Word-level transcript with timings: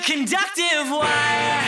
conductive 0.00 0.90
wire, 0.90 1.60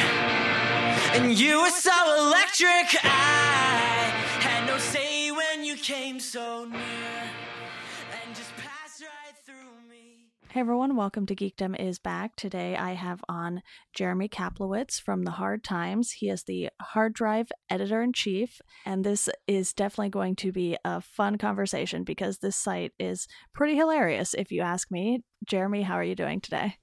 and 1.15 1.39
you 1.39 1.61
were 1.61 1.71
so 1.71 1.93
electric. 2.27 3.05
I 3.05 4.11
had 4.41 4.67
no 4.67 4.79
say 4.79 5.31
when 5.31 5.65
you 5.65 5.77
came 5.77 6.19
so 6.19 6.65
near, 6.65 6.81
and 6.81 8.35
just 8.35 8.57
passed 8.57 9.03
right 9.03 9.37
through 9.45 9.89
me. 9.89 10.31
Hey 10.49 10.61
everyone, 10.61 10.97
welcome 10.97 11.27
to 11.27 11.37
Geekdom 11.37 11.79
is 11.79 11.99
back. 11.99 12.35
Today 12.37 12.75
I 12.75 12.95
have 12.95 13.23
on 13.29 13.63
Jeremy 13.93 14.29
Kaplowitz 14.29 14.99
from 14.99 15.25
The 15.25 15.33
Hard 15.33 15.63
Times. 15.63 16.13
He 16.13 16.31
is 16.31 16.45
the 16.45 16.71
hard 16.81 17.13
drive 17.13 17.53
editor 17.69 18.01
in 18.01 18.15
chief, 18.15 18.63
and 18.87 19.05
this 19.05 19.29
is 19.47 19.75
definitely 19.75 20.11
going 20.11 20.37
to 20.37 20.53
be 20.53 20.79
a 20.87 21.03
fun 21.03 21.37
conversation 21.37 22.03
because 22.03 22.39
this 22.39 22.57
site 22.57 22.93
is 22.99 23.29
pretty 23.53 23.77
hilarious, 23.77 24.33
if 24.33 24.51
you 24.51 24.63
ask 24.63 24.91
me. 24.91 25.23
Jeremy, 25.47 25.83
how 25.83 25.95
are 25.95 26.05
you 26.05 26.15
doing 26.15 26.41
today? 26.41 26.77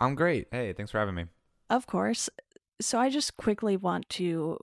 I'm 0.00 0.14
great. 0.14 0.48
Hey, 0.50 0.72
thanks 0.72 0.90
for 0.92 0.98
having 0.98 1.14
me. 1.14 1.26
Of 1.68 1.86
course. 1.86 2.28
So 2.80 2.98
I 2.98 3.10
just 3.10 3.36
quickly 3.36 3.76
want 3.76 4.08
to 4.10 4.58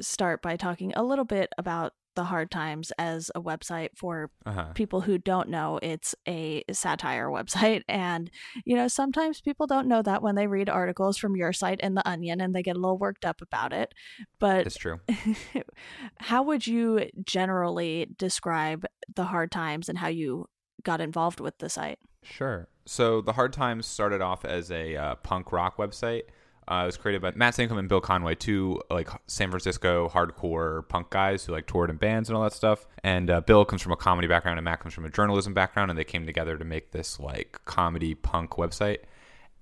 start 0.00 0.42
by 0.42 0.56
talking 0.56 0.92
a 0.94 1.02
little 1.02 1.24
bit 1.24 1.50
about 1.58 1.92
the 2.16 2.24
hard 2.24 2.50
times 2.50 2.92
as 2.98 3.30
a 3.34 3.40
website 3.42 3.90
for 3.94 4.30
Uh-huh. 4.46 4.72
people 4.74 5.02
who 5.02 5.18
don't 5.18 5.50
know 5.50 5.78
it's 5.82 6.14
a 6.26 6.64
satire 6.72 7.28
website 7.28 7.82
and 7.88 8.30
you 8.64 8.74
know 8.74 8.88
sometimes 8.88 9.42
people 9.42 9.66
don't 9.66 9.86
know 9.86 10.00
that 10.00 10.22
when 10.22 10.34
they 10.34 10.46
read 10.46 10.70
articles 10.70 11.18
from 11.18 11.36
your 11.36 11.52
site 11.52 11.78
in 11.80 11.94
the 11.94 12.08
onion 12.08 12.40
and 12.40 12.54
they 12.54 12.62
get 12.62 12.74
a 12.74 12.80
little 12.80 12.96
worked 12.96 13.26
up 13.26 13.42
about 13.42 13.70
it 13.74 13.92
but 14.38 14.66
It's 14.66 14.78
true. 14.78 14.98
how 16.20 16.42
would 16.42 16.66
you 16.66 17.08
generally 17.24 18.08
describe 18.16 18.86
the 19.14 19.24
hard 19.24 19.50
times 19.52 19.88
and 19.90 19.98
how 19.98 20.08
you 20.08 20.46
got 20.82 21.00
involved 21.02 21.40
with 21.40 21.58
the 21.58 21.68
site 21.68 21.98
Sure. 22.22 22.66
So 22.86 23.20
the 23.20 23.32
Hard 23.32 23.52
Times 23.52 23.84
started 23.86 24.20
off 24.20 24.44
as 24.44 24.70
a 24.70 24.96
uh, 24.96 25.14
punk 25.16 25.52
rock 25.52 25.76
website. 25.76 26.22
Uh, 26.68 26.82
it 26.82 26.86
was 26.86 26.96
created 26.96 27.22
by 27.22 27.32
Matt 27.36 27.54
Saincome 27.54 27.78
and 27.78 27.88
Bill 27.88 28.00
Conway, 28.00 28.34
two 28.34 28.80
like 28.90 29.08
San 29.28 29.50
Francisco 29.50 30.08
hardcore 30.08 30.88
punk 30.88 31.10
guys 31.10 31.44
who 31.44 31.52
like 31.52 31.66
toured 31.66 31.90
in 31.90 31.96
bands 31.96 32.28
and 32.28 32.36
all 32.36 32.42
that 32.42 32.52
stuff. 32.52 32.86
And 33.04 33.30
uh, 33.30 33.40
Bill 33.40 33.64
comes 33.64 33.82
from 33.82 33.92
a 33.92 33.96
comedy 33.96 34.26
background, 34.26 34.58
and 34.58 34.64
Matt 34.64 34.80
comes 34.80 34.94
from 34.94 35.04
a 35.04 35.10
journalism 35.10 35.54
background, 35.54 35.90
and 35.90 35.98
they 35.98 36.04
came 36.04 36.26
together 36.26 36.56
to 36.56 36.64
make 36.64 36.90
this 36.90 37.20
like 37.20 37.60
comedy 37.66 38.14
punk 38.14 38.52
website. 38.52 38.98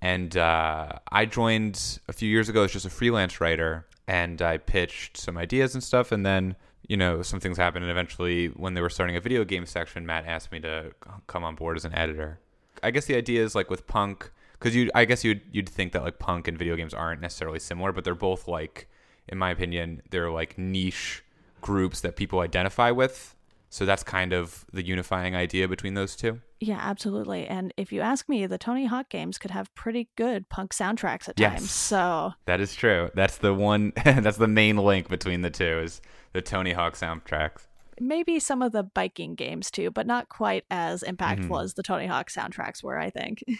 And 0.01 0.35
uh, 0.35 0.93
I 1.11 1.25
joined 1.25 1.99
a 2.07 2.13
few 2.13 2.29
years 2.29 2.49
ago 2.49 2.63
as 2.63 2.71
just 2.71 2.85
a 2.85 2.91
freelance 2.91 3.39
writer, 3.39 3.87
and 4.07 4.41
I 4.41 4.57
pitched 4.57 5.17
some 5.17 5.37
ideas 5.37 5.75
and 5.75 5.83
stuff, 5.83 6.11
and 6.11 6.25
then 6.25 6.55
you 6.87 6.97
know 6.97 7.21
some 7.21 7.39
things 7.39 7.57
happened, 7.57 7.83
and 7.83 7.91
eventually 7.91 8.47
when 8.47 8.73
they 8.73 8.81
were 8.81 8.89
starting 8.89 9.15
a 9.15 9.21
video 9.21 9.43
game 9.43 9.67
section, 9.67 10.07
Matt 10.07 10.25
asked 10.25 10.51
me 10.51 10.59
to 10.61 10.93
come 11.27 11.43
on 11.43 11.53
board 11.53 11.77
as 11.77 11.85
an 11.85 11.93
editor. 11.93 12.39
I 12.83 12.91
guess 12.91 13.05
the 13.05 13.15
idea 13.15 13.43
is 13.43 13.55
like 13.55 13.69
with 13.69 13.87
punk, 13.87 14.31
because 14.53 14.75
you, 14.75 14.89
I 14.95 15.05
guess 15.05 15.23
you'd 15.23 15.41
you'd 15.51 15.69
think 15.69 15.93
that 15.93 16.03
like 16.03 16.19
punk 16.19 16.47
and 16.47 16.57
video 16.57 16.75
games 16.75 16.93
aren't 16.93 17.21
necessarily 17.21 17.59
similar, 17.59 17.91
but 17.91 18.03
they're 18.03 18.15
both 18.15 18.47
like, 18.47 18.87
in 19.27 19.37
my 19.37 19.51
opinion, 19.51 20.01
they're 20.09 20.31
like 20.31 20.57
niche 20.57 21.23
groups 21.61 22.01
that 22.01 22.15
people 22.15 22.39
identify 22.39 22.91
with. 22.91 23.35
So 23.69 23.85
that's 23.85 24.03
kind 24.03 24.31
of 24.31 24.65
the 24.71 24.85
unifying 24.85 25.35
idea 25.35 25.67
between 25.67 25.95
those 25.95 26.15
two. 26.15 26.39
yeah 26.61 26.79
absolutely 26.81 27.45
and 27.45 27.73
if 27.75 27.91
you 27.91 27.99
ask 27.99 28.29
me 28.29 28.45
the 28.47 28.57
tony 28.57 28.85
hawk 28.85 29.09
games 29.09 29.37
could 29.37 29.51
have 29.51 29.73
pretty 29.75 30.07
good 30.15 30.47
punk 30.47 30.73
soundtracks 30.73 31.27
at 31.27 31.37
Yes. 31.37 31.59
times 31.59 31.71
so 31.71 32.33
That 32.45 32.61
is 32.61 32.73
true. 32.73 33.09
That's 33.15 33.37
the 33.37 33.53
one. 33.53 33.91
that's 34.05 34.37
the 34.37 34.47
main 34.47 34.77
link 34.77 35.09
between 35.09 35.41
the 35.41 35.49
two 35.49 35.79
is 35.83 36.01
the 36.31 36.41
Tony 36.41 36.71
Hawk 36.71 36.93
soundtracks. 36.95 37.67
Maybe 37.99 38.39
some 38.39 38.61
of 38.61 38.71
the 38.71 38.83
biking 38.83 39.35
games 39.35 39.69
too 39.71 39.89
but 39.91 40.05
not 40.07 40.29
quite 40.29 40.63
as 40.71 41.03
impactful 41.03 41.49
Mhm. 41.49 41.63
as 41.63 41.73
the 41.75 41.83
tony 41.83 42.07
hawk 42.07 42.29
soundtracks 42.29 42.83
were 42.83 42.97
i 42.99 43.09
think 43.09 43.43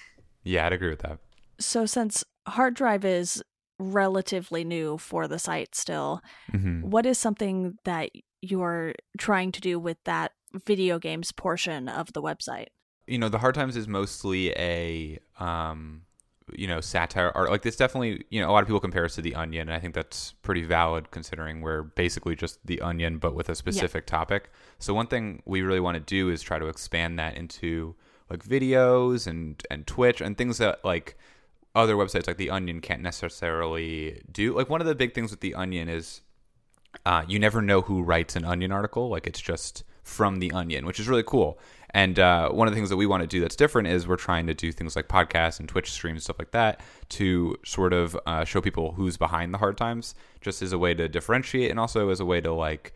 Yeah, 0.43 0.67
I'd 0.67 0.73
agree 0.73 0.89
with 0.91 0.99
that. 0.99 1.17
so 1.59 1.85
since 1.87 2.23
hard 2.47 2.75
drive 2.75 3.03
is 3.03 3.43
relatively 3.79 4.63
new 4.63 4.97
for 4.97 5.27
the 5.27 5.39
site 5.39 5.75
still 5.75 6.21
hmm 6.51 6.81
what 6.81 7.05
is 7.05 7.17
something 7.17 7.77
that 7.83 8.11
you're 8.41 8.93
trying 9.17 9.51
to 9.51 9.59
do 9.61 9.79
with 9.79 9.97
that 10.05 10.31
video 10.65 10.99
games 10.99 11.31
portion 11.31 11.89
of 11.89 12.13
the 12.13 12.21
website 12.21 12.67
You 13.07 13.17
know, 13.19 13.29
the 13.29 13.37
Hard 13.39 13.53
Times 13.55 13.75
is 13.77 13.87
mostly 13.87 14.49
a, 14.51 15.19
um, 15.39 16.04
you 16.53 16.67
know, 16.67 16.81
satire 16.81 17.31
art. 17.35 17.49
Like, 17.49 17.63
this 17.63 17.75
definitely, 17.75 18.25
you 18.29 18.41
know, 18.41 18.49
a 18.49 18.53
lot 18.53 18.61
of 18.61 18.67
people 18.67 18.79
compare 18.79 19.05
us 19.05 19.15
to 19.15 19.21
The 19.21 19.35
Onion, 19.35 19.67
and 19.67 19.75
I 19.75 19.79
think 19.79 19.95
that's 19.95 20.33
pretty 20.41 20.63
valid 20.63 21.11
considering 21.11 21.61
we're 21.61 21.83
basically 21.83 22.35
just 22.35 22.65
The 22.65 22.81
Onion, 22.81 23.17
but 23.17 23.35
with 23.35 23.49
a 23.49 23.55
specific 23.55 24.05
topic. 24.05 24.51
So, 24.79 24.93
one 24.93 25.07
thing 25.07 25.41
we 25.45 25.61
really 25.61 25.79
want 25.79 25.95
to 25.95 26.01
do 26.01 26.29
is 26.29 26.41
try 26.41 26.59
to 26.59 26.67
expand 26.67 27.17
that 27.19 27.35
into 27.35 27.95
like 28.29 28.43
videos 28.43 29.27
and 29.27 29.61
and 29.69 29.85
Twitch 29.87 30.21
and 30.21 30.37
things 30.37 30.57
that 30.57 30.83
like 30.83 31.17
other 31.73 31.95
websites 31.95 32.27
like 32.27 32.37
The 32.37 32.49
Onion 32.49 32.81
can't 32.81 33.01
necessarily 33.01 34.21
do. 34.31 34.55
Like, 34.55 34.69
one 34.69 34.81
of 34.81 34.87
the 34.87 34.95
big 34.95 35.13
things 35.13 35.31
with 35.31 35.41
The 35.41 35.55
Onion 35.55 35.89
is 35.89 36.21
uh, 37.05 37.23
you 37.27 37.39
never 37.39 37.61
know 37.61 37.81
who 37.81 38.01
writes 38.01 38.35
an 38.35 38.45
onion 38.45 38.71
article 38.71 39.09
like 39.09 39.27
it's 39.27 39.41
just 39.41 39.83
from 40.03 40.39
the 40.39 40.51
onion 40.51 40.85
which 40.85 40.99
is 40.99 41.07
really 41.07 41.23
cool 41.23 41.59
and 41.95 42.19
uh, 42.19 42.49
one 42.49 42.67
of 42.67 42.73
the 42.73 42.75
things 42.77 42.89
that 42.89 42.97
we 42.97 43.05
want 43.05 43.21
to 43.21 43.27
do 43.27 43.39
that's 43.39 43.55
different 43.55 43.87
is 43.87 44.05
we're 44.05 44.17
trying 44.17 44.47
to 44.47 44.53
do 44.53 44.73
things 44.73 44.97
like 44.97 45.07
podcasts 45.07 45.61
and 45.61 45.69
twitch 45.69 45.89
streams 45.89 46.25
stuff 46.25 46.37
like 46.37 46.51
that 46.51 46.81
to 47.07 47.55
sort 47.63 47.93
of 47.93 48.17
uh, 48.27 48.43
show 48.43 48.59
people 48.59 48.91
who's 48.91 49.15
behind 49.15 49.53
the 49.53 49.57
hard 49.57 49.77
times 49.77 50.13
just 50.41 50.61
as 50.61 50.73
a 50.73 50.77
way 50.77 50.93
to 50.93 51.07
differentiate 51.07 51.71
and 51.71 51.79
also 51.79 52.09
as 52.09 52.19
a 52.19 52.25
way 52.25 52.41
to 52.41 52.51
like 52.51 52.93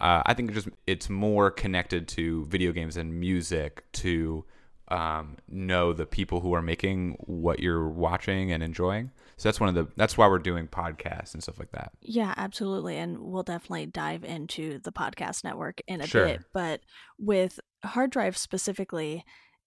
uh, 0.00 0.22
i 0.26 0.34
think 0.34 0.52
just 0.52 0.68
it's 0.86 1.08
more 1.08 1.50
connected 1.50 2.06
to 2.06 2.44
video 2.44 2.72
games 2.72 2.96
and 2.98 3.18
music 3.18 3.84
to 3.92 4.44
um, 4.88 5.38
know 5.48 5.94
the 5.94 6.04
people 6.04 6.40
who 6.40 6.52
are 6.52 6.60
making 6.60 7.16
what 7.20 7.58
you're 7.58 7.88
watching 7.88 8.52
and 8.52 8.62
enjoying 8.62 9.10
so 9.36 9.48
that's 9.48 9.58
one 9.60 9.68
of 9.68 9.74
the 9.74 9.86
that's 9.96 10.16
why 10.16 10.26
we're 10.28 10.38
doing 10.38 10.66
podcasts 10.68 11.34
and 11.34 11.42
stuff 11.42 11.58
like 11.58 11.72
that 11.72 11.92
Yeah, 12.00 12.32
absolutely. 12.36 12.96
And 12.98 13.18
we'll 13.18 13.42
definitely 13.42 13.86
dive 13.86 14.24
into 14.24 14.78
the 14.80 14.92
podcast 14.92 15.44
network 15.44 15.80
in 15.86 16.00
a 16.00 16.06
Sure. 16.06 16.26
bit. 16.26 16.42
But 16.52 16.80
with 17.18 17.58
hard 17.84 18.10
drive 18.10 18.36
specifically, 18.36 19.24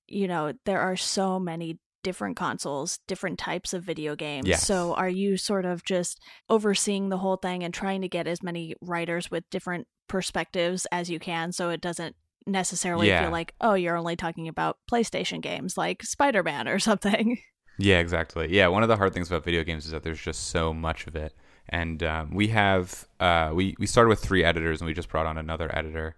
you 0.07 0.27
know, 0.27 0.53
there 0.65 0.79
are 0.81 0.95
so 0.95 1.39
many 1.39 1.79
different 2.03 2.37
consoles, 2.37 2.99
different 3.07 3.39
types 3.39 3.73
of 3.73 3.83
video 3.83 4.15
games. 4.15 4.47
Yes. 4.47 4.65
So 4.67 4.93
are 4.93 5.09
you 5.09 5.37
sort 5.37 5.65
of 5.65 5.83
just 5.83 6.21
overseeing 6.49 7.09
the 7.09 7.17
whole 7.17 7.37
thing 7.37 7.63
and 7.63 7.73
trying 7.73 8.01
to 8.01 8.07
get 8.07 8.27
as 8.27 8.43
many 8.43 8.75
writers 8.79 9.31
with 9.31 9.43
different 9.49 9.87
perspectives 10.07 10.85
as 10.91 11.09
you 11.09 11.17
can 11.19 11.51
so 11.51 11.69
it 11.71 11.81
doesn't 11.81 12.15
necessarily 12.45 13.07
Yeah. 13.07 13.23
feel 13.23 13.31
like, 13.31 13.55
oh, 13.59 13.73
you're 13.73 13.97
only 13.97 14.15
talking 14.15 14.47
about 14.47 14.77
PlayStation 14.91 15.41
games 15.41 15.77
like 15.77 16.03
Spider 16.03 16.43
Man 16.43 16.67
or 16.67 16.77
something? 16.79 17.39
Yeah, 17.77 17.99
exactly. 17.99 18.53
Yeah, 18.53 18.67
one 18.67 18.83
of 18.83 18.89
the 18.89 18.97
hard 18.97 19.13
things 19.13 19.27
about 19.27 19.43
video 19.43 19.63
games 19.63 19.85
is 19.85 19.91
that 19.91 20.03
there's 20.03 20.21
just 20.21 20.47
so 20.47 20.73
much 20.73 21.07
of 21.07 21.15
it, 21.15 21.33
and 21.69 22.01
um, 22.03 22.31
we 22.33 22.47
have 22.49 23.07
uh, 23.19 23.51
we 23.53 23.75
we 23.79 23.85
started 23.87 24.09
with 24.09 24.19
three 24.19 24.43
editors, 24.43 24.81
and 24.81 24.87
we 24.87 24.93
just 24.93 25.09
brought 25.09 25.25
on 25.25 25.37
another 25.37 25.75
editor, 25.75 26.15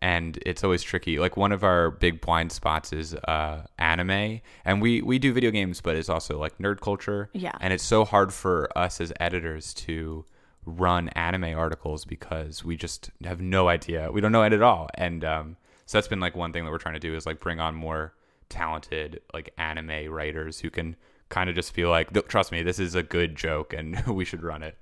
and 0.00 0.38
it's 0.46 0.62
always 0.62 0.82
tricky. 0.82 1.18
Like 1.18 1.36
one 1.36 1.52
of 1.52 1.64
our 1.64 1.90
big 1.90 2.20
blind 2.20 2.52
spots 2.52 2.92
is 2.92 3.14
uh, 3.14 3.66
anime, 3.78 4.40
and 4.64 4.80
we 4.80 5.02
we 5.02 5.18
do 5.18 5.32
video 5.32 5.50
games, 5.50 5.80
but 5.80 5.96
it's 5.96 6.08
also 6.08 6.38
like 6.38 6.58
nerd 6.58 6.80
culture. 6.80 7.28
Yeah. 7.32 7.56
and 7.60 7.72
it's 7.72 7.84
so 7.84 8.04
hard 8.04 8.32
for 8.32 8.70
us 8.78 9.00
as 9.00 9.12
editors 9.18 9.74
to 9.74 10.24
run 10.64 11.08
anime 11.10 11.56
articles 11.58 12.04
because 12.04 12.64
we 12.64 12.76
just 12.76 13.10
have 13.24 13.40
no 13.40 13.68
idea. 13.68 14.12
We 14.12 14.20
don't 14.20 14.30
know 14.32 14.42
it 14.44 14.52
at 14.52 14.62
all, 14.62 14.88
and 14.94 15.24
um, 15.24 15.56
so 15.86 15.98
that's 15.98 16.06
been 16.08 16.20
like 16.20 16.36
one 16.36 16.52
thing 16.52 16.64
that 16.64 16.70
we're 16.70 16.78
trying 16.78 16.94
to 16.94 17.00
do 17.00 17.16
is 17.16 17.26
like 17.26 17.40
bring 17.40 17.58
on 17.58 17.74
more 17.74 18.14
talented 18.50 19.20
like 19.32 19.54
anime 19.56 20.10
writers 20.10 20.60
who 20.60 20.68
can 20.70 20.94
kind 21.30 21.48
of 21.48 21.54
just 21.56 21.72
feel 21.72 21.88
like 21.88 22.12
trust 22.28 22.52
me 22.52 22.62
this 22.62 22.78
is 22.78 22.94
a 22.94 23.02
good 23.02 23.36
joke 23.36 23.72
and 23.72 24.04
we 24.06 24.24
should 24.24 24.42
run 24.42 24.62
it 24.62 24.76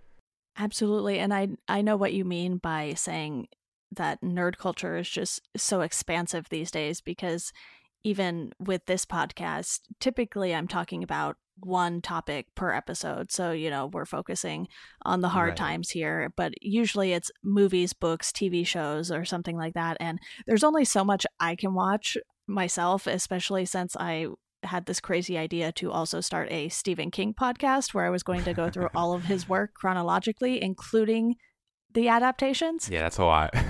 Absolutely. 0.57 1.19
And 1.21 1.33
I 1.33 1.49
I 1.69 1.83
know 1.83 1.97
what 1.97 2.13
you 2.13 2.25
mean 2.25 2.57
by 2.59 2.95
saying 2.95 3.47
that 3.93 4.21
nerd 4.23 4.57
culture 4.59 4.97
is 4.97 5.09
just 5.09 5.41
so 5.57 5.83
expansive 5.83 6.49
these 6.49 6.71
days 6.71 7.01
because 7.01 7.53
even 8.05 8.53
with 8.59 8.85
this 8.87 9.05
podcast, 9.05 9.81
typically 10.01 10.55
I'm 10.55 10.69
talking 10.69 11.03
about 11.05 11.37
one 11.61 12.01
topic 12.01 12.47
per 12.55 12.73
episode. 12.73 13.31
So, 13.33 13.51
you 13.53 13.71
know, 13.71 13.87
we're 13.87 14.05
focusing 14.05 14.69
on 15.03 15.21
the 15.21 15.29
hard 15.31 15.51
Right. 15.51 15.57
times 15.57 15.91
here, 15.91 16.33
but 16.37 16.53
usually 16.63 17.13
it's 17.13 17.31
movies, 17.43 17.93
books, 17.93 18.31
TV 18.33 18.65
shows, 18.67 19.11
or 19.11 19.25
something 19.25 19.57
like 19.57 19.75
that. 19.75 19.97
And 20.01 20.19
there's 20.47 20.65
only 20.65 20.85
so 20.85 21.05
much 21.05 21.27
I 21.41 21.57
can 21.57 21.75
watch 21.75 22.17
myself, 22.49 23.07
especially 23.07 23.65
since 23.65 23.97
I 23.97 24.27
had 24.65 24.87
this 24.87 24.99
crazy 25.01 25.39
idea 25.39 25.71
to 25.73 25.93
also 25.93 26.21
start 26.21 26.51
a 26.51 26.69
Stephen 26.69 27.11
King 27.13 27.33
podcast 27.33 27.95
where 27.95 28.05
I 28.07 28.11
was 28.11 28.25
going 28.25 28.43
to 28.45 28.55
go 28.55 28.71
through 28.71 28.89
all 28.95 29.13
of 29.15 29.25
his 29.25 29.49
work 29.49 29.75
chronologically, 29.75 30.61
including 30.63 31.37
the 31.95 32.09
adaptations. 32.09 32.89
yeah 32.91 33.01
that's 33.01 33.19
a 33.19 33.25
lot 33.25 33.55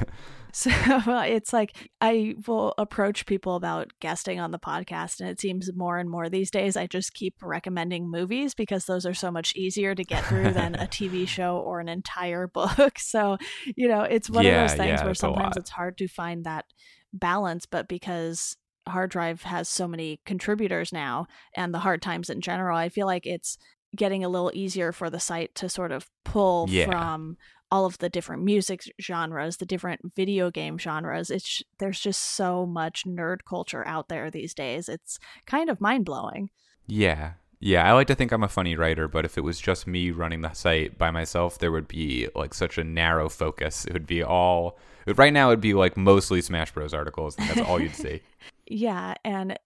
So 0.53 0.71
it's 0.71 1.53
like 1.53 1.91
I 2.01 2.35
will 2.47 2.73
approach 2.79 3.27
people 3.27 3.55
about 3.55 3.93
guesting 4.01 4.41
on 4.41 4.51
the 4.51 4.59
podcast, 4.59 5.21
and 5.21 5.29
it 5.29 5.39
seems 5.39 5.71
more 5.77 5.99
and 5.99 6.09
more 6.09 6.29
these 6.31 6.51
days 6.51 6.75
I 6.77 6.87
just 6.87 7.13
keep 7.13 7.35
recommending 7.43 8.11
movies 8.11 8.55
because 8.55 8.87
those 8.87 9.05
are 9.05 9.15
so 9.15 9.31
much 9.31 9.55
easier 9.55 9.95
to 9.95 10.03
get 10.03 10.25
through 10.25 10.55
than 10.55 10.75
a 10.75 10.87
TV 10.87 11.29
show 11.37 11.59
or 11.59 11.81
an 11.81 11.89
entire 11.89 12.47
book. 12.49 12.99
So, 12.99 13.37
you 13.77 13.89
know, 13.89 14.03
it's 14.03 14.31
one 14.31 14.47
Yeah, 14.47 14.65
of 14.65 14.71
those 14.71 14.77
things 14.79 15.01
yeah, 15.01 15.05
where 15.05 15.15
sometimes 15.15 15.57
it's 15.59 15.71
hard 15.71 15.99
to 15.99 16.09
find 16.09 16.45
that 16.45 16.65
balance, 17.13 17.67
but 17.67 17.87
because 17.87 18.57
hard 18.89 19.11
drive 19.11 19.43
has 19.43 19.69
so 19.69 19.87
many 19.89 20.21
contributors 20.27 20.93
now 20.93 21.27
and 21.55 21.73
the 21.75 21.79
hard 21.81 22.01
times 22.03 22.29
in 22.31 22.41
general 22.41 22.77
i 22.77 22.89
feel 22.89 23.07
like 23.07 23.27
it's 23.27 23.59
getting 23.97 24.23
a 24.25 24.29
little 24.29 24.51
easier 24.55 24.93
for 24.93 25.09
the 25.11 25.21
site 25.21 25.55
to 25.55 25.69
sort 25.69 25.93
of 25.93 26.11
pull 26.25 26.67
Yeah. 26.69 26.87
from 26.87 27.37
all 27.71 27.85
of 27.87 27.99
the 27.99 28.09
different 28.09 28.43
music 28.43 28.83
genres, 29.01 29.59
the 29.59 29.67
different 29.67 30.01
video 30.17 30.51
game 30.51 30.79
genres. 30.79 31.31
It's 31.31 31.63
there's 31.79 32.01
just 32.01 32.23
so 32.35 32.65
much 32.65 33.05
nerd 33.07 33.41
culture 33.47 33.87
out 33.87 34.09
there 34.09 34.31
these 34.31 34.55
days. 34.55 34.89
It's 34.89 35.19
kind 35.47 35.69
of 35.69 35.79
mind-blowing. 35.81 36.49
Yeah. 36.87 37.33
Yeah, 37.61 37.87
I 37.87 37.93
like 37.93 38.07
to 38.07 38.15
think 38.15 38.31
I'm 38.33 38.43
a 38.45 38.49
funny 38.49 38.75
writer, 38.77 39.07
but 39.09 39.25
if 39.25 39.37
it 39.37 39.43
was 39.43 39.61
just 39.61 39.87
me 39.87 40.11
running 40.11 40.41
the 40.43 40.53
site 40.53 40.97
by 40.97 41.11
myself, 41.11 41.59
there 41.59 41.73
would 41.73 41.89
be 41.89 42.29
like 42.35 42.55
such 42.55 42.79
a 42.79 42.85
narrow 42.85 43.29
focus. 43.29 43.85
It 43.85 43.93
would 43.93 44.07
be 44.07 44.23
all 44.23 44.79
right 45.17 45.33
now 45.33 45.49
it'd 45.51 45.61
be 45.61 45.75
like 45.75 45.97
mostly 45.97 46.41
Smash 46.41 46.73
Bros 46.73 46.95
articles, 46.95 47.37
and 47.39 47.49
that's 47.51 47.61
all 47.69 47.81
you'd 47.81 47.95
see. 47.95 48.23
Yeah, 48.71 49.15
and 49.25 49.59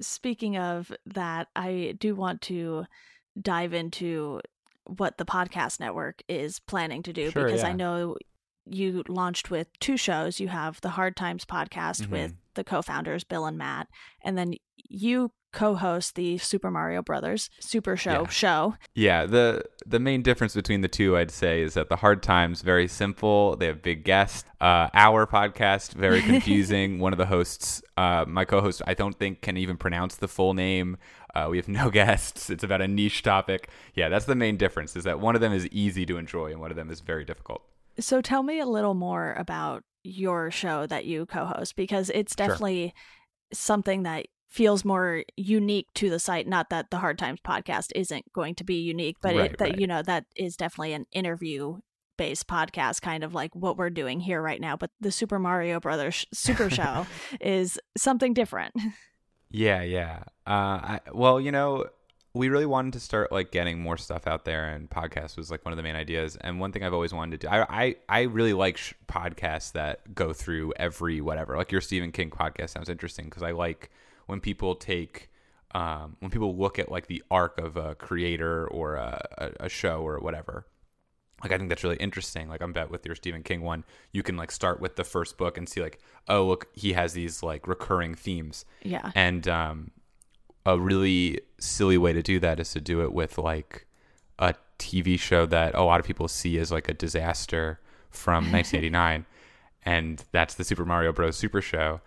speaking 0.00 0.56
of 0.56 0.92
that, 1.06 1.48
I 1.56 1.94
do 1.98 2.14
want 2.14 2.42
to 2.42 2.86
dive 3.40 3.72
into 3.72 4.40
what 4.86 5.16
the 5.18 5.24
podcast 5.24 5.80
network 5.80 6.22
is 6.28 6.58
planning 6.60 7.02
to 7.04 7.12
do 7.12 7.30
Sure, 7.30 7.44
because 7.44 7.62
I 7.62 7.72
know 7.72 8.16
you 8.66 9.02
launched 9.08 9.50
with 9.50 9.68
two 9.80 9.96
shows. 9.96 10.40
You 10.40 10.48
have 10.48 10.80
the 10.80 10.90
Hard 10.90 11.16
Times 11.16 11.44
podcast 11.44 12.06
Mhm. 12.06 12.10
with 12.10 12.34
the 12.54 12.64
co-founders 12.64 13.24
Bill 13.24 13.46
and 13.46 13.56
Matt, 13.58 13.88
and 14.22 14.36
then 14.36 14.54
you 14.76 15.32
co-host 15.52 16.14
the 16.14 16.38
Super 16.38 16.70
Mario 16.70 17.02
Brothers 17.02 17.50
Super 17.60 17.96
Show 17.96 18.22
Yeah. 18.22 18.26
show. 18.28 18.74
Yeah, 18.94 19.26
the 19.26 19.64
the 19.86 19.98
main 19.98 20.22
difference 20.22 20.54
between 20.54 20.80
the 20.80 20.88
two, 20.88 21.16
I'd 21.16 21.30
say, 21.30 21.60
is 21.62 21.74
that 21.74 21.88
the 21.88 21.96
Hard 21.96 22.22
Times 22.22 22.62
very 22.62 22.88
simple. 22.88 23.56
They 23.56 23.66
have 23.66 23.82
big 23.82 24.04
guests. 24.04 24.44
Uh, 24.60 24.88
our 24.94 25.26
podcast 25.26 25.92
very 25.94 26.22
confusing. 26.30 26.98
One 27.00 27.12
of 27.12 27.18
the 27.18 27.26
hosts, 27.26 27.82
uh, 27.96 28.24
my 28.28 28.44
co-host, 28.44 28.80
I 28.86 28.94
don't 28.94 29.18
think 29.18 29.40
can 29.42 29.56
even 29.56 29.76
pronounce 29.76 30.16
the 30.16 30.28
full 30.28 30.54
name. 30.54 30.96
Uh, 31.34 31.48
we 31.50 31.56
have 31.56 31.68
no 31.68 31.90
guests. 32.00 32.48
It's 32.50 32.62
about 32.64 32.80
a 32.80 32.88
niche 32.88 33.22
topic. 33.22 33.68
Yeah, 33.94 34.08
that's 34.08 34.26
the 34.26 34.34
main 34.36 34.56
difference. 34.56 34.94
Is 34.96 35.04
that 35.04 35.20
one 35.20 35.34
of 35.34 35.40
them 35.40 35.52
is 35.52 35.66
easy 35.68 36.06
to 36.06 36.16
enjoy 36.16 36.50
and 36.52 36.60
one 36.60 36.70
of 36.70 36.76
them 36.76 36.90
is 36.90 37.00
very 37.00 37.24
difficult. 37.24 37.62
So 37.98 38.20
tell 38.20 38.42
me 38.42 38.58
a 38.60 38.66
little 38.66 38.94
more 38.94 39.34
about 39.38 39.82
your 40.04 40.50
show 40.50 40.86
that 40.86 41.04
you 41.04 41.26
co-host 41.26 41.76
because 41.76 42.10
it's 42.10 42.34
Sure. 42.36 42.46
definitely 42.48 42.94
something 43.52 44.04
that 44.04 44.26
feels 44.52 44.84
more 44.84 45.24
unique 45.36 45.86
to 45.94 46.10
the 46.10 46.18
site 46.18 46.46
not 46.46 46.70
that 46.70 46.90
the 46.90 46.98
hard 46.98 47.18
times 47.18 47.40
podcast 47.40 47.88
isn't 47.94 48.30
going 48.32 48.54
to 48.54 48.64
be 48.64 48.74
unique 48.76 49.16
but 49.22 49.34
Right, 49.34 49.52
it, 49.52 49.58
that 49.58 49.70
right. 49.70 49.78
you 49.80 49.86
know 49.86 50.02
that 50.02 50.26
is 50.36 50.56
definitely 50.56 50.92
an 50.92 51.06
interview 51.12 51.78
based 52.18 52.46
podcast 52.46 53.00
kind 53.00 53.24
of 53.24 53.34
like 53.34 53.54
what 53.56 53.76
we're 53.78 53.90
doing 53.90 54.20
here 54.20 54.42
right 54.42 54.60
now 54.60 54.76
but 54.76 54.90
the 55.00 55.10
super 55.10 55.38
mario 55.38 55.80
brothers 55.80 56.26
super 56.34 56.68
show 56.78 57.06
is 57.40 57.78
something 57.96 58.34
different 58.34 58.74
Yeah, 59.54 59.82
yeah. 59.82 60.22
Uh, 60.46 60.96
I, 60.96 61.00
well, 61.12 61.38
you 61.38 61.52
know, 61.52 61.84
we 62.32 62.48
really 62.48 62.64
wanted 62.64 62.94
to 62.94 63.00
start 63.00 63.30
like 63.30 63.52
getting 63.52 63.78
more 63.78 63.98
stuff 63.98 64.26
out 64.26 64.46
there, 64.46 64.66
and 64.70 64.88
podcast 64.88 65.36
was 65.36 65.50
like 65.50 65.62
one 65.64 65.72
of 65.72 65.76
the 65.76 65.82
main 65.82 65.94
ideas. 65.94 66.36
And 66.40 66.58
one 66.58 66.72
thing 66.72 66.82
I've 66.82 66.94
always 66.94 67.12
wanted 67.12 67.38
to 67.38 67.46
do, 67.46 67.52
I 67.52 67.66
I, 67.68 67.96
I 68.08 68.20
really 68.22 68.54
like 68.54 68.78
sh- 68.78 68.94
podcasts 69.06 69.72
that 69.72 70.14
go 70.14 70.32
through 70.32 70.72
every 70.76 71.20
whatever. 71.20 71.58
Like 71.58 71.70
your 71.70 71.82
Stephen 71.82 72.12
King 72.12 72.30
podcast 72.30 72.70
sounds 72.70 72.88
interesting 72.88 73.26
because 73.26 73.42
I 73.42 73.50
like 73.50 73.90
when 74.26 74.40
people 74.40 74.74
take. 74.74 75.28
Um, 75.74 76.16
when 76.18 76.30
people 76.30 76.54
look 76.54 76.78
at 76.78 76.92
like 76.92 77.06
the 77.06 77.22
arc 77.30 77.58
of 77.58 77.78
a 77.78 77.94
creator 77.94 78.68
or 78.68 78.96
a, 78.96 79.26
a, 79.38 79.50
a 79.64 79.68
show 79.70 80.06
or 80.06 80.18
whatever, 80.18 80.66
like 81.42 81.50
I 81.50 81.58
think 81.58 81.68
that's 81.68 81.82
really 81.82 81.96
interesting. 81.96 82.48
Like 82.48 82.60
I'm 82.60 82.72
bet 82.72 82.90
with 82.90 83.04
your 83.04 83.14
Stephen 83.14 83.42
King 83.42 83.62
one, 83.62 83.84
you 84.12 84.22
can 84.22 84.36
like 84.36 84.50
start 84.50 84.80
with 84.80 84.96
the 84.96 85.04
first 85.04 85.36
book 85.36 85.58
and 85.58 85.68
see 85.68 85.80
like, 85.80 86.00
oh 86.28 86.46
look, 86.46 86.68
he 86.74 86.92
has 86.92 87.14
these 87.14 87.42
like 87.42 87.66
recurring 87.66 88.14
themes. 88.14 88.64
yeah 88.82 89.10
And 89.14 89.48
um, 89.48 89.90
a 90.64 90.78
really 90.78 91.40
silly 91.58 91.98
way 91.98 92.12
to 92.12 92.22
do 92.22 92.38
that 92.40 92.60
is 92.60 92.72
to 92.72 92.80
do 92.80 93.02
it 93.02 93.12
with 93.12 93.38
like 93.38 93.86
a 94.38 94.54
TV 94.78 95.18
show 95.18 95.46
that 95.46 95.74
a 95.74 95.82
lot 95.82 96.00
of 96.00 96.06
people 96.06 96.28
see 96.28 96.58
as 96.58 96.70
like 96.70 96.88
a 96.88 96.94
disaster 96.94 97.80
from 98.10 98.44
1989, 98.52 99.26
and 99.84 100.24
that's 100.32 100.54
the 100.54 100.64
Super 100.64 100.84
Mario 100.84 101.12
Bros. 101.12 101.36
Super 101.36 101.60
Show. 101.60 102.00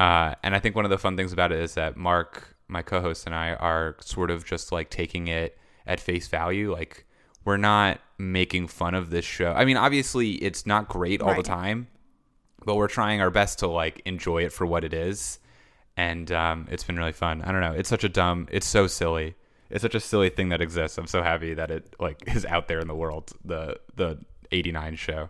Uh, 0.00 0.34
and 0.42 0.54
I 0.54 0.60
think 0.60 0.74
one 0.74 0.86
of 0.86 0.90
the 0.90 0.96
fun 0.96 1.14
things 1.14 1.30
about 1.30 1.52
it 1.52 1.60
is 1.60 1.74
that 1.74 1.94
Mark, 1.94 2.56
my 2.68 2.80
co-host, 2.80 3.26
and 3.26 3.34
I 3.34 3.52
are 3.52 3.96
sort 4.00 4.30
of 4.30 4.46
just 4.46 4.72
like 4.72 4.88
taking 4.88 5.28
it 5.28 5.58
at 5.86 6.00
face 6.00 6.26
value. 6.26 6.72
Like 6.72 7.04
we're 7.44 7.58
not 7.58 8.00
making 8.16 8.68
fun 8.68 8.94
of 8.94 9.10
this 9.10 9.26
show. 9.26 9.52
I 9.52 9.66
mean, 9.66 9.76
obviously, 9.76 10.30
it's 10.36 10.64
not 10.64 10.88
great 10.88 11.20
all 11.20 11.34
the 11.34 11.42
time, 11.42 11.88
but 12.64 12.76
we're 12.76 12.88
trying 12.88 13.20
our 13.20 13.30
best 13.30 13.58
to 13.58 13.66
like 13.66 14.00
enjoy 14.06 14.42
it 14.44 14.54
for 14.54 14.64
what 14.64 14.84
it 14.84 14.94
is. 14.94 15.38
And 15.98 16.32
um, 16.32 16.66
it's 16.70 16.84
been 16.84 16.96
really 16.96 17.12
fun. 17.12 17.42
I 17.42 17.52
don't 17.52 17.60
know. 17.60 17.72
It's 17.72 17.90
such 17.90 18.02
a 18.02 18.08
dumb 18.08 18.48
it's 18.50 18.66
so 18.66 18.86
silly. 18.86 19.34
It's 19.68 19.82
such 19.82 19.94
a 19.94 20.00
silly 20.00 20.30
thing 20.30 20.48
that 20.48 20.62
exists. 20.62 20.96
I'm 20.96 21.08
so 21.08 21.22
happy 21.22 21.52
that 21.52 21.70
it 21.70 21.94
like 22.00 22.22
is 22.34 22.46
out 22.46 22.68
there 22.68 22.80
in 22.80 22.88
the 22.88 22.94
world 22.96 23.32
the 23.44 23.78
the 23.96 24.18
89 24.50 24.96
show 24.96 25.28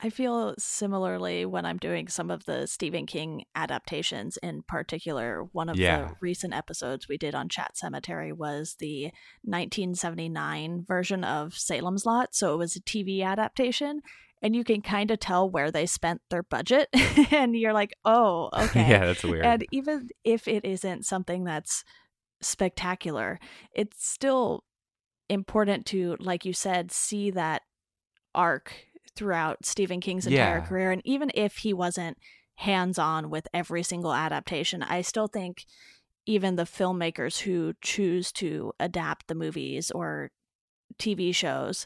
I 0.00 0.10
feel 0.10 0.54
similarly 0.58 1.44
when 1.44 1.64
I'm 1.64 1.76
doing 1.78 2.06
some 2.06 2.30
of 2.30 2.44
the 2.44 2.66
Stephen 2.68 3.04
King 3.04 3.42
adaptations. 3.56 4.36
In 4.42 4.62
particular, 4.62 5.44
one 5.52 5.68
of 5.68 5.76
Yeah. 5.76 6.08
the 6.08 6.14
recent 6.20 6.54
episodes 6.54 7.08
we 7.08 7.18
did 7.18 7.34
on 7.34 7.48
Chat 7.48 7.76
Cemetery 7.76 8.32
was 8.32 8.76
the 8.78 9.10
1979 9.42 10.84
version 10.86 11.24
of 11.24 11.54
Salem's 11.54 12.06
Lot. 12.06 12.34
So 12.34 12.54
it 12.54 12.58
was 12.58 12.76
a 12.76 12.80
TV 12.80 13.22
adaptation, 13.22 14.02
and 14.40 14.54
you 14.54 14.62
can 14.62 14.82
kind 14.82 15.10
of 15.10 15.18
tell 15.18 15.50
where 15.50 15.70
they 15.72 15.86
spent 15.86 16.20
their 16.30 16.42
budget. 16.44 16.88
and 17.32 17.56
you're 17.56 17.72
like, 17.72 17.92
oh, 18.04 18.50
okay. 18.56 18.88
yeah 18.88 19.06
that's 19.06 19.24
weird 19.24 19.44
And 19.44 19.66
even 19.72 20.08
if 20.24 20.46
it 20.46 20.64
isn't 20.64 21.06
something 21.06 21.42
that's 21.44 21.82
spectacular, 22.40 23.40
it's 23.72 24.06
still 24.08 24.62
important 25.28 25.86
to, 25.86 26.16
like 26.20 26.44
you 26.44 26.52
said, 26.52 26.92
see 26.92 27.30
that 27.32 27.62
arc 28.34 28.72
throughout 29.18 29.66
Stephen 29.66 30.00
King's 30.00 30.26
entire 30.26 30.58
Yeah. 30.58 30.60
career. 30.66 30.92
And 30.92 31.02
even 31.04 31.30
if 31.34 31.58
he 31.58 31.74
wasn't 31.74 32.18
hands 32.54 32.98
on 32.98 33.30
with 33.30 33.48
every 33.52 33.82
single 33.82 34.14
adaptation, 34.14 34.82
I 34.82 35.02
still 35.02 35.26
think 35.26 35.66
even 36.24 36.54
the 36.56 36.62
filmmakers 36.64 37.40
who 37.40 37.74
choose 37.82 38.30
to 38.32 38.72
adapt 38.78 39.26
the 39.26 39.34
movies 39.34 39.90
or 39.90 40.30
TV 40.98 41.34
shows, 41.34 41.84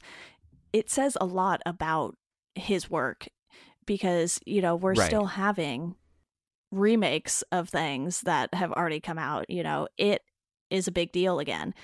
it 0.73 0.90
says 0.90 1.17
a 1.20 1.25
lot 1.26 1.62
about 1.64 2.17
his 2.55 2.90
work 2.90 3.29
because, 3.87 4.38
you 4.44 4.61
know, 4.61 4.76
we're 4.76 4.94
Right. 4.94 5.06
still 5.06 5.26
having 5.26 5.94
remakes 6.70 7.43
of 7.52 7.69
things 7.69 8.23
that 8.23 8.52
have 8.55 8.73
already 8.73 9.00
come 9.00 9.19
out. 9.19 9.49
You 9.49 9.62
know, 9.62 9.88
it 9.96 10.23
is 10.70 10.87
a 10.88 10.93
big 10.93 11.12
deal 11.12 11.38
again. 11.38 11.75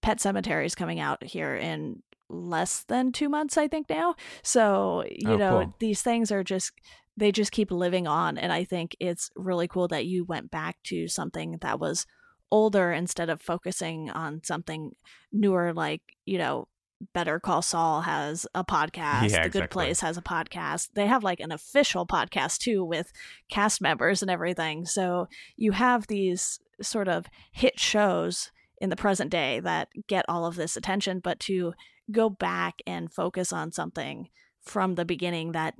Pet 0.00 0.18
Sematary 0.18 0.66
is 0.66 0.74
coming 0.74 0.98
out 1.00 1.22
here 1.24 1.54
in 1.56 2.02
less 2.32 2.84
than 2.84 3.12
two 3.12 3.28
months, 3.28 3.56
I 3.56 3.68
think 3.68 3.88
now. 3.88 4.14
So, 4.42 5.04
you 5.08 5.32
Oh, 5.32 5.36
know, 5.36 5.60
cool. 5.64 5.74
these 5.78 6.02
things 6.02 6.32
are 6.32 6.42
just 6.42 6.72
they 7.16 7.30
just 7.30 7.52
keep 7.52 7.70
living 7.70 8.06
on. 8.06 8.38
And 8.38 8.50
I 8.50 8.64
think 8.64 8.96
it's 8.98 9.30
really 9.36 9.68
cool 9.68 9.86
that 9.88 10.06
you 10.06 10.24
went 10.24 10.50
back 10.50 10.78
to 10.84 11.08
something 11.08 11.58
that 11.60 11.78
was 11.78 12.06
older 12.50 12.90
instead 12.90 13.28
of 13.28 13.42
focusing 13.42 14.08
on 14.10 14.40
something 14.42 14.92
newer 15.30 15.74
like, 15.74 16.00
you 16.24 16.38
know, 16.38 16.68
Better 17.12 17.38
Call 17.38 17.60
Saul 17.60 18.00
has 18.02 18.46
a 18.54 18.64
podcast. 18.64 19.30
Yeah, 19.30 19.42
the 19.48 19.60
Good. 19.60 19.70
Place 19.70 20.00
has 20.00 20.16
a 20.16 20.22
podcast. 20.22 20.88
They 20.94 21.06
have 21.06 21.22
like 21.22 21.40
an 21.40 21.52
official 21.52 22.06
podcast 22.06 22.58
too 22.60 22.82
with 22.82 23.12
cast 23.50 23.82
members 23.82 24.22
and 24.22 24.30
everything. 24.30 24.86
So 24.86 25.28
you 25.56 25.72
have 25.72 26.06
these 26.06 26.60
sort 26.80 27.08
of 27.08 27.26
hit 27.50 27.78
shows 27.78 28.52
in 28.80 28.88
the 28.88 28.96
present 28.96 29.30
day 29.30 29.60
that 29.60 29.88
get 30.06 30.24
all 30.28 30.46
of 30.46 30.56
this 30.56 30.76
attention, 30.78 31.20
but 31.20 31.38
to 31.40 31.74
go 32.10 32.28
back 32.28 32.82
and 32.86 33.12
focus 33.12 33.52
on 33.52 33.72
something 33.72 34.28
from 34.60 34.94
the 34.94 35.04
beginning 35.04 35.52
that 35.52 35.74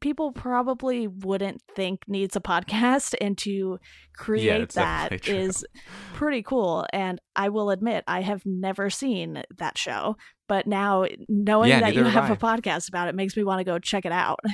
people 0.00 0.32
probably 0.32 1.06
wouldn't 1.06 1.60
think 1.76 2.02
needs 2.08 2.34
a 2.34 2.40
podcast 2.40 3.14
and 3.20 3.36
to 3.36 3.78
create 4.16 4.70
that's 4.70 4.74
that 4.74 5.28
is 5.28 5.64
pretty 6.14 6.42
cool 6.42 6.86
and 6.92 7.20
i 7.36 7.48
will 7.50 7.70
admit 7.70 8.02
i 8.06 8.22
have 8.22 8.44
never 8.46 8.88
seen 8.88 9.42
that 9.58 9.76
show 9.76 10.16
but 10.48 10.66
now 10.66 11.04
knowing 11.28 11.68
Yeah, 11.68 11.80
that 11.80 11.94
you 11.94 12.04
have 12.04 12.24
have 12.28 12.42
a 12.42 12.46
I. 12.46 12.58
podcast 12.58 12.88
about 12.88 13.08
it 13.08 13.14
makes 13.14 13.36
me 13.36 13.44
want 13.44 13.58
to 13.60 13.64
go 13.64 13.78
check 13.78 14.04
it 14.04 14.12
out. 14.12 14.40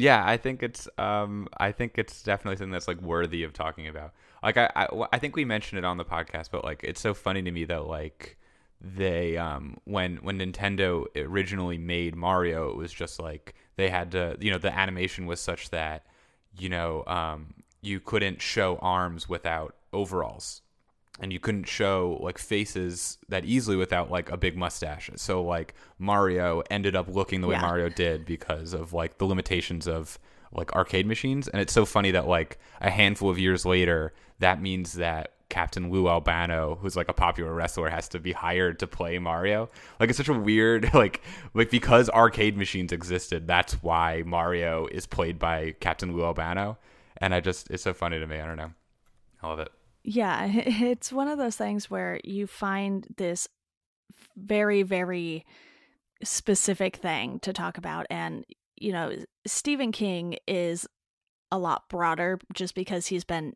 Yeah 0.00 0.22
i 0.24 0.36
think 0.36 0.62
it's 0.62 0.86
um 0.96 1.48
i 1.56 1.72
think 1.72 1.94
it's 1.96 2.22
definitely 2.22 2.56
something 2.56 2.70
that's 2.70 2.86
like 2.86 3.00
worthy 3.02 3.42
of 3.42 3.52
talking 3.52 3.88
about. 3.88 4.12
Like 4.44 4.56
I, 4.56 4.70
I 4.76 4.86
i 5.12 5.18
think 5.18 5.34
we 5.34 5.44
mentioned 5.44 5.80
it 5.80 5.84
on 5.84 5.96
the 5.96 6.04
podcast 6.04 6.50
but 6.52 6.62
like 6.62 6.84
it's 6.84 7.00
so 7.00 7.14
funny 7.14 7.42
to 7.42 7.50
me 7.50 7.64
that 7.64 7.84
like 7.84 8.37
they 8.80 9.36
um 9.36 9.76
when 9.84 10.16
when 10.18 10.38
nintendo 10.38 11.04
originally 11.16 11.78
made 11.78 12.14
mario 12.14 12.70
it 12.70 12.76
was 12.76 12.92
just 12.92 13.18
like 13.18 13.54
they 13.76 13.88
had 13.88 14.12
to 14.12 14.36
you 14.40 14.50
know 14.50 14.58
the 14.58 14.72
animation 14.72 15.26
was 15.26 15.40
such 15.40 15.70
that 15.70 16.06
you 16.56 16.68
know 16.68 17.02
um 17.06 17.54
you 17.80 17.98
couldn't 17.98 18.40
show 18.40 18.76
arms 18.80 19.28
without 19.28 19.74
overalls 19.92 20.62
and 21.20 21.32
you 21.32 21.40
couldn't 21.40 21.64
show 21.64 22.18
like 22.20 22.38
faces 22.38 23.18
that 23.28 23.44
easily 23.44 23.76
without 23.76 24.10
like 24.10 24.30
a 24.30 24.36
big 24.36 24.56
mustache. 24.56 25.10
So 25.16 25.42
like 25.42 25.74
Mario 25.98 26.62
ended 26.70 26.94
up 26.94 27.08
looking 27.08 27.40
the 27.40 27.48
way 27.48 27.56
Yeah. 27.56 27.62
Mario 27.62 27.88
did 27.88 28.24
because 28.24 28.72
of 28.72 28.92
like 28.92 29.18
the 29.18 29.26
limitations 29.26 29.88
of 29.88 30.18
like 30.52 30.72
arcade 30.74 31.06
machines. 31.06 31.48
And 31.48 31.60
it's 31.60 31.72
so 31.72 31.84
funny 31.84 32.12
that 32.12 32.28
like 32.28 32.58
a 32.80 32.90
handful 32.90 33.30
of 33.30 33.38
years 33.38 33.66
later, 33.66 34.12
that 34.38 34.62
means 34.62 34.92
that 34.94 35.32
Captain 35.48 35.90
Lou 35.90 36.08
Albano, 36.08 36.78
who's 36.80 36.96
like 36.96 37.08
a 37.08 37.12
popular 37.12 37.54
wrestler, 37.54 37.88
has 37.88 38.08
to 38.08 38.18
be 38.18 38.32
hired 38.32 38.78
to 38.80 38.86
play 38.86 39.18
Mario. 39.18 39.70
Like 39.98 40.10
it's 40.10 40.18
such 40.18 40.28
a 40.28 40.34
weird 40.34 40.90
like 40.94 41.22
like 41.54 41.70
because 41.70 42.10
arcade 42.10 42.56
machines 42.56 42.92
existed, 42.92 43.46
that's 43.46 43.82
why 43.82 44.22
Mario 44.26 44.86
is 44.86 45.06
played 45.06 45.38
by 45.38 45.74
Captain 45.80 46.14
Lou 46.14 46.24
Albano. 46.24 46.78
And 47.16 47.34
I 47.34 47.40
just 47.40 47.70
it's 47.70 47.82
so 47.82 47.94
funny 47.94 48.18
to 48.18 48.26
me. 48.26 48.38
I 48.38 48.46
don't 48.46 48.56
know. 48.56 48.72
I 49.42 49.48
love 49.48 49.58
it. 49.60 49.72
Yeah, 50.04 50.46
it's 50.52 51.12
one 51.12 51.28
of 51.28 51.38
those 51.38 51.56
things 51.56 51.90
where 51.90 52.20
you 52.24 52.46
find 52.46 53.06
this 53.16 53.48
very, 54.36 54.82
very 54.82 55.44
specific 56.22 56.96
thing 56.96 57.38
to 57.40 57.52
talk 57.52 57.78
about. 57.78 58.06
And, 58.10 58.44
you 58.76 58.92
know, 58.92 59.12
Stephen 59.46 59.92
King 59.92 60.36
is 60.46 60.86
a 61.50 61.58
lot 61.58 61.88
broader 61.88 62.38
just 62.52 62.74
because 62.74 63.06
he's 63.06 63.24
been 63.24 63.54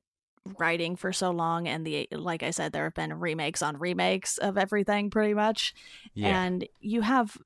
writing 0.58 0.96
for 0.96 1.12
so 1.12 1.30
long 1.30 1.68
and 1.68 1.86
the 1.86 2.08
like 2.10 2.42
I 2.42 2.50
said 2.50 2.72
there 2.72 2.84
have 2.84 2.94
been 2.94 3.14
remakes 3.14 3.62
on 3.62 3.76
remakes 3.78 4.38
of 4.38 4.58
everything 4.58 5.08
pretty 5.10 5.34
much. 5.34 5.72
Yeah. 6.14 6.42
And 6.44 6.66
you 6.80 7.02
have 7.02 7.36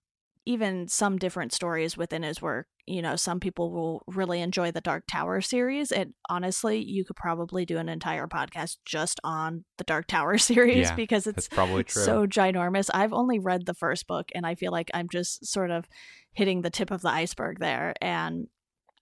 even 0.47 0.87
some 0.89 1.19
different 1.19 1.53
stories 1.53 1.97
within 1.97 2.23
his 2.23 2.41
work. 2.41 2.69
You 2.87 3.03
know, 3.03 3.17
some 3.17 3.41
people 3.41 3.73
will 3.73 4.05
really 4.07 4.41
enjoy 4.41 4.71
the 4.71 4.81
Dark 4.81 5.05
Tower 5.11 5.41
series. 5.41 5.91
And 5.91 6.15
honestly, 6.31 6.79
you 6.83 7.05
could 7.05 7.17
probably 7.17 7.67
do 7.67 7.79
an 7.79 7.89
entire 7.89 8.29
podcast 8.29 8.77
just 8.85 9.19
on 9.25 9.65
the 9.77 9.83
Dark 9.85 10.07
Tower 10.07 10.39
series 10.39 10.89
Yeah, 10.89 10.95
because 10.95 11.27
it's 11.27 11.49
probably 11.49 11.83
true. 11.83 12.03
so 12.03 12.27
ginormous. 12.27 12.89
I've 12.95 13.13
only 13.13 13.41
read 13.41 13.67
the 13.67 13.75
first 13.75 14.07
book 14.07 14.29
and 14.37 14.47
I 14.47 14.55
feel 14.55 14.71
like 14.71 14.89
I'm 14.95 15.09
just 15.09 15.45
sort 15.45 15.73
of 15.73 15.89
hitting 16.33 16.63
the 16.63 16.71
tip 16.71 16.93
of 16.93 17.03
the 17.03 17.11
iceberg 17.11 17.59
there. 17.59 17.95
And 18.01 18.47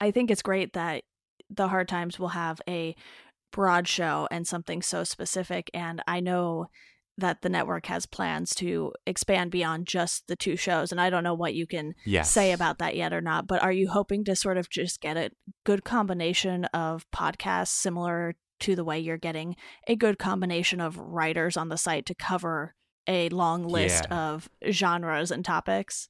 I 0.00 0.10
think 0.12 0.30
it's 0.30 0.42
great 0.42 0.72
that 0.72 1.04
the 1.50 1.68
Hard 1.68 1.88
Times 1.88 2.18
will 2.18 2.28
have 2.28 2.62
a 2.66 2.96
broad 3.54 3.86
show 3.86 4.26
and 4.32 4.46
something 4.46 4.82
so 4.82 5.04
specific. 5.04 5.70
And 5.72 6.02
I 6.08 6.18
know 6.18 6.66
that 7.16 7.42
the 7.42 7.48
network 7.48 7.86
has 7.86 8.04
plans 8.04 8.52
to 8.56 8.92
expand 9.06 9.52
beyond 9.52 9.86
just 9.86 10.26
the 10.26 10.34
two 10.34 10.56
shows. 10.56 10.90
And 10.90 11.00
I 11.00 11.08
don't 11.08 11.22
know 11.22 11.34
what 11.34 11.54
you 11.54 11.64
can 11.64 11.94
yes. 12.04 12.28
say 12.28 12.50
about 12.50 12.78
that 12.78 12.96
yet 12.96 13.12
or 13.12 13.20
not, 13.20 13.46
but 13.46 13.62
are 13.62 13.70
you 13.70 13.88
hoping 13.88 14.24
to 14.24 14.34
sort 14.34 14.58
of 14.58 14.68
just 14.68 15.00
get 15.00 15.16
a 15.16 15.30
good 15.62 15.84
combination 15.84 16.64
of 16.66 17.08
podcasts 17.12 17.68
similar 17.68 18.34
to 18.60 18.74
the 18.74 18.82
way 18.82 18.98
you're 18.98 19.16
getting 19.16 19.54
a 19.86 19.94
good 19.94 20.18
combination 20.18 20.80
of 20.80 20.98
writers 20.98 21.56
on 21.56 21.68
the 21.68 21.78
site 21.78 22.06
to 22.06 22.14
cover 22.16 22.74
a 23.06 23.28
long 23.28 23.62
list 23.62 24.06
Yeah. 24.10 24.30
of 24.30 24.48
genres 24.68 25.30
and 25.30 25.44
topics? 25.44 26.08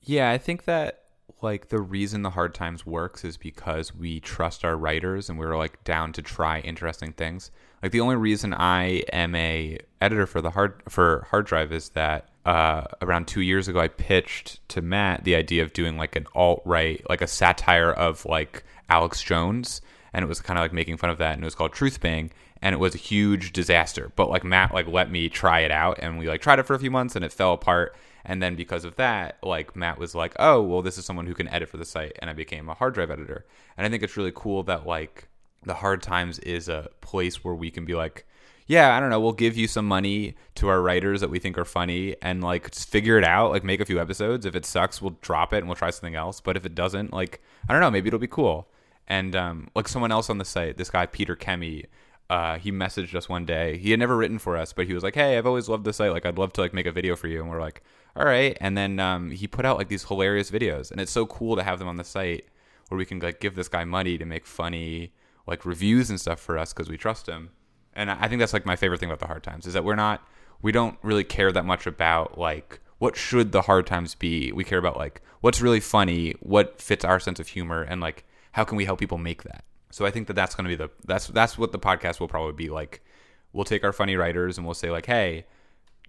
Yeah, 0.00 0.30
I 0.30 0.38
think 0.38 0.64
that 0.64 1.07
like 1.42 1.68
the 1.68 1.80
reason 1.80 2.22
the 2.22 2.30
hard 2.30 2.54
times 2.54 2.84
works 2.84 3.24
is 3.24 3.36
because 3.36 3.94
we 3.94 4.20
trust 4.20 4.64
our 4.64 4.76
writers 4.76 5.28
and 5.28 5.38
we're 5.38 5.56
like 5.56 5.82
down 5.84 6.12
to 6.14 6.22
try 6.22 6.60
interesting 6.60 7.12
things. 7.12 7.50
Like 7.82 7.92
the 7.92 8.00
only 8.00 8.16
reason 8.16 8.54
I 8.54 9.02
am 9.12 9.34
a 9.34 9.78
editor 10.00 10.26
for 10.26 10.40
the 10.40 10.50
hard 10.50 10.82
for 10.88 11.26
hard 11.30 11.46
drive 11.46 11.72
is 11.72 11.90
that 11.90 12.28
uh, 12.44 12.84
around 13.02 13.28
two 13.28 13.40
years 13.40 13.68
ago 13.68 13.78
I 13.78 13.88
pitched 13.88 14.66
to 14.70 14.82
Matt 14.82 15.24
the 15.24 15.36
idea 15.36 15.62
of 15.62 15.72
doing 15.72 15.96
like 15.96 16.16
an 16.16 16.26
alt 16.34 16.62
right, 16.64 17.04
like 17.08 17.22
a 17.22 17.26
satire 17.26 17.92
of 17.92 18.24
like 18.24 18.64
Alex 18.88 19.22
Jones, 19.22 19.80
and 20.12 20.24
it 20.24 20.28
was 20.28 20.40
kind 20.40 20.58
of 20.58 20.62
like 20.62 20.72
making 20.72 20.96
fun 20.96 21.10
of 21.10 21.18
that, 21.18 21.34
and 21.34 21.42
it 21.42 21.44
was 21.44 21.54
called 21.54 21.72
Truth 21.72 22.00
Bang, 22.00 22.30
and 22.60 22.74
it 22.74 22.78
was 22.78 22.94
a 22.94 22.98
huge 22.98 23.52
disaster. 23.52 24.10
But 24.16 24.30
like 24.30 24.44
Matt 24.44 24.74
like 24.74 24.88
let 24.88 25.10
me 25.10 25.28
try 25.28 25.60
it 25.60 25.70
out, 25.70 25.98
and 26.00 26.18
we 26.18 26.26
like 26.26 26.40
tried 26.40 26.58
it 26.58 26.66
for 26.66 26.74
a 26.74 26.80
few 26.80 26.90
months, 26.90 27.14
and 27.14 27.24
it 27.24 27.32
fell 27.32 27.52
apart. 27.52 27.94
And 28.28 28.42
then 28.42 28.54
because 28.56 28.84
of 28.84 28.96
that, 28.96 29.38
like 29.42 29.74
Matt 29.74 29.98
was 29.98 30.14
like, 30.14 30.34
"Oh, 30.38 30.62
well, 30.62 30.82
this 30.82 30.98
is 30.98 31.06
someone 31.06 31.26
who 31.26 31.34
can 31.34 31.48
edit 31.48 31.70
for 31.70 31.78
the 31.78 31.84
site," 31.86 32.16
and 32.20 32.28
I 32.28 32.34
became 32.34 32.68
a 32.68 32.74
hard 32.74 32.92
drive 32.94 33.10
editor. 33.10 33.46
And 33.76 33.86
I 33.86 33.90
think 33.90 34.02
it's 34.02 34.18
really 34.18 34.32
cool 34.34 34.62
that 34.64 34.86
like 34.86 35.28
the 35.64 35.74
hard 35.74 36.02
times 36.02 36.38
is 36.40 36.68
a 36.68 36.90
place 37.00 37.42
where 37.42 37.54
we 37.54 37.70
can 37.70 37.86
be 37.86 37.94
like, 37.94 38.26
"Yeah, 38.66 38.94
I 38.94 39.00
don't 39.00 39.08
know, 39.08 39.18
we'll 39.18 39.32
give 39.32 39.56
you 39.56 39.66
some 39.66 39.88
money 39.88 40.36
to 40.56 40.68
our 40.68 40.82
writers 40.82 41.22
that 41.22 41.30
we 41.30 41.38
think 41.38 41.56
are 41.56 41.64
funny, 41.64 42.16
and 42.20 42.44
like 42.44 42.70
just 42.70 42.90
figure 42.90 43.16
it 43.18 43.24
out, 43.24 43.50
like 43.50 43.64
make 43.64 43.80
a 43.80 43.86
few 43.86 43.98
episodes. 43.98 44.44
If 44.44 44.54
it 44.54 44.66
sucks, 44.66 45.00
we'll 45.00 45.16
drop 45.22 45.54
it 45.54 45.58
and 45.58 45.66
we'll 45.66 45.76
try 45.76 45.90
something 45.90 46.14
else. 46.14 46.40
But 46.40 46.56
if 46.58 46.66
it 46.66 46.74
doesn't, 46.74 47.12
like 47.14 47.40
I 47.66 47.72
don't 47.72 47.80
know, 47.80 47.90
maybe 47.90 48.08
it'll 48.08 48.18
be 48.20 48.26
cool." 48.28 48.68
And 49.08 49.34
um, 49.34 49.68
like 49.74 49.88
someone 49.88 50.12
else 50.12 50.28
on 50.28 50.36
the 50.36 50.44
site, 50.44 50.76
this 50.76 50.90
guy 50.90 51.06
Peter 51.06 51.34
Kemi, 51.34 51.86
uh, 52.30 52.58
he 52.58 52.70
messaged 52.70 53.14
us 53.14 53.28
one 53.28 53.44
day. 53.44 53.78
He 53.78 53.90
had 53.90 54.00
never 54.00 54.16
written 54.16 54.38
for 54.38 54.56
us, 54.56 54.72
but 54.72 54.86
he 54.86 54.94
was 54.94 55.02
like, 55.02 55.14
"Hey, 55.14 55.38
I've 55.38 55.46
always 55.46 55.68
loved 55.68 55.84
the 55.84 55.92
site. 55.92 56.12
Like, 56.12 56.26
I'd 56.26 56.38
love 56.38 56.52
to 56.54 56.60
like 56.60 56.74
make 56.74 56.86
a 56.86 56.92
video 56.92 57.16
for 57.16 57.28
you." 57.28 57.40
And 57.40 57.48
we're 57.48 57.60
like, 57.60 57.82
"All 58.16 58.24
right." 58.24 58.56
And 58.60 58.76
then 58.76 59.00
um, 59.00 59.30
he 59.30 59.46
put 59.46 59.64
out 59.64 59.78
like 59.78 59.88
these 59.88 60.04
hilarious 60.04 60.50
videos, 60.50 60.90
and 60.90 61.00
it's 61.00 61.12
so 61.12 61.26
cool 61.26 61.56
to 61.56 61.62
have 61.62 61.78
them 61.78 61.88
on 61.88 61.96
the 61.96 62.04
site 62.04 62.44
where 62.88 62.98
we 62.98 63.06
can 63.06 63.18
like 63.18 63.40
give 63.40 63.54
this 63.54 63.68
guy 63.68 63.84
money 63.84 64.18
to 64.18 64.24
make 64.24 64.46
funny 64.46 65.12
like 65.46 65.64
reviews 65.64 66.10
and 66.10 66.20
stuff 66.20 66.38
for 66.38 66.58
us 66.58 66.72
because 66.72 66.90
we 66.90 66.98
trust 66.98 67.26
him. 67.26 67.50
And 67.94 68.10
I 68.10 68.18
I 68.22 68.28
think 68.28 68.40
that's 68.40 68.52
like 68.52 68.66
my 68.66 68.76
favorite 68.76 69.00
thing 69.00 69.08
about 69.08 69.20
the 69.20 69.26
hard 69.26 69.42
times 69.42 69.66
is 69.66 69.72
that 69.74 69.84
we're 69.84 69.96
not 69.96 70.22
we 70.60 70.72
don't 70.72 70.98
really 71.02 71.24
care 71.24 71.52
that 71.52 71.64
much 71.64 71.86
about 71.86 72.38
like 72.38 72.80
what 72.98 73.16
should 73.16 73.52
the 73.52 73.62
hard 73.62 73.86
times 73.86 74.14
be. 74.14 74.52
We 74.52 74.64
care 74.64 74.78
about 74.78 74.96
like 74.96 75.22
what's 75.40 75.60
really 75.60 75.80
funny, 75.80 76.34
what 76.40 76.80
fits 76.80 77.04
our 77.04 77.20
sense 77.20 77.40
of 77.40 77.48
humor, 77.48 77.82
and 77.82 78.00
like 78.00 78.24
how 78.52 78.64
can 78.64 78.76
we 78.76 78.84
help 78.84 78.98
people 78.98 79.18
make 79.18 79.44
that. 79.44 79.64
So 79.90 80.04
I 80.06 80.10
think 80.10 80.26
that 80.26 80.34
that's 80.34 80.54
going 80.54 80.64
to 80.64 80.68
be 80.68 80.76
the 80.76 80.90
that's 81.04 81.28
that's 81.28 81.56
what 81.58 81.72
the 81.72 81.78
podcast 81.78 82.20
will 82.20 82.28
probably 82.28 82.52
be 82.52 82.68
like. 82.68 83.02
We'll 83.52 83.64
take 83.64 83.84
our 83.84 83.92
funny 83.92 84.16
writers 84.16 84.58
and 84.58 84.66
we'll 84.66 84.74
say 84.74 84.90
like, 84.90 85.06
hey, 85.06 85.46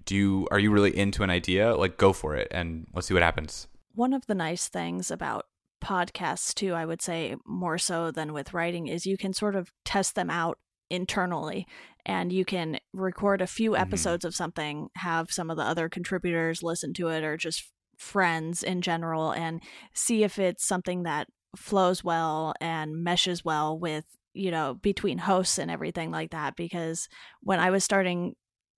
do 0.05 0.15
you 0.15 0.47
are 0.51 0.59
you 0.59 0.71
really 0.71 0.95
into 0.97 1.23
an 1.23 1.29
idea? 1.29 1.75
Like, 1.75 1.97
go 1.97 2.11
for 2.13 2.35
it 2.35 2.47
and 2.51 2.87
let's 2.93 3.07
see 3.07 3.13
what 3.13 3.23
happens. 3.23 3.67
One 3.95 4.13
of 4.13 4.25
the 4.27 4.35
nice 4.35 4.67
things 4.67 5.09
about 5.11 5.45
podcasts, 5.83 6.53
too, 6.53 6.73
I 6.73 6.85
would 6.85 7.01
say 7.01 7.35
more 7.45 7.77
so 7.77 8.11
than 8.11 8.33
with 8.33 8.53
writing, 8.53 8.87
is 8.87 9.05
you 9.05 9.17
can 9.17 9.33
sort 9.33 9.55
of 9.55 9.71
test 9.85 10.15
them 10.15 10.29
out 10.29 10.57
internally 10.89 11.65
and 12.05 12.33
you 12.33 12.43
can 12.43 12.79
record 12.93 13.41
a 13.41 13.47
few 13.47 13.71
Mhm. 13.71 13.79
episodes 13.79 14.25
of 14.25 14.35
something, 14.35 14.89
have 14.95 15.31
some 15.31 15.49
of 15.49 15.57
the 15.57 15.63
other 15.63 15.87
contributors 15.87 16.63
listen 16.63 16.93
to 16.95 17.07
it 17.09 17.23
or 17.23 17.37
just 17.37 17.71
friends 17.97 18.63
in 18.63 18.81
general, 18.81 19.31
and 19.31 19.61
see 19.93 20.23
if 20.23 20.39
it's 20.39 20.65
something 20.65 21.03
that 21.03 21.27
flows 21.55 22.03
well 22.03 22.53
and 22.61 23.03
meshes 23.03 23.43
well 23.43 23.77
with 23.77 24.05
you 24.33 24.51
know 24.51 24.75
between 24.81 25.17
hosts 25.17 25.57
and 25.57 25.71
everything 25.71 26.11
like 26.11 26.31
that 26.31 26.55
because 26.55 27.07
when 27.41 27.59
i 27.59 27.69
was 27.71 27.83
starting 27.83 28.35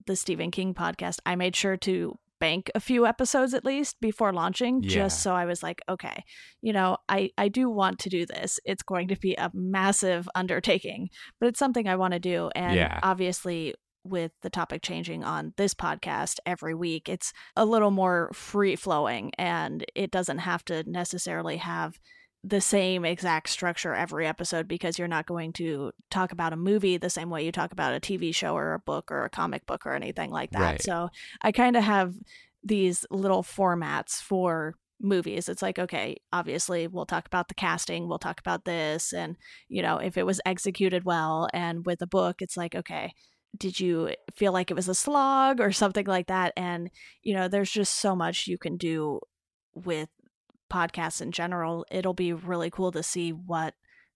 the 0.08 0.16
stephen 0.16 0.52
king 0.52 0.74
podcast 0.74 1.18
i 1.26 1.36
made 1.36 1.56
sure 1.56 1.76
to 1.76 2.18
bank 2.40 2.72
a 2.74 2.80
few 2.80 3.06
episodes 3.06 3.54
at 3.54 3.66
least 3.66 4.00
before 4.02 4.34
launching 4.34 4.82
Yeah. 4.82 4.90
just 4.90 5.22
so 5.22 5.36
i 5.36 5.46
was 5.46 5.62
like 5.62 5.82
okay 5.90 6.24
you 6.62 6.72
know 6.74 6.98
i 7.10 7.30
i 7.38 7.50
do 7.50 7.70
want 7.70 8.00
to 8.00 8.10
do 8.10 8.26
this 8.26 8.60
it's 8.66 8.82
going 8.82 9.10
to 9.10 9.16
be 9.18 9.36
a 9.36 9.52
massive 9.54 10.28
undertaking 10.34 11.10
but 11.40 11.48
it's 11.48 11.60
something 11.60 11.88
i 11.88 11.96
want 11.98 12.14
to 12.14 12.20
do 12.20 12.50
and 12.56 12.76
Yeah. 12.78 13.00
obviously 13.04 13.76
with 14.04 14.32
the 14.42 14.50
topic 14.50 14.82
changing 14.82 15.24
on 15.24 15.54
this 15.58 15.76
podcast 15.76 16.40
every 16.48 16.74
week 16.74 17.08
it's 17.08 17.32
a 17.56 17.66
little 17.66 17.92
more 17.92 18.32
free 18.34 18.76
flowing 18.76 19.32
and 19.38 19.86
it 19.94 20.10
doesn't 20.10 20.40
have 20.40 20.66
to 20.66 20.84
necessarily 20.90 21.58
have 21.58 22.00
the 22.44 22.62
same 22.62 23.06
exact 23.06 23.50
structure 23.50 23.94
every 23.94 24.26
episode 24.26 24.68
because 24.68 24.98
you're 24.98 25.08
not 25.08 25.28
going 25.28 25.54
to 25.54 25.92
talk 26.10 26.32
about 26.32 26.54
a 26.54 26.58
movie 26.58 26.98
the 26.98 27.10
same 27.10 27.30
way 27.30 27.46
you 27.46 27.52
talk 27.52 27.72
about 27.72 27.94
a 27.94 28.00
TV 28.00 28.34
show 28.34 28.56
or 28.56 28.74
a 28.74 28.80
book 28.80 29.12
or 29.12 29.26
a 29.26 29.30
comic 29.30 29.66
book 29.68 29.86
or 29.86 29.94
anything 29.94 30.32
like 30.32 30.50
that. 30.52 30.60
Right. 30.60 30.82
So 30.82 31.10
I 31.42 31.52
kind 31.52 31.76
of 31.76 31.84
have 31.84 32.16
these 32.64 33.06
little 33.12 33.44
formats 33.44 34.14
for 34.14 34.76
movies. 35.00 35.50
It's 35.50 35.62
like, 35.62 35.78
okay, 35.78 36.18
obviously 36.34 36.88
we'll 36.88 37.06
talk 37.06 37.28
about 37.28 37.48
the 37.48 37.54
casting, 37.54 38.08
we'll 38.08 38.20
talk 38.20 38.40
about 38.40 38.66
this, 38.66 39.14
and, 39.14 39.36
you 39.68 39.82
know, 39.82 39.98
if 39.98 40.18
it 40.18 40.26
was 40.26 40.42
executed 40.46 41.04
well. 41.06 41.48
And 41.54 41.86
with 41.86 42.02
a 42.02 42.08
book, 42.08 42.42
it's 42.42 42.58
like, 42.58 42.76
okay, 42.76 43.14
did 43.58 43.80
you 43.80 44.16
feel 44.36 44.52
like 44.52 44.72
it 44.72 44.76
was 44.76 44.88
a 44.88 44.96
slog 44.96 45.60
or 45.60 45.72
something 45.72 46.06
like 46.06 46.28
that? 46.28 46.54
And, 46.56 46.90
you 47.22 47.34
know, 47.34 47.48
there's 47.48 47.72
just 47.72 48.00
so 48.00 48.16
much 48.16 48.48
you 48.48 48.58
can 48.58 48.78
do 48.78 49.20
with 49.74 50.10
podcasts 50.72 51.22
in 51.22 51.32
general. 51.32 51.86
It'll 51.92 52.14
be 52.14 52.34
really 52.34 52.70
cool 52.70 52.92
to 52.94 53.04
see 53.04 53.32
what 53.32 53.74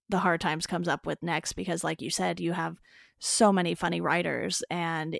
the 0.10 0.20
hard 0.20 0.42
times 0.42 0.66
comes 0.68 0.88
up 0.88 1.06
with 1.06 1.22
next 1.24 1.54
because 1.54 1.84
like 1.84 2.02
you 2.02 2.10
said 2.10 2.40
you 2.40 2.54
have 2.54 2.78
so 3.20 3.52
many 3.52 3.74
funny 3.76 4.02
writers 4.02 4.64
and 4.70 5.18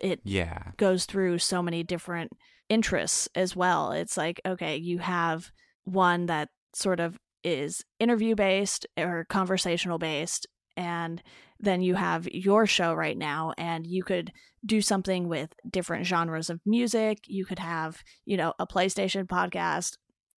it 0.00 0.20
Yeah. 0.24 0.72
goes 0.76 1.06
through 1.06 1.38
so 1.38 1.62
many 1.62 1.82
different 1.82 2.30
interests 2.68 3.28
as 3.34 3.56
well. 3.56 3.92
It's 3.92 4.16
like, 4.16 4.40
okay, 4.46 4.76
you 4.76 4.98
have 4.98 5.50
one 5.84 6.26
that 6.26 6.50
sort 6.74 7.00
of 7.00 7.18
is 7.42 7.84
interview 7.98 8.34
based 8.34 8.86
or 8.96 9.24
conversational 9.28 9.98
based, 9.98 10.46
and 10.76 11.22
then 11.58 11.80
you 11.80 11.94
have 11.94 12.28
your 12.28 12.66
show 12.66 12.92
right 12.94 13.16
now, 13.16 13.52
and 13.58 13.86
you 13.86 14.04
could 14.04 14.30
do 14.64 14.80
something 14.80 15.28
with 15.28 15.52
different 15.68 16.04
genres 16.06 16.50
of 16.50 16.60
music. 16.66 17.18
You 17.26 17.44
could 17.46 17.58
have, 17.58 18.02
you 18.24 18.36
know, 18.36 18.52
a 18.58 18.66
PlayStation 18.66 19.24
podcast, 19.26 19.96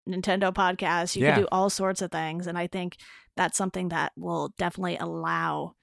Nintendo 0.09 0.53
podcast. 0.53 1.15
You 1.15 1.23
Yeah. 1.25 1.35
could 1.35 1.41
do 1.41 1.47
all 1.51 1.69
sorts 1.69 2.01
of 2.01 2.11
things. 2.11 2.47
And 2.47 2.57
I 2.57 2.67
think 2.67 2.97
that's 3.35 3.57
something 3.57 3.89
that 3.89 4.11
will 4.17 4.53
definitely 4.57 4.97
allow 4.97 5.73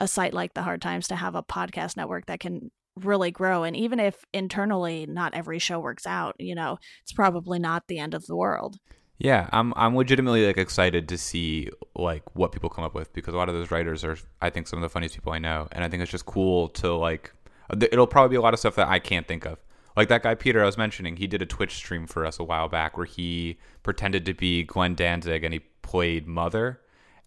a 0.00 0.08
site 0.08 0.34
like 0.34 0.54
the 0.54 0.62
Hard 0.62 0.80
Times 0.82 1.08
to 1.08 1.16
have 1.16 1.34
a 1.34 1.42
podcast 1.42 1.96
network 1.96 2.26
that 2.26 2.40
can 2.40 2.70
really 2.96 3.30
grow. 3.30 3.62
And 3.64 3.76
even 3.76 4.00
if 4.00 4.24
internally 4.32 5.06
not 5.06 5.34
every 5.34 5.58
show 5.58 5.78
works 5.80 6.06
out, 6.06 6.34
you 6.38 6.54
know, 6.54 6.78
it's 7.02 7.12
probably 7.12 7.58
not 7.58 7.84
the 7.88 7.98
end 7.98 8.14
of 8.14 8.26
the 8.26 8.36
world. 8.36 8.76
Yeah, 9.18 9.48
I'm 9.52 9.72
I'm 9.76 9.94
legitimately 9.94 10.46
like 10.46 10.58
excited 10.58 11.08
to 11.10 11.16
see 11.18 11.70
like 11.94 12.22
what 12.34 12.50
people 12.50 12.68
come 12.68 12.82
up 12.84 12.94
with 12.94 13.12
because 13.12 13.34
a 13.34 13.36
lot 13.36 13.48
of 13.48 13.54
those 13.54 13.70
writers 13.70 14.02
are 14.04 14.16
I 14.40 14.50
think 14.50 14.66
some 14.66 14.78
of 14.78 14.82
the 14.82 14.88
funniest 14.88 15.14
people 15.14 15.32
I 15.32 15.38
know, 15.38 15.68
and 15.70 15.84
I 15.84 15.88
think 15.88 16.02
it's 16.02 16.10
just 16.10 16.26
cool 16.26 16.68
to 16.70 16.92
like 16.94 17.32
it'll 17.72 18.08
probably 18.08 18.30
be 18.30 18.36
a 18.36 18.40
lot 18.40 18.52
of 18.52 18.58
stuff 18.58 18.74
that 18.74 18.88
I 18.88 18.98
can't 18.98 19.28
think 19.28 19.46
of. 19.46 19.58
Like 19.96 20.08
that 20.08 20.22
guy 20.22 20.34
Peter 20.34 20.62
I 20.62 20.66
was 20.66 20.78
mentioning, 20.78 21.16
he 21.16 21.26
did 21.26 21.42
a 21.42 21.46
Twitch 21.46 21.74
stream 21.74 22.06
for 22.06 22.24
us 22.24 22.38
a 22.38 22.44
while 22.44 22.68
back 22.68 22.96
where 22.96 23.06
he 23.06 23.58
pretended 23.82 24.24
to 24.26 24.34
be 24.34 24.62
Glenn 24.62 24.94
Danzig 24.94 25.44
and 25.44 25.52
he 25.52 25.60
played 25.82 26.26
Mother, 26.26 26.80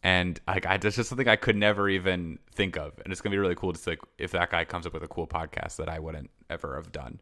and 0.03 0.39
like 0.47 0.65
I 0.65 0.77
that's 0.77 0.95
just 0.95 1.09
something 1.09 1.27
I 1.27 1.35
could 1.35 1.55
never 1.55 1.89
even 1.89 2.39
think 2.53 2.77
of, 2.77 2.99
and 3.03 3.11
it's 3.11 3.21
gonna 3.21 3.33
be 3.33 3.39
really 3.39 3.55
cool 3.55 3.73
to 3.73 3.79
see 3.79 3.91
like, 3.91 3.99
if 4.17 4.31
that 4.31 4.51
guy 4.51 4.65
comes 4.65 4.85
up 4.85 4.93
with 4.93 5.03
a 5.03 5.07
cool 5.07 5.27
podcast 5.27 5.75
that 5.77 5.89
I 5.89 5.99
wouldn't 5.99 6.31
ever 6.49 6.75
have 6.75 6.91
done. 6.91 7.19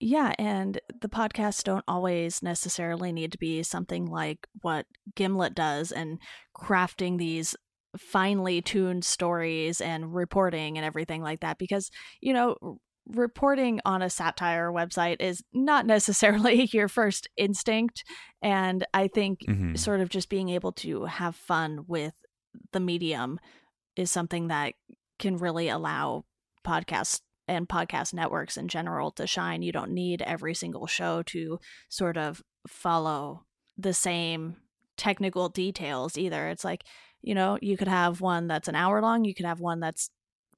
Yeah, 0.00 0.34
and 0.38 0.80
the 1.00 1.08
podcasts 1.08 1.62
don't 1.62 1.84
always 1.86 2.42
necessarily 2.42 3.12
need 3.12 3.32
to 3.32 3.38
be 3.38 3.62
something 3.62 4.06
like 4.06 4.46
what 4.60 4.86
Gimlet 5.14 5.54
does 5.54 5.92
and 5.92 6.18
crafting 6.54 7.16
these 7.16 7.56
finely 7.96 8.60
tuned 8.60 9.04
stories 9.04 9.80
and 9.80 10.14
reporting 10.14 10.76
and 10.76 10.84
everything 10.84 11.22
like 11.22 11.40
that 11.40 11.58
because, 11.58 11.90
you 12.20 12.32
know, 12.32 12.80
reporting 13.06 13.80
on 13.84 14.00
a 14.02 14.08
satire 14.10 14.70
website 14.72 15.16
is 15.20 15.42
not 15.52 15.86
necessarily 15.86 16.64
your 16.72 16.88
first 16.88 17.28
instinct 17.36 18.02
and 18.42 18.86
I 18.94 19.08
think 19.08 19.40
Mhm. 19.46 19.78
sort 19.78 20.00
of 20.00 20.08
just 20.08 20.28
being 20.28 20.48
able 20.48 20.72
to 20.72 21.04
have 21.04 21.36
fun 21.36 21.84
with 21.86 22.14
the 22.72 22.80
medium 22.80 23.38
is 23.96 24.10
something 24.10 24.48
that 24.48 24.74
can 25.18 25.36
really 25.36 25.68
allow 25.68 26.24
podcasts 26.66 27.20
and 27.46 27.68
podcast 27.68 28.14
networks 28.14 28.56
in 28.56 28.68
general 28.68 29.10
to 29.12 29.26
shine. 29.26 29.60
You 29.62 29.70
don't 29.72 29.90
need 29.92 30.22
every 30.22 30.54
single 30.54 30.86
show 30.86 31.22
to 31.24 31.58
sort 31.90 32.16
of 32.16 32.42
follow 32.66 33.44
the 33.76 33.92
same 33.92 34.56
technical 34.96 35.48
details 35.50 36.16
either. 36.16 36.48
It's 36.48 36.64
like, 36.64 36.84
you 37.20 37.34
know, 37.34 37.58
you 37.60 37.76
could 37.76 37.88
have 37.88 38.20
one 38.22 38.46
that's 38.46 38.68
an 38.68 38.74
hour 38.76 39.02
long, 39.02 39.24
you 39.24 39.34
could 39.34 39.44
have 39.46 39.60
one 39.60 39.80
that's 39.80 40.08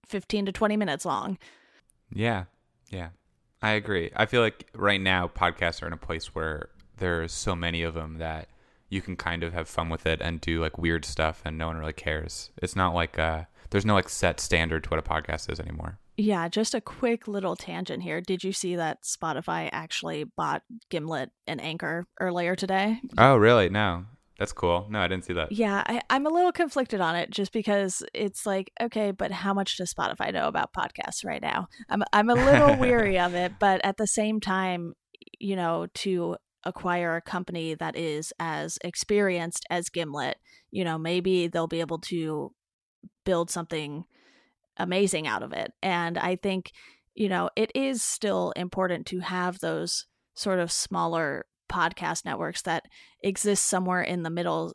15 0.07 0.47
to 0.47 0.53
20 0.53 0.76
minutes 0.76 1.05
long. 1.05 1.38
Yeah, 2.13 2.45
yeah, 2.91 3.11
I 3.63 3.73
agree. 3.73 4.11
I 4.15 4.27
feel 4.27 4.43
like 4.43 4.69
right 4.75 5.01
now 5.01 5.29
podcasts 5.29 5.83
are 5.83 5.87
in 5.87 5.93
a 5.93 5.99
place 5.99 6.35
where 6.35 6.69
there's 6.99 7.33
so 7.33 7.55
many 7.55 7.83
of 7.83 7.95
them 7.95 8.19
that 8.19 8.49
you 8.89 9.03
can 9.03 9.17
kind 9.17 9.43
of 9.43 9.53
have 9.53 9.69
fun 9.69 9.89
with 9.89 10.07
it 10.07 10.21
and 10.21 10.41
do 10.41 10.61
like 10.61 10.79
weird 10.79 11.05
stuff, 11.05 11.43
and 11.45 11.59
no 11.59 11.67
one 11.67 11.77
really 11.77 11.93
cares. 11.93 12.51
It's 12.59 12.77
not 12.77 12.95
like 12.95 13.19
uh, 13.19 13.45
there's 13.71 13.87
no 13.87 13.95
like 13.95 14.09
set 14.09 14.41
standard 14.41 14.85
to 14.85 14.91
what 14.91 14.99
a 14.99 15.03
podcast 15.03 15.51
is 15.51 15.61
anymore. 15.61 15.99
Yeah, 16.17 16.49
just 16.49 16.75
a 16.75 16.81
quick 16.81 17.29
little 17.29 17.57
tangent 17.57 18.03
here. 18.03 18.23
Did 18.23 18.43
you 18.43 18.53
see 18.53 18.77
that 18.77 19.03
Spotify 19.03 19.69
actually 19.71 20.25
bought 20.25 20.63
Gimlet 20.89 21.31
and 21.47 21.61
Anchor 21.61 22.07
earlier 22.19 22.57
today? 22.57 23.01
Oh, 23.19 23.37
really? 23.37 23.69
No, 23.69 24.07
that's 24.38 24.52
cool. 24.52 24.87
No, 24.90 25.00
I 25.00 25.09
didn't 25.09 25.25
see 25.25 25.33
that. 25.33 25.50
Yeah, 25.52 25.83
I, 25.87 26.02
I'm 26.11 26.26
a 26.26 26.31
little 26.31 26.52
conflicted 26.52 27.00
on 27.00 27.16
it 27.16 27.31
just 27.31 27.52
because 27.52 28.02
it's 28.12 28.45
like, 28.45 28.71
okay, 28.81 29.11
but 29.11 29.33
how 29.33 29.55
much 29.55 29.78
does 29.78 29.95
Spotify 29.95 30.33
know 30.33 30.47
about 30.47 30.75
podcasts 30.75 31.25
right 31.25 31.40
now? 31.40 31.69
I'm 31.88 32.02
I'm 32.12 32.28
a 32.28 32.35
little 32.35 32.76
weary 32.76 33.19
of 33.19 33.35
it, 33.35 33.52
but 33.61 33.81
at 33.85 33.97
the 33.97 34.07
same 34.07 34.40
time, 34.40 34.93
you 35.38 35.57
know, 35.57 35.87
to 35.95 36.37
acquire 36.64 37.16
a 37.16 37.23
company 37.23 37.75
that 37.75 37.97
is 37.97 38.33
as 38.38 38.78
experienced 38.85 39.64
as 39.71 39.88
Gimlet, 39.88 40.37
you 40.71 40.85
know, 40.85 40.99
maybe 40.99 41.47
they'll 41.47 41.69
be 41.69 41.81
able 41.81 42.00
to 42.00 42.52
build 43.25 43.50
something 43.50 44.05
amazing 44.76 45.26
out 45.26 45.43
of 45.43 45.52
it. 45.52 45.73
And 45.83 46.19
I 46.19 46.37
think, 46.37 46.73
you 47.14 47.28
know, 47.28 47.49
it 47.57 47.71
is 47.75 48.02
still 48.02 48.52
important 48.57 49.07
to 49.07 49.21
have 49.21 49.61
those 49.61 50.07
sort 50.35 50.59
of 50.59 50.71
smaller 50.71 51.47
podcast 51.69 52.25
networks 52.25 52.63
that 52.63 52.85
exist 53.23 53.65
somewhere 53.67 54.03
in 54.03 54.23
the 54.23 54.31
middle, 54.31 54.75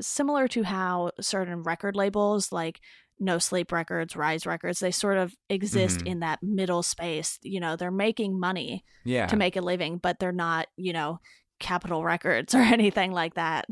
similar 0.00 0.48
to 0.48 0.62
how 0.64 1.10
certain 1.20 1.62
record 1.62 1.94
labels 1.96 2.50
like 2.52 2.80
No 3.20 3.38
Sleep 3.38 3.70
Records, 3.70 4.16
Rise 4.16 4.46
Records, 4.46 4.80
they 4.80 4.90
sort 4.90 5.16
of 5.18 5.34
exist 5.48 6.00
Mhm. 6.00 6.06
in 6.06 6.20
that 6.20 6.42
middle 6.42 6.82
space. 6.82 7.38
You 7.42 7.60
know, 7.60 7.76
they're 7.76 7.90
making 7.92 8.40
money 8.40 8.84
Yeah, 9.04 9.26
to 9.26 9.36
make 9.36 9.54
a 9.56 9.60
living, 9.60 9.98
but 9.98 10.18
they're 10.18 10.32
not, 10.32 10.66
you 10.76 10.92
know, 10.92 11.20
Capitol 11.60 12.02
Records 12.02 12.54
or 12.54 12.58
anything 12.58 13.12
like 13.12 13.34
that. 13.34 13.66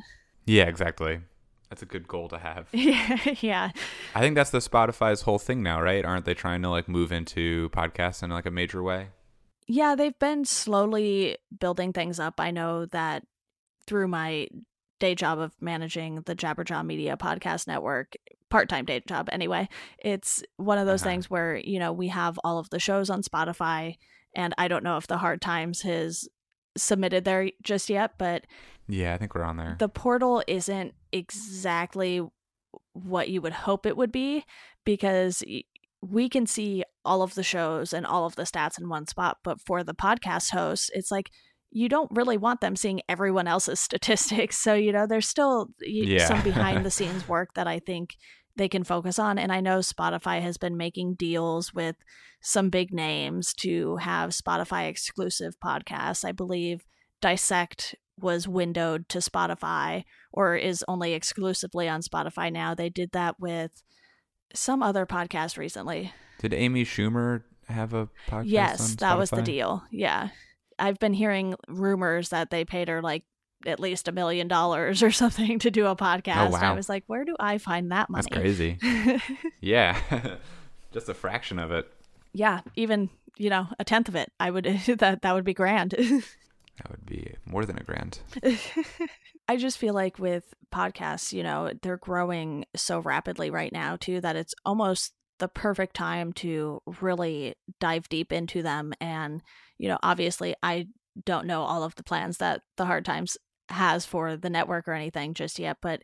yeah, 0.47 0.65
exactly. 0.65 1.21
That's 1.69 1.83
a 1.83 1.87
good 1.87 2.07
goal 2.09 2.29
to 2.29 2.39
have. 2.39 2.67
yeah. 2.73 3.71
I 4.15 4.21
think 4.21 4.35
that's 4.35 4.51
the 4.51 4.59
Spotify's 4.59 5.23
whole 5.23 5.39
thing 5.39 5.63
now, 5.63 5.81
right? 5.81 6.05
Aren't 6.05 6.25
they 6.25 6.35
trying 6.35 6.63
to 6.63 6.69
like 6.69 6.89
move 6.89 7.13
into 7.13 7.71
podcasts 7.71 8.23
in 8.25 8.31
like 8.31 8.47
a 8.47 8.51
major 8.51 8.83
way? 8.83 9.09
Yeah, 9.73 9.95
they've 9.95 10.19
been 10.19 10.45
slowly 10.45 11.37
building 11.61 11.93
things 11.93 12.19
up. 12.19 12.41
I 12.41 12.51
know 12.51 12.87
that 12.87 13.23
through 13.87 14.09
my 14.09 14.49
day 14.99 15.15
job 15.15 15.39
of 15.39 15.53
managing 15.61 16.23
the 16.27 16.35
Jabberjaw 16.35 16.85
Media 16.85 17.17
Podcast 17.17 17.69
Network, 17.69 18.15
part 18.51 18.69
time 18.69 18.85
day 18.85 19.01
job 19.07 19.29
anyway, 19.31 19.69
it's 19.99 20.43
one 20.57 20.77
of 20.79 20.87
those 20.87 21.03
Uh-huh. 21.03 21.11
things 21.11 21.31
where, 21.31 21.57
you 21.57 21.79
know, 21.79 21.93
we 21.93 22.09
have 22.09 22.39
all 22.43 22.59
of 22.59 22.69
the 22.71 22.81
shows 22.81 23.11
on 23.11 23.23
Spotify, 23.23 23.97
and 24.35 24.53
I 24.59 24.67
don't 24.67 24.83
know 24.83 24.97
if 24.97 25.07
the 25.07 25.19
Hard 25.19 25.41
Times 25.41 25.83
has 25.83 26.29
submitted 26.77 27.25
there 27.25 27.51
just 27.63 27.89
yet, 27.89 28.15
but 28.19 28.47
Yeah, 28.89 29.15
I 29.15 29.19
think 29.19 29.35
we're 29.37 29.45
on 29.45 29.57
there. 29.57 29.77
the 29.79 29.89
portal 29.89 30.43
isn't 30.49 30.95
exactly 31.13 32.21
what 32.93 33.29
you 33.29 33.41
would 33.41 33.53
hope 33.53 33.87
it 33.87 33.97
would 33.97 34.11
be 34.13 34.45
because 34.85 35.43
we 36.03 36.29
can 36.29 36.47
see 36.47 36.83
all 37.05 37.23
of 37.23 37.35
the 37.35 37.43
shows 37.43 37.93
and 37.93 38.07
all 38.07 38.27
of 38.27 38.37
the 38.37 38.43
stats 38.43 38.79
in 38.81 38.89
one 38.89 39.07
spot 39.07 39.39
but 39.45 39.61
for 39.61 39.83
the 39.85 39.95
podcast 39.95 40.51
hosts 40.51 40.91
it's 40.95 41.11
like 41.11 41.31
you 41.71 41.89
don't 41.89 42.11
really 42.15 42.37
want 42.37 42.61
them 42.61 42.75
seeing 42.75 43.01
everyone 43.09 43.47
else's 43.47 43.81
statistics 43.89 44.57
so 44.57 44.75
you 44.75 44.93
know 44.93 45.07
there's 45.07 45.29
still 45.29 45.69
Yeah. 45.81 46.27
some 46.27 46.43
behind 46.43 46.85
the 46.87 46.91
scenes 46.91 47.29
work 47.29 47.55
that 47.55 47.67
i 47.67 47.79
think 47.79 48.17
they 48.57 48.69
can 48.69 48.85
focus 48.85 49.19
on 49.19 49.39
and 49.39 49.53
i 49.53 49.61
know 49.61 49.79
spotify 49.79 50.41
has 50.41 50.57
been 50.59 50.77
making 50.77 51.15
deals 51.15 51.73
with 51.75 51.97
some 52.43 52.71
big 52.71 52.93
names 52.93 53.53
to 53.55 53.97
have 53.97 54.31
spotify 54.31 54.89
exclusive 54.89 55.55
podcasts 55.65 56.25
i 56.25 56.33
believe 56.33 56.85
dissect 57.21 57.95
was 58.19 58.49
windowed 58.49 59.09
to 59.09 59.19
spotify 59.19 60.05
or 60.33 60.55
is 60.57 60.85
only 60.87 61.13
exclusively 61.15 61.89
on 61.89 62.03
Spotify 62.03 62.53
now. 62.53 62.75
They 62.75 62.89
did 62.89 63.13
that 63.13 63.41
with 63.41 63.83
some 64.55 64.83
other 64.83 65.07
podcast 65.07 65.57
recently. 65.57 66.13
Did 66.39 66.55
Amy 66.55 66.85
Schumer 66.85 67.43
have 67.69 67.95
a 67.95 68.09
podcast? 68.29 68.45
yes, 68.47 68.95
that 68.97 69.19
was 69.19 69.31
the 69.31 69.43
deal. 69.43 69.85
Yeah. 69.91 70.29
I've 70.79 70.99
been 70.99 71.13
hearing 71.13 71.55
rumors 71.69 72.31
that 72.31 72.51
they 72.51 72.65
paid 72.65 72.89
her 72.89 73.03
like 73.03 73.25
at 73.67 73.79
least 73.79 74.09
a 74.09 74.13
million 74.13 74.49
dollars 74.49 75.03
or 75.03 75.11
something 75.11 75.59
to 75.61 75.71
do 75.71 75.87
a 75.87 75.91
oh, 75.91 75.97
podcast. 75.97 76.37
I 76.37 76.47
Oh, 76.47 76.51
wow. 76.51 76.73
I 76.73 76.73
was 76.73 76.89
like, 76.89 77.05
where 77.07 77.25
do 77.25 77.37
I 77.39 77.59
find 77.59 77.93
that 77.93 78.09
money? 78.11 78.25
That's 78.29 78.41
crazy. 78.41 78.79
yeah, 79.61 79.99
just 80.93 81.09
a 81.09 81.15
fraction 81.15 81.59
of 81.59 81.71
it. 81.71 81.91
yeah, 82.33 82.61
even, 82.77 83.11
you 83.37 83.51
know, 83.51 83.69
a 83.79 83.85
tenth 83.85 84.09
of 84.09 84.17
it. 84.17 84.33
I 84.41 84.51
would 84.51 84.65
that 84.65 85.23
that 85.23 85.35
would 85.35 85.45
be 85.45 85.55
grand. 85.55 85.95
That 86.83 86.91
would 86.91 87.07
be 87.07 87.35
more 87.45 87.67
than 87.67 87.79
a 87.79 87.85
grand. 87.85 88.21
I 89.49 89.57
just 89.57 89.79
feel 89.79 89.93
like 89.93 90.19
with 90.19 90.45
podcasts, 90.73 91.33
you 91.33 91.43
know, 91.43 91.73
they're 91.83 91.97
growing 91.97 92.65
so 92.75 93.01
rapidly 93.01 93.51
right 93.51 93.73
now 93.73 93.97
too 93.97 94.21
that 94.21 94.37
it's 94.37 94.55
almost 94.65 95.13
the 95.39 95.49
perfect 95.49 95.95
time 95.95 96.33
to 96.35 96.81
really 97.01 97.55
dive 97.81 98.09
deep 98.09 98.33
into 98.33 98.63
them 98.63 98.93
and 99.01 99.43
you 99.79 99.89
know, 99.89 99.99
obviously 100.03 100.55
I 100.63 100.89
don't 101.25 101.47
know 101.47 101.63
all 101.63 101.83
of 101.83 101.95
the 101.97 102.03
plans 102.03 102.39
that 102.39 102.63
the 102.77 102.87
Hard 102.87 103.05
Times 103.05 103.37
has 103.71 104.05
for 104.05 104.37
the 104.37 104.51
network 104.51 104.87
or 104.87 104.93
anything 104.93 105.35
just 105.35 105.59
yet, 105.59 105.79
but 105.81 106.03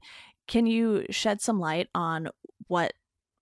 can 0.48 0.66
you 0.66 1.04
shed 1.10 1.40
some 1.40 1.60
light 1.60 1.88
on 1.94 2.28
what 2.68 2.92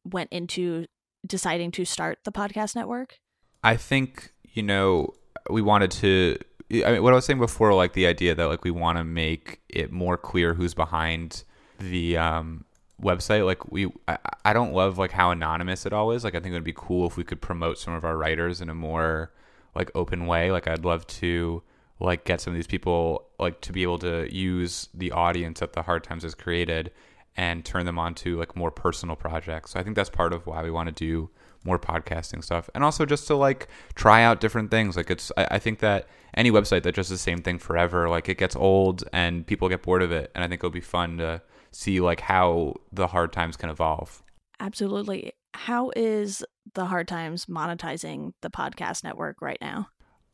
went 0.04 0.32
into 0.32 0.86
deciding 1.26 1.70
to 1.72 1.84
start 1.84 2.18
the 2.24 2.32
podcast 2.32 2.74
network? 2.74 3.18
I 3.62 3.76
think 3.76 4.32
you 4.42 4.62
know 4.62 5.14
we 5.50 5.62
wanted 5.62 5.90
to. 5.92 6.38
I 6.70 6.92
mean, 6.92 7.02
what 7.02 7.12
I 7.12 7.16
was 7.16 7.24
saying 7.24 7.38
before, 7.38 7.74
like 7.74 7.92
the 7.92 8.06
idea 8.06 8.34
that 8.34 8.44
like 8.46 8.64
we 8.64 8.70
want 8.70 8.98
to 8.98 9.04
make 9.04 9.60
it 9.68 9.92
more 9.92 10.16
clear 10.16 10.54
who's 10.54 10.74
behind 10.74 11.44
the 11.78 12.16
um, 12.16 12.64
website. 13.00 13.44
Like 13.44 13.70
we, 13.70 13.92
I, 14.08 14.18
I 14.44 14.52
don't 14.52 14.72
love 14.72 14.98
like 14.98 15.12
how 15.12 15.30
anonymous 15.30 15.86
it 15.86 15.92
all 15.92 16.10
is. 16.10 16.24
Like 16.24 16.34
I 16.34 16.40
think 16.40 16.52
it 16.52 16.56
would 16.56 16.64
be 16.64 16.72
cool 16.74 17.06
if 17.06 17.16
we 17.16 17.24
could 17.24 17.40
promote 17.40 17.78
some 17.78 17.94
of 17.94 18.04
our 18.04 18.16
writers 18.16 18.60
in 18.60 18.68
a 18.68 18.74
more 18.74 19.32
like 19.74 19.90
open 19.94 20.26
way. 20.26 20.50
Like 20.50 20.66
I'd 20.66 20.84
love 20.84 21.06
to 21.08 21.62
like 22.00 22.24
get 22.24 22.40
some 22.40 22.52
of 22.52 22.56
these 22.56 22.66
people 22.66 23.28
like 23.38 23.60
to 23.62 23.72
be 23.72 23.82
able 23.82 23.98
to 23.98 24.32
use 24.34 24.88
the 24.94 25.12
audience 25.12 25.60
that 25.60 25.74
the 25.74 25.82
Hard 25.82 26.04
Times 26.04 26.22
has 26.22 26.34
created 26.34 26.90
and 27.36 27.64
turn 27.64 27.84
them 27.86 27.98
onto 27.98 28.38
like 28.38 28.56
more 28.56 28.70
personal 28.70 29.16
projects. 29.16 29.72
So 29.72 29.80
I 29.80 29.82
think 29.82 29.96
that's 29.96 30.10
part 30.10 30.32
of 30.32 30.46
why 30.46 30.62
we 30.62 30.70
want 30.70 30.88
to 30.88 30.94
do 30.94 31.30
more 31.64 31.78
podcasting 31.78 32.42
stuff 32.42 32.68
and 32.74 32.84
also 32.84 33.04
just 33.04 33.26
to 33.26 33.34
like 33.34 33.68
try 33.94 34.22
out 34.22 34.40
different 34.40 34.70
things 34.70 34.96
like 34.96 35.10
it's 35.10 35.32
I, 35.36 35.46
I 35.52 35.58
think 35.58 35.80
that 35.80 36.06
any 36.34 36.50
website 36.50 36.82
that 36.82 36.94
does 36.94 37.08
the 37.08 37.18
same 37.18 37.42
thing 37.42 37.58
forever 37.58 38.08
like 38.08 38.28
it 38.28 38.38
gets 38.38 38.56
old 38.56 39.04
and 39.12 39.46
people 39.46 39.68
get 39.68 39.82
bored 39.82 40.02
of 40.02 40.12
it 40.12 40.30
and 40.34 40.44
i 40.44 40.48
think 40.48 40.60
it'll 40.60 40.70
be 40.70 40.80
fun 40.80 41.18
to 41.18 41.42
see 41.70 42.00
like 42.00 42.20
how 42.20 42.74
the 42.92 43.08
hard 43.08 43.32
times 43.32 43.56
can 43.56 43.70
evolve 43.70 44.22
Absolutely. 44.60 45.32
How 45.52 45.90
is 45.96 46.44
the 46.74 46.84
Hard 46.84 47.08
Times 47.08 47.46
monetizing 47.46 48.34
the 48.40 48.50
podcast 48.50 49.02
network 49.02 49.42
right 49.42 49.58
now? 49.60 49.88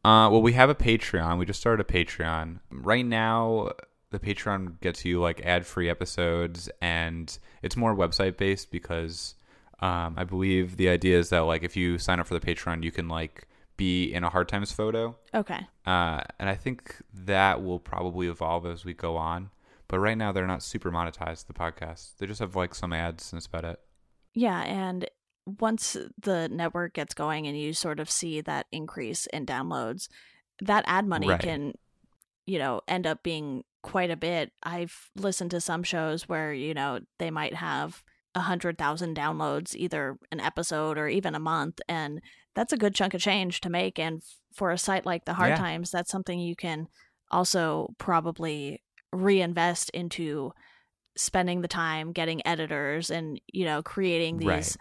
uh 0.04 0.28
well 0.30 0.42
we 0.42 0.52
have 0.52 0.70
a 0.70 0.74
patreon 0.74 1.38
we 1.38 1.46
just 1.46 1.60
started 1.60 1.80
a 1.80 1.92
patreon 1.92 2.60
right 2.70 3.04
now 3.04 3.70
the 4.10 4.18
Patreon 4.18 4.80
gets 4.80 5.04
you 5.04 5.20
like 5.20 5.40
ad 5.44 5.66
free 5.66 5.88
episodes, 5.88 6.68
and 6.82 7.38
it's 7.62 7.76
more 7.76 7.94
website 7.94 8.36
based 8.36 8.70
because 8.70 9.34
um, 9.80 10.14
I 10.16 10.24
believe 10.24 10.76
the 10.76 10.88
idea 10.88 11.18
is 11.18 11.30
that 11.30 11.40
like 11.40 11.62
if 11.62 11.76
you 11.76 11.98
sign 11.98 12.20
up 12.20 12.26
for 12.26 12.38
the 12.38 12.40
Patreon, 12.40 12.82
you 12.82 12.92
can 12.92 13.08
like 13.08 13.46
be 13.76 14.12
in 14.12 14.24
a 14.24 14.28
hard 14.30 14.48
times 14.48 14.72
photo. 14.72 15.16
Okay. 15.34 15.66
Uh, 15.86 16.20
and 16.38 16.48
I 16.50 16.54
think 16.54 16.96
that 17.14 17.62
will 17.62 17.78
probably 17.78 18.28
evolve 18.28 18.66
as 18.66 18.84
we 18.84 18.92
go 18.92 19.16
on. 19.16 19.50
But 19.88 19.98
right 19.98 20.16
now, 20.18 20.30
they're 20.32 20.46
not 20.46 20.62
super 20.62 20.90
monetized. 20.92 21.46
The 21.46 21.54
podcast, 21.54 22.18
they 22.18 22.26
just 22.26 22.40
have 22.40 22.54
like 22.54 22.74
some 22.74 22.92
ads, 22.92 23.32
and 23.32 23.38
that's 23.38 23.46
about 23.46 23.64
it. 23.64 23.80
Yeah, 24.34 24.60
and 24.60 25.08
once 25.58 25.96
the 26.20 26.48
network 26.48 26.94
gets 26.94 27.14
going 27.14 27.46
and 27.48 27.58
you 27.58 27.72
sort 27.72 27.98
of 27.98 28.08
see 28.08 28.40
that 28.42 28.66
increase 28.70 29.26
in 29.26 29.46
downloads, 29.46 30.08
that 30.60 30.84
ad 30.86 31.06
money 31.08 31.28
Right. 31.28 31.40
can, 31.40 31.72
you 32.46 32.58
know, 32.58 32.82
end 32.86 33.06
up 33.06 33.24
being 33.24 33.64
quite 33.82 34.10
a 34.10 34.16
bit. 34.16 34.52
I've 34.62 35.10
listened 35.16 35.50
to 35.52 35.60
some 35.60 35.82
shows 35.82 36.28
where, 36.28 36.52
you 36.52 36.74
know, 36.74 37.00
they 37.18 37.30
might 37.30 37.54
have 37.54 38.04
a 38.34 38.40
hundred 38.40 38.78
thousand 38.78 39.16
downloads 39.16 39.74
either 39.74 40.16
an 40.30 40.40
episode 40.40 40.96
or 40.98 41.08
even 41.08 41.34
a 41.34 41.40
month 41.40 41.80
and 41.88 42.20
that's 42.54 42.72
a 42.72 42.76
good 42.76 42.94
chunk 42.94 43.12
of 43.14 43.20
change 43.20 43.60
to 43.60 43.68
make 43.70 43.98
and 43.98 44.18
f- 44.18 44.36
for 44.54 44.70
a 44.70 44.78
site 44.78 45.04
like 45.04 45.24
the 45.24 45.34
hard 45.34 45.50
Yeah. 45.50 45.56
times 45.56 45.90
that's 45.90 46.10
something 46.12 46.38
you 46.38 46.54
can 46.54 46.86
also 47.30 47.88
probably 47.98 48.82
reinvest 49.12 49.90
into 49.90 50.52
spending 51.16 51.60
the 51.60 51.68
time 51.68 52.12
getting 52.12 52.46
editors 52.46 53.10
and 53.10 53.40
you 53.52 53.64
know 53.64 53.82
creating 53.82 54.38
these 54.38 54.46
Right. 54.48 54.76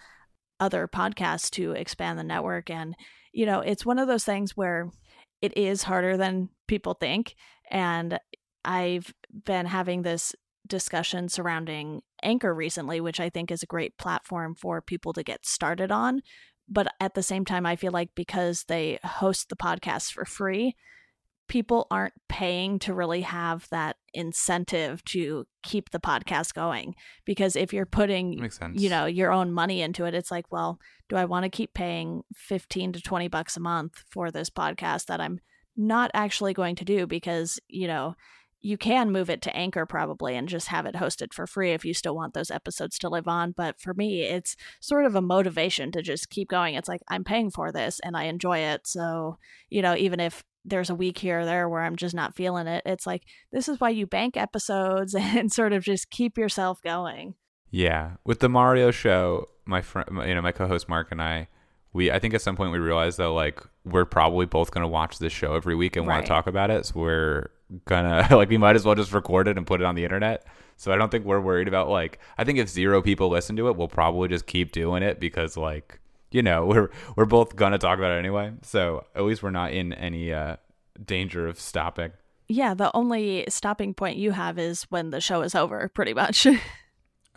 other 0.60 0.88
podcasts 0.88 1.50
to 1.52 1.72
expand 1.72 2.20
the 2.20 2.24
network 2.24 2.70
and 2.70 2.96
you 3.34 3.46
know 3.48 3.62
it's 3.62 3.86
one 3.86 3.98
of 4.00 4.08
those 4.08 4.24
things 4.26 4.56
where 4.56 4.90
it 5.42 5.58
is 5.58 5.84
harder 5.84 6.18
than 6.18 6.50
people 6.68 6.94
think 6.94 7.34
and 7.72 8.20
i've 8.64 9.12
been 9.46 9.66
having 9.66 10.04
this 10.04 10.36
discussion 10.70 11.28
surrounding 11.28 12.02
anchor 12.24 12.54
recently 12.54 13.02
which 13.02 13.20
i 13.20 13.30
think 13.30 13.52
is 13.52 13.64
a 13.64 13.68
great 13.68 13.98
platform 13.98 14.56
for 14.56 14.82
people 14.82 15.14
to 15.14 15.24
get 15.24 15.46
started 15.46 15.92
on 15.92 16.22
but 16.68 16.88
at 17.00 17.14
the 17.16 17.24
same 17.24 17.44
time 17.44 17.66
i 17.66 17.76
feel 17.76 17.92
like 17.92 18.10
because 18.16 18.66
they 18.68 19.00
host 19.04 19.50
the 19.50 19.56
podcast 19.56 20.12
for 20.12 20.26
free 20.26 20.76
people 21.50 21.88
aren't 21.90 22.14
paying 22.30 22.78
to 22.80 22.94
really 22.94 23.22
have 23.22 23.68
that 23.72 23.98
incentive 24.14 25.04
to 25.04 25.46
keep 25.64 25.90
the 25.90 26.00
podcast 26.00 26.54
going 26.54 26.96
because 27.26 27.56
if 27.56 27.74
you're 27.74 27.86
putting 27.86 28.34
you 28.80 28.90
know 28.90 29.06
your 29.06 29.32
own 29.32 29.52
money 29.52 29.82
into 29.82 30.06
it 30.06 30.14
it's 30.14 30.32
like 30.32 30.46
well 30.52 30.80
do 31.10 31.16
i 31.16 31.26
want 31.26 31.44
to 31.44 31.50
keep 31.50 31.74
paying 31.74 32.22
15 32.36 32.94
to 32.94 33.02
20 33.02 33.28
bucks 33.28 33.58
a 33.58 33.60
month 33.60 34.04
for 34.10 34.32
this 34.32 34.50
podcast 34.50 35.08
that 35.08 35.20
i'm 35.20 35.40
not 35.76 36.12
actually 36.14 36.54
going 36.54 36.76
to 36.76 36.86
do 36.86 37.08
because 37.08 37.60
you 37.68 37.88
know 37.88 38.16
you 38.62 38.78
can 38.78 39.12
move 39.12 39.30
it 39.30 39.42
to 39.42 39.56
anchor 39.56 39.86
probably 39.86 40.36
and 40.36 40.50
just 40.50 40.68
have 40.68 40.86
it 40.86 40.96
hosted 40.96 41.34
for 41.34 41.48
free 41.48 41.72
if 41.72 41.86
you 41.86 41.94
still 41.94 42.16
want 42.16 42.34
those 42.34 42.52
episodes 42.52 42.98
to 43.00 43.10
live 43.10 43.28
on 43.28 43.52
but 43.52 43.80
for 43.80 43.94
me 43.94 44.24
it's 44.24 44.56
sort 44.80 45.06
of 45.06 45.16
a 45.16 45.22
motivation 45.22 45.92
to 45.92 46.02
just 46.02 46.30
keep 46.30 46.50
going. 46.50 46.76
It's 46.76 46.90
like 46.90 47.02
i'm 47.08 47.24
paying 47.24 47.52
for 47.52 47.72
this 47.72 48.00
and 48.04 48.16
i 48.18 48.24
enjoy 48.24 48.60
it. 48.60 48.88
So 48.88 49.38
you 49.70 49.82
know 49.82 49.96
even 49.96 50.20
if 50.20 50.44
there's 50.66 50.90
a 50.90 50.96
week 50.96 51.18
here 51.18 51.40
or 51.40 51.46
there 51.46 51.70
where 51.70 51.82
i'm 51.82 51.96
just 51.96 52.14
not 52.14 52.36
feeling 52.36 52.68
it 52.68 52.84
it's 52.86 53.08
like 53.08 53.24
this 53.50 53.70
is 53.70 53.80
why 53.80 53.90
you 53.90 54.06
bank 54.06 54.36
episodes 54.36 55.16
and 55.18 55.52
sort 55.52 55.72
of 55.72 55.84
just 55.84 56.10
keep 56.10 56.38
yourself 56.38 56.82
going. 56.82 57.36
Yeah, 57.72 58.14
with 58.26 58.40
the 58.40 58.50
Mario 58.50 58.92
show, 58.92 59.48
my 59.66 59.82
friend, 59.82 60.10
you 60.28 60.34
know, 60.34 60.42
my 60.42 60.52
co-host 60.52 60.90
Mark 60.90 61.12
and 61.12 61.22
I, 61.22 61.48
we 61.94 62.12
I 62.12 62.20
think 62.20 62.34
at 62.34 62.42
some 62.42 62.56
point 62.56 62.72
we 62.72 62.80
realized 62.80 63.20
that 63.20 63.30
like 63.30 63.62
we're 63.86 64.06
probably 64.06 64.46
both 64.46 64.72
gonna 64.72 64.88
watch 64.88 65.20
this 65.20 65.34
show 65.34 65.56
every 65.56 65.76
week 65.76 65.96
and 65.96 66.08
want 66.08 66.26
to 66.26 66.28
talk 66.28 66.48
about 66.48 66.72
it, 66.72 66.88
so 66.88 67.00
we're 67.00 67.50
gonna 67.86 68.28
like 68.36 68.50
we 68.50 68.58
might 68.58 68.76
as 68.76 68.86
well 68.86 68.96
just 68.96 69.14
record 69.14 69.48
it 69.48 69.58
and 69.58 69.66
put 69.68 69.82
it 69.82 69.86
on 69.86 69.96
the 69.96 70.04
internet. 70.04 70.46
So 70.78 70.92
I 70.94 70.96
don't 70.98 71.10
think 71.10 71.26
we're 71.26 71.42
worried 71.42 71.68
about 71.68 71.90
like 71.90 72.20
I 72.38 72.44
think 72.44 72.58
if 72.60 72.70
zero 72.70 73.02
people 73.02 73.30
listen 73.30 73.56
to 73.58 73.68
it, 73.68 73.76
we'll 73.76 73.88
probably 73.88 74.28
just 74.30 74.46
keep 74.48 74.72
doing 74.72 75.04
it 75.04 75.20
because 75.20 75.58
like 75.58 76.00
you 76.32 76.42
know 76.42 76.66
we're 76.72 76.90
we're 77.16 77.26
both 77.26 77.56
gonna 77.56 77.78
talk 77.78 77.98
about 77.98 78.12
it 78.12 78.20
anyway. 78.20 78.52
So 78.62 79.06
at 79.16 79.24
least 79.24 79.44
we're 79.44 79.52
not 79.52 79.74
in 79.74 79.94
any 79.94 80.32
uh, 80.34 80.56
danger 81.06 81.48
of 81.48 81.60
stopping. 81.60 82.12
yeah 82.48 82.74
the 82.74 82.90
only 82.96 83.46
stopping 83.50 83.94
point 83.94 84.18
you 84.18 84.32
have 84.32 84.58
is 84.58 84.84
when 84.90 85.12
the 85.12 85.22
show 85.22 85.42
is 85.42 85.54
over 85.56 85.88
pretty 85.90 86.14
much 86.14 86.48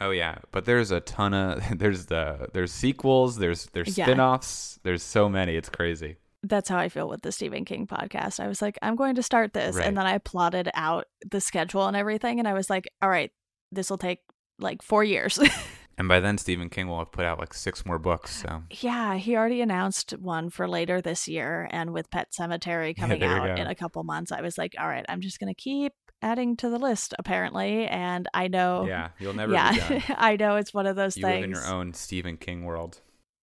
Oh 0.00 0.10
yeah, 0.10 0.38
but 0.50 0.64
there's 0.64 0.90
a 0.90 0.98
ton 1.00 1.32
of 1.34 1.62
there's 1.78 2.06
the 2.06 2.48
there's 2.54 2.72
sequels, 2.72 3.36
there's 3.36 3.66
there's 3.66 3.96
Yeah. 3.96 4.06
spin-offs, 4.06 4.80
there's 4.82 5.02
so 5.02 5.28
many, 5.28 5.54
it's 5.54 5.68
crazy. 5.68 6.16
That's 6.42 6.68
how 6.68 6.78
I 6.78 6.88
feel 6.88 7.08
with 7.08 7.22
the 7.22 7.32
Stephen 7.32 7.64
King 7.64 7.86
podcast. 7.86 8.40
I 8.40 8.48
was 8.48 8.60
like, 8.60 8.78
I'm 8.82 8.96
going 8.96 9.14
to 9.14 9.22
start 9.22 9.52
this. 9.52 9.76
Right. 9.76 9.86
And 9.86 9.96
then 9.96 10.06
I 10.06 10.18
plotted 10.18 10.70
out 10.74 11.06
the 11.30 11.40
schedule 11.40 11.86
and 11.86 11.96
everything. 11.96 12.38
And 12.38 12.48
I 12.48 12.52
was 12.52 12.68
like, 12.68 12.88
all 13.00 13.08
right, 13.08 13.30
this 13.70 13.90
will 13.90 13.98
take 13.98 14.18
like 14.58 14.82
four 14.82 15.04
years. 15.04 15.38
And 15.98 16.08
by 16.08 16.20
then 16.20 16.38
Stephen 16.38 16.70
King 16.70 16.88
will 16.88 16.98
have 16.98 17.12
put 17.12 17.24
out 17.24 17.38
like 17.38 17.52
six 17.52 17.84
more 17.84 17.98
books, 17.98 18.34
so 18.34 18.62
yeah, 18.80 19.14
he 19.16 19.36
already 19.36 19.60
announced 19.60 20.12
one 20.12 20.50
for 20.50 20.66
later 20.66 21.00
this 21.00 21.28
year. 21.28 21.68
And 21.70 21.92
with 21.92 22.10
Pet 22.10 22.32
Sematary 22.32 22.96
coming 22.98 23.20
you 23.20 23.26
out 23.28 23.58
in 23.58 23.66
a 23.66 23.74
couple 23.74 24.02
months, 24.02 24.32
I 24.32 24.40
was 24.40 24.56
like, 24.56 24.74
all 24.80 24.88
right, 24.88 25.04
I'm 25.08 25.20
just 25.20 25.38
going 25.38 25.54
to 25.54 25.60
keep 25.60 25.92
adding 26.22 26.56
to 26.56 26.70
the 26.70 26.78
list, 26.78 27.14
apparently. 27.18 27.86
And 27.86 28.26
I 28.32 28.48
know. 28.48 28.86
yeah, 28.86 29.10
you'll 29.18 29.34
never 29.34 29.50
be 29.52 29.54
yeah, 29.54 29.88
done. 29.88 30.02
I 30.16 30.36
know 30.36 30.56
it's 30.56 30.72
one 30.72 30.86
of 30.86 30.96
those 30.96 31.16
You 31.16 31.22
things. 31.22 31.34
live 31.34 31.44
in 31.44 31.50
your 31.50 31.66
own 31.66 31.92
Stephen 31.92 32.36
King 32.36 32.64
world. 32.64 33.00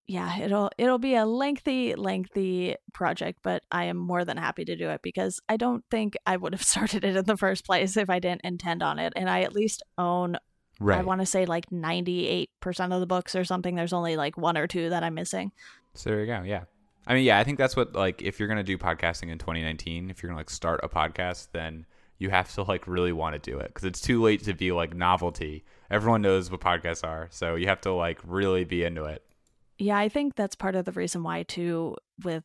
Yeah 0.09 0.39
it'll 0.39 0.69
it'll 0.77 0.97
be 0.99 1.15
a 1.15 1.25
lengthy 1.25 1.95
lengthy 1.95 2.75
project 2.93 3.39
but 3.43 3.63
i 3.71 3.85
am 3.85 3.95
more 3.95 4.25
than 4.25 4.37
happy 4.37 4.65
to 4.65 4.75
do 4.75 4.89
it 4.89 5.01
because 5.01 5.39
i 5.47 5.55
don't 5.55 5.83
think 5.91 6.15
i 6.25 6.35
would 6.35 6.53
have 6.53 6.63
started 6.73 7.03
it 7.05 7.15
in 7.15 7.25
the 7.25 7.37
first 7.37 7.65
place 7.65 7.95
if 7.95 8.09
i 8.09 8.19
didn't 8.19 8.41
intend 8.43 8.81
on 8.83 8.99
it 8.99 9.13
and 9.15 9.29
i 9.29 9.41
at 9.41 9.53
least 9.53 9.83
own 9.97 10.37
Right. 10.81 10.99
i 10.99 11.01
want 11.03 11.19
to 11.19 11.25
say 11.25 11.45
like 11.45 11.69
98% 11.69 12.47
of 12.93 13.01
the 13.01 13.05
books 13.05 13.35
or 13.35 13.43
something 13.43 13.75
there's 13.75 13.91
only 13.91 14.15
like 14.15 14.37
one 14.37 14.57
or 14.57 14.65
two 14.65 14.89
that 14.89 15.03
i'm 15.03 15.13
missing 15.13 15.51
so 15.93 16.09
there 16.09 16.19
you 16.21 16.25
go. 16.27 16.43
Yeah. 16.43 16.63
I 17.07 17.13
mean, 17.13 17.25
yeah, 17.25 17.39
I 17.39 17.43
think 17.43 17.57
that's 17.57 17.75
what 17.75 17.93
like 17.93 18.21
if 18.21 18.39
you're 18.39 18.47
gonna 18.47 18.63
do 18.63 18.77
podcasting 18.77 19.29
in 19.29 19.37
2019, 19.37 20.09
if 20.09 20.21
you're 20.21 20.29
gonna 20.29 20.39
like 20.39 20.49
start 20.49 20.79
a 20.83 20.89
podcast, 20.89 21.49
then 21.51 21.85
you 22.17 22.29
have 22.29 22.53
to 22.53 22.63
like 22.63 22.87
really 22.87 23.11
want 23.11 23.41
to 23.41 23.51
do 23.51 23.57
it 23.59 23.67
because 23.67 23.85
it's 23.85 24.01
too 24.01 24.21
late 24.21 24.43
to 24.43 24.53
be 24.53 24.71
like 24.71 24.95
novelty. 24.95 25.63
Everyone 25.89 26.21
knows 26.21 26.51
what 26.51 26.61
podcasts 26.61 27.03
are, 27.03 27.27
so 27.31 27.55
you 27.55 27.67
have 27.67 27.81
to 27.81 27.93
like 27.93 28.19
really 28.23 28.63
be 28.63 28.83
into 28.83 29.05
it. 29.05 29.23
Yeah 29.79 29.97
i 29.97 30.07
think 30.09 30.35
that's 30.35 30.55
part 30.55 30.75
of 30.75 30.85
the 30.85 30.91
reason 30.91 31.23
why 31.23 31.43
too 31.43 31.95
with 32.23 32.43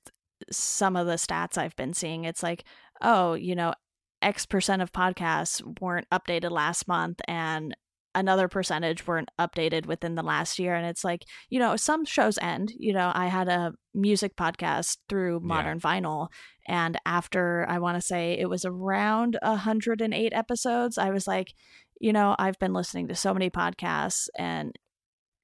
some 0.50 0.96
of 0.96 1.06
the 1.06 1.14
stats 1.14 1.58
i've 1.58 1.76
been 1.76 1.92
seeing 1.92 2.24
it's 2.24 2.42
like 2.42 2.64
oh 3.02 3.34
you 3.34 3.54
know 3.54 3.74
x 4.22 4.46
percent 4.46 4.80
of 4.80 4.92
podcasts 4.92 5.60
weren't 5.80 6.08
updated 6.10 6.50
last 6.50 6.88
month 6.88 7.20
and 7.28 7.76
another 8.16 8.46
percentage 8.46 9.06
weren't 9.08 9.30
updated 9.40 9.86
within 9.86 10.14
the 10.14 10.22
last 10.22 10.58
year 10.58 10.74
and 10.74 10.86
it's 10.86 11.02
like 11.02 11.24
you 11.50 11.58
know 11.58 11.74
some 11.76 12.04
shows 12.04 12.38
end 12.38 12.72
you 12.78 12.92
know 12.92 13.10
i 13.14 13.26
had 13.26 13.48
a 13.48 13.72
music 13.92 14.36
podcast 14.36 14.98
through 15.08 15.40
Yeah. 15.42 15.46
modern 15.46 15.80
vinyl 15.80 16.28
and 16.68 16.96
after 17.04 17.66
i 17.68 17.78
want 17.78 17.96
to 18.00 18.06
say 18.06 18.38
it 18.38 18.48
was 18.48 18.64
around 18.64 19.36
108 19.42 20.32
episodes 20.32 20.96
i 20.96 21.10
was 21.10 21.26
like 21.26 21.52
you 22.00 22.12
know 22.12 22.36
i've 22.38 22.58
been 22.60 22.72
listening 22.72 23.08
to 23.08 23.14
so 23.16 23.34
many 23.34 23.50
podcasts 23.50 24.28
and 24.38 24.72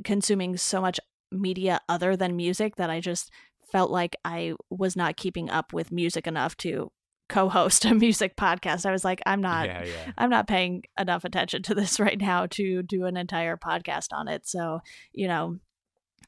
consuming 0.05 0.57
so 0.57 0.81
much 0.81 1.01
media 1.31 1.81
other 1.89 2.17
than 2.17 2.37
music 2.37 2.77
that 2.77 2.91
i 2.91 3.01
just 3.01 3.31
felt 3.71 3.91
like 3.91 4.17
i 4.25 4.53
was 4.69 4.97
not 4.97 5.17
keeping 5.17 5.49
up 5.49 5.73
with 5.73 5.93
music 5.93 6.27
enough 6.27 6.57
to 6.57 6.91
co-host 7.29 7.85
a 7.87 7.95
music 7.95 8.37
podcast 8.37 8.85
i 8.85 8.91
was 8.91 9.05
like 9.05 9.21
i'm 9.27 9.41
not 9.41 9.67
yeah, 9.67 9.85
yeah. 9.85 10.13
I'm 10.19 10.31
not 10.31 10.47
paying 10.47 10.83
enough 10.99 11.25
attention 11.25 11.63
to 11.65 11.75
this 11.75 11.99
right 12.01 12.21
now 12.21 12.47
to 12.47 12.83
do 12.83 13.05
an 13.07 13.17
entire 13.17 13.57
podcast 13.57 14.09
on 14.13 14.29
it. 14.29 14.47
So, 14.47 14.81
you 15.13 15.29
know, 15.29 15.59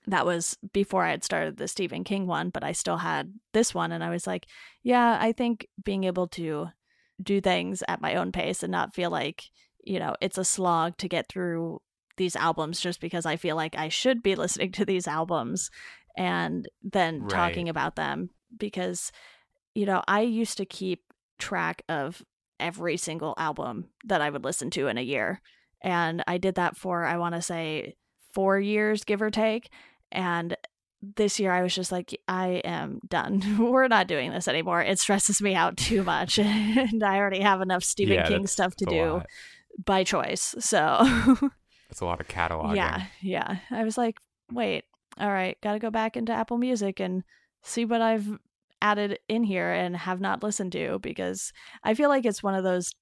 that 0.06 0.26
was 0.26 0.58
before 0.72 1.04
I 1.04 1.10
had 1.10 1.24
started 1.24 1.56
the 1.56 1.68
Stephen 1.68 2.04
King 2.04 2.26
one, 2.26 2.50
but 2.50 2.64
I 2.64 2.72
still 2.72 2.96
had 2.96 3.32
this 3.52 3.74
one. 3.74 3.92
And 3.92 4.02
I 4.02 4.10
was 4.10 4.26
like, 4.26 4.46
yeah, 4.82 5.18
I 5.20 5.32
think 5.32 5.68
being 5.84 6.04
able 6.04 6.26
to 6.28 6.68
do 7.22 7.40
things 7.40 7.84
at 7.86 8.00
my 8.00 8.16
own 8.16 8.32
pace 8.32 8.62
and 8.62 8.72
not 8.72 8.94
feel 8.94 9.10
like, 9.10 9.44
you 9.84 10.00
know, 10.00 10.16
it's 10.20 10.38
a 10.38 10.44
slog 10.44 10.96
to 10.98 11.08
get 11.08 11.28
through 11.28 11.80
these 12.16 12.36
albums 12.36 12.80
just 12.80 13.00
because 13.00 13.26
I 13.26 13.36
feel 13.36 13.56
like 13.56 13.76
I 13.76 13.88
should 13.88 14.22
be 14.22 14.34
listening 14.36 14.72
to 14.72 14.84
these 14.84 15.06
albums 15.08 15.70
and 16.16 16.68
then 16.82 17.26
talking 17.28 17.68
about 17.68 17.96
them 17.96 18.30
because, 18.56 19.12
you 19.74 19.86
know, 19.86 20.02
I 20.06 20.20
used 20.22 20.58
to 20.58 20.66
keep 20.66 21.02
track 21.38 21.82
of 21.88 22.22
every 22.60 22.96
single 22.96 23.34
album 23.38 23.88
that 24.04 24.20
I 24.20 24.30
would 24.30 24.44
listen 24.44 24.70
to 24.70 24.88
in 24.88 24.98
a 24.98 25.02
year. 25.02 25.40
And 25.82 26.22
I 26.26 26.38
did 26.38 26.56
that 26.56 26.76
for, 26.76 27.04
I 27.04 27.16
want 27.16 27.34
to 27.34 27.42
say, 27.42 27.96
four 28.34 28.58
years, 28.60 29.04
give 29.04 29.20
or 29.20 29.30
take. 29.30 29.70
And 30.10 30.56
this 31.16 31.40
year 31.40 31.50
I 31.52 31.62
was 31.62 31.74
just 31.74 31.90
like, 31.90 32.16
I 32.28 32.60
am 32.64 33.00
done. 33.08 33.58
We're 33.72 33.88
not 33.88 34.06
doing 34.06 34.30
this 34.30 34.46
anymore. 34.46 34.82
It 34.82 34.98
stresses 34.98 35.42
me 35.42 35.54
out 35.54 35.76
too 35.76 36.04
much. 36.04 36.38
and 36.38 37.02
I 37.02 37.16
already 37.18 37.40
have 37.40 37.60
enough 37.60 37.82
Stephen 37.82 38.14
Yeah, 38.14 38.28
King 38.28 38.46
stuff 38.46 38.76
to 38.76 38.84
do 38.84 39.04
lot. 39.14 39.26
by 39.84 40.04
choice. 40.04 40.54
So, 40.60 41.50
That's 41.92 42.00
a 42.00 42.06
lot 42.06 42.20
of 42.22 42.26
cataloging. 42.28 42.76
yeah, 42.76 43.04
yeah. 43.20 43.56
I 43.70 43.84
was 43.84 43.98
like, 43.98 44.16
wait, 44.50 44.84
all 45.20 45.28
right, 45.30 45.60
got 45.60 45.74
to 45.74 45.78
go 45.78 45.90
back 45.90 46.16
into 46.16 46.32
Apple 46.32 46.56
Music 46.56 47.00
and 47.00 47.22
see 47.62 47.84
what 47.84 48.00
I've 48.00 48.26
added 48.80 49.18
in 49.28 49.44
here 49.44 49.70
and 49.70 49.94
have 49.94 50.20
not 50.20 50.42
listened 50.42 50.72
to 50.72 50.98
because 51.00 51.52
I 51.84 51.92
feel 51.94 52.08
like 52.08 52.24
it's 52.24 52.42
one 52.42 52.54
of 52.54 52.64
those 52.64 52.92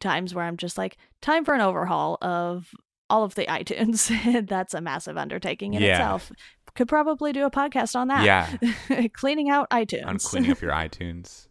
times 0.00 0.34
where 0.34 0.44
I'm 0.44 0.56
just 0.56 0.76
like, 0.76 0.96
time 1.22 1.44
for 1.44 1.54
an 1.54 1.60
overhaul 1.60 2.18
of 2.20 2.70
all 3.08 3.22
of 3.22 3.36
the 3.36 3.46
iTunes. 3.46 4.10
That's 4.48 4.74
a 4.74 4.80
massive 4.80 5.16
undertaking 5.16 5.74
in 5.74 5.82
Yeah. 5.82 5.92
itself. 5.92 6.32
Could 6.74 6.88
probably 6.88 7.32
do 7.32 7.46
a 7.46 7.50
podcast 7.50 7.94
on 7.96 8.08
that. 8.08 8.24
Yeah. 8.24 9.06
Cleaning 9.14 9.48
out 9.48 9.70
iTunes. 9.70 10.04
on 10.06 10.18
cleaning 10.18 10.50
up 10.50 10.60
your 10.66 10.72
iTunes. 10.72 11.46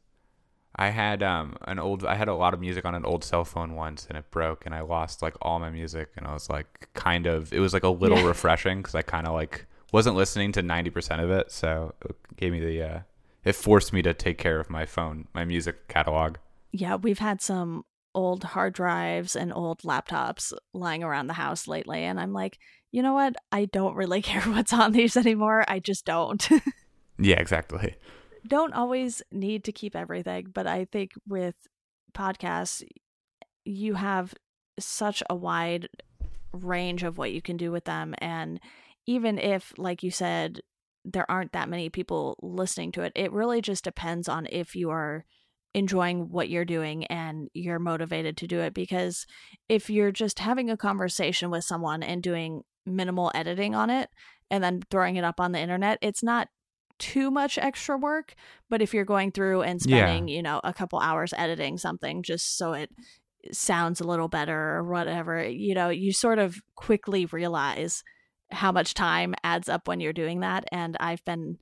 I 0.77 0.89
had 0.89 1.23
um 1.23 1.55
an 1.67 1.79
old 1.79 2.05
I 2.05 2.15
had 2.15 2.27
a 2.27 2.35
lot 2.35 2.53
of 2.53 2.59
music 2.59 2.85
on 2.85 2.95
an 2.95 3.05
old 3.05 3.23
cell 3.23 3.45
phone 3.45 3.75
once 3.75 4.05
and 4.07 4.17
it 4.17 4.29
broke 4.31 4.65
and 4.65 4.75
I 4.75 4.81
lost 4.81 5.21
like 5.21 5.35
all 5.41 5.59
my 5.59 5.69
music 5.69 6.09
and 6.17 6.27
I 6.27 6.33
was 6.33 6.49
like 6.49 6.89
kind 6.93 7.25
of 7.27 7.53
it 7.53 7.59
was 7.59 7.73
like 7.73 7.83
a 7.83 7.89
little 7.89 8.17
Yeah. 8.19 8.27
refreshing 8.27 8.83
cuz 8.83 8.95
I 8.95 9.01
kind 9.01 9.27
of 9.27 9.33
like 9.33 9.65
wasn't 9.93 10.15
listening 10.17 10.51
to 10.53 10.61
90% 10.61 11.23
of 11.23 11.29
it 11.31 11.51
so 11.51 11.93
it 12.03 12.15
gave 12.35 12.51
me 12.51 12.59
the 12.59 12.81
uh 12.83 12.99
it 13.43 13.53
forced 13.55 13.93
me 13.93 14.01
to 14.01 14.13
take 14.13 14.37
care 14.37 14.59
of 14.59 14.69
my 14.69 14.85
phone 14.85 15.27
my 15.33 15.45
music 15.45 15.87
catalog. 15.87 16.37
yeah, 16.71 16.95
we've 16.95 17.19
had 17.19 17.41
some 17.41 17.83
old 18.13 18.43
hard 18.43 18.73
drives 18.73 19.35
and 19.35 19.53
old 19.53 19.79
laptops 19.83 20.51
lying 20.73 21.03
around 21.03 21.27
the 21.27 21.33
house 21.33 21.67
lately. 21.67 22.03
And 22.03 22.17
I'm 22.19 22.31
like, 22.33 22.57
you 22.91 23.01
know 23.03 23.13
what? 23.13 23.35
I 23.51 23.65
don't 23.65 23.95
really 23.95 24.21
care 24.31 24.41
what's 24.43 24.71
on 24.73 24.93
these 24.93 25.15
anymore. 25.17 25.63
I 25.67 25.79
just 25.79 26.05
don't. 26.05 26.47
Yeah, 27.17 27.39
exactly. 27.39 27.95
Don't 28.47 28.73
always 28.73 29.21
need 29.31 29.63
to 29.65 29.71
keep 29.71 29.95
everything, 29.95 30.47
but 30.53 30.67
I 30.67 30.85
think 30.85 31.11
with 31.27 31.55
podcasts, 32.13 32.83
you 33.63 33.95
have 33.95 34.33
such 34.79 35.23
a 35.29 35.35
wide 35.35 35.87
range 36.53 37.03
of 37.03 37.17
what 37.17 37.31
you 37.31 37.41
can 37.41 37.57
do 37.57 37.71
with 37.71 37.85
them. 37.85 38.15
And 38.19 38.59
even 39.07 39.37
if, 39.37 39.73
like 39.77 40.03
you 40.03 40.11
said, 40.11 40.61
there 41.03 41.29
aren't 41.29 41.53
that 41.53 41.69
many 41.69 41.89
people 41.89 42.37
listening 42.41 42.91
to 42.93 43.01
it, 43.01 43.11
it 43.15 43.31
really 43.31 43.61
just 43.61 43.83
depends 43.83 44.27
on 44.27 44.47
if 44.49 44.75
you 44.75 44.89
are 44.89 45.23
enjoying 45.73 46.29
what 46.29 46.49
you're 46.49 46.65
doing 46.65 47.05
and 47.07 47.49
you're 47.53 47.79
motivated 47.79 48.37
to 48.37 48.47
do 48.47 48.61
it. 48.61 48.73
Because 48.73 49.25
if 49.69 49.89
you're 49.89 50.11
just 50.11 50.39
having 50.39 50.69
a 50.69 50.77
conversation 50.77 51.49
with 51.51 51.63
someone 51.63 52.01
and 52.01 52.23
doing 52.23 52.61
minimal 52.85 53.31
editing 53.35 53.75
on 53.75 53.89
it 53.89 54.09
and 54.49 54.63
then 54.63 54.81
throwing 54.89 55.17
it 55.17 55.23
up 55.23 55.39
on 55.39 55.51
the 55.51 55.59
internet, 55.59 55.99
it's 56.01 56.23
not 56.23 56.47
too 56.99 57.29
much 57.31 57.57
extra 57.57 57.97
work 57.97 58.35
but 58.69 58.81
if 58.81 58.93
you're 58.93 59.05
going 59.05 59.31
through 59.31 59.61
and 59.61 59.79
Yeah. 59.85 59.97
spending 60.05 60.27
you 60.27 60.41
know 60.41 60.61
a 60.63 60.73
couple 60.73 60.99
hours 60.99 61.33
editing 61.37 61.77
something 61.77 62.23
just 62.23 62.57
so 62.57 62.73
it 62.73 62.89
sounds 63.51 64.01
a 64.01 64.07
little 64.07 64.27
better 64.27 64.75
or 64.75 64.83
whatever 64.83 65.43
you 65.47 65.75
know 65.75 65.89
you 65.89 66.11
sort 66.13 66.39
of 66.39 66.57
quickly 66.75 67.25
realize 67.25 68.03
how 68.51 68.71
much 68.71 68.93
time 68.93 69.35
adds 69.43 69.67
up 69.69 69.87
when 69.87 69.99
you're 69.99 70.13
doing 70.13 70.39
that 70.39 70.63
and 70.71 70.95
i've 70.99 71.23
been 71.25 71.57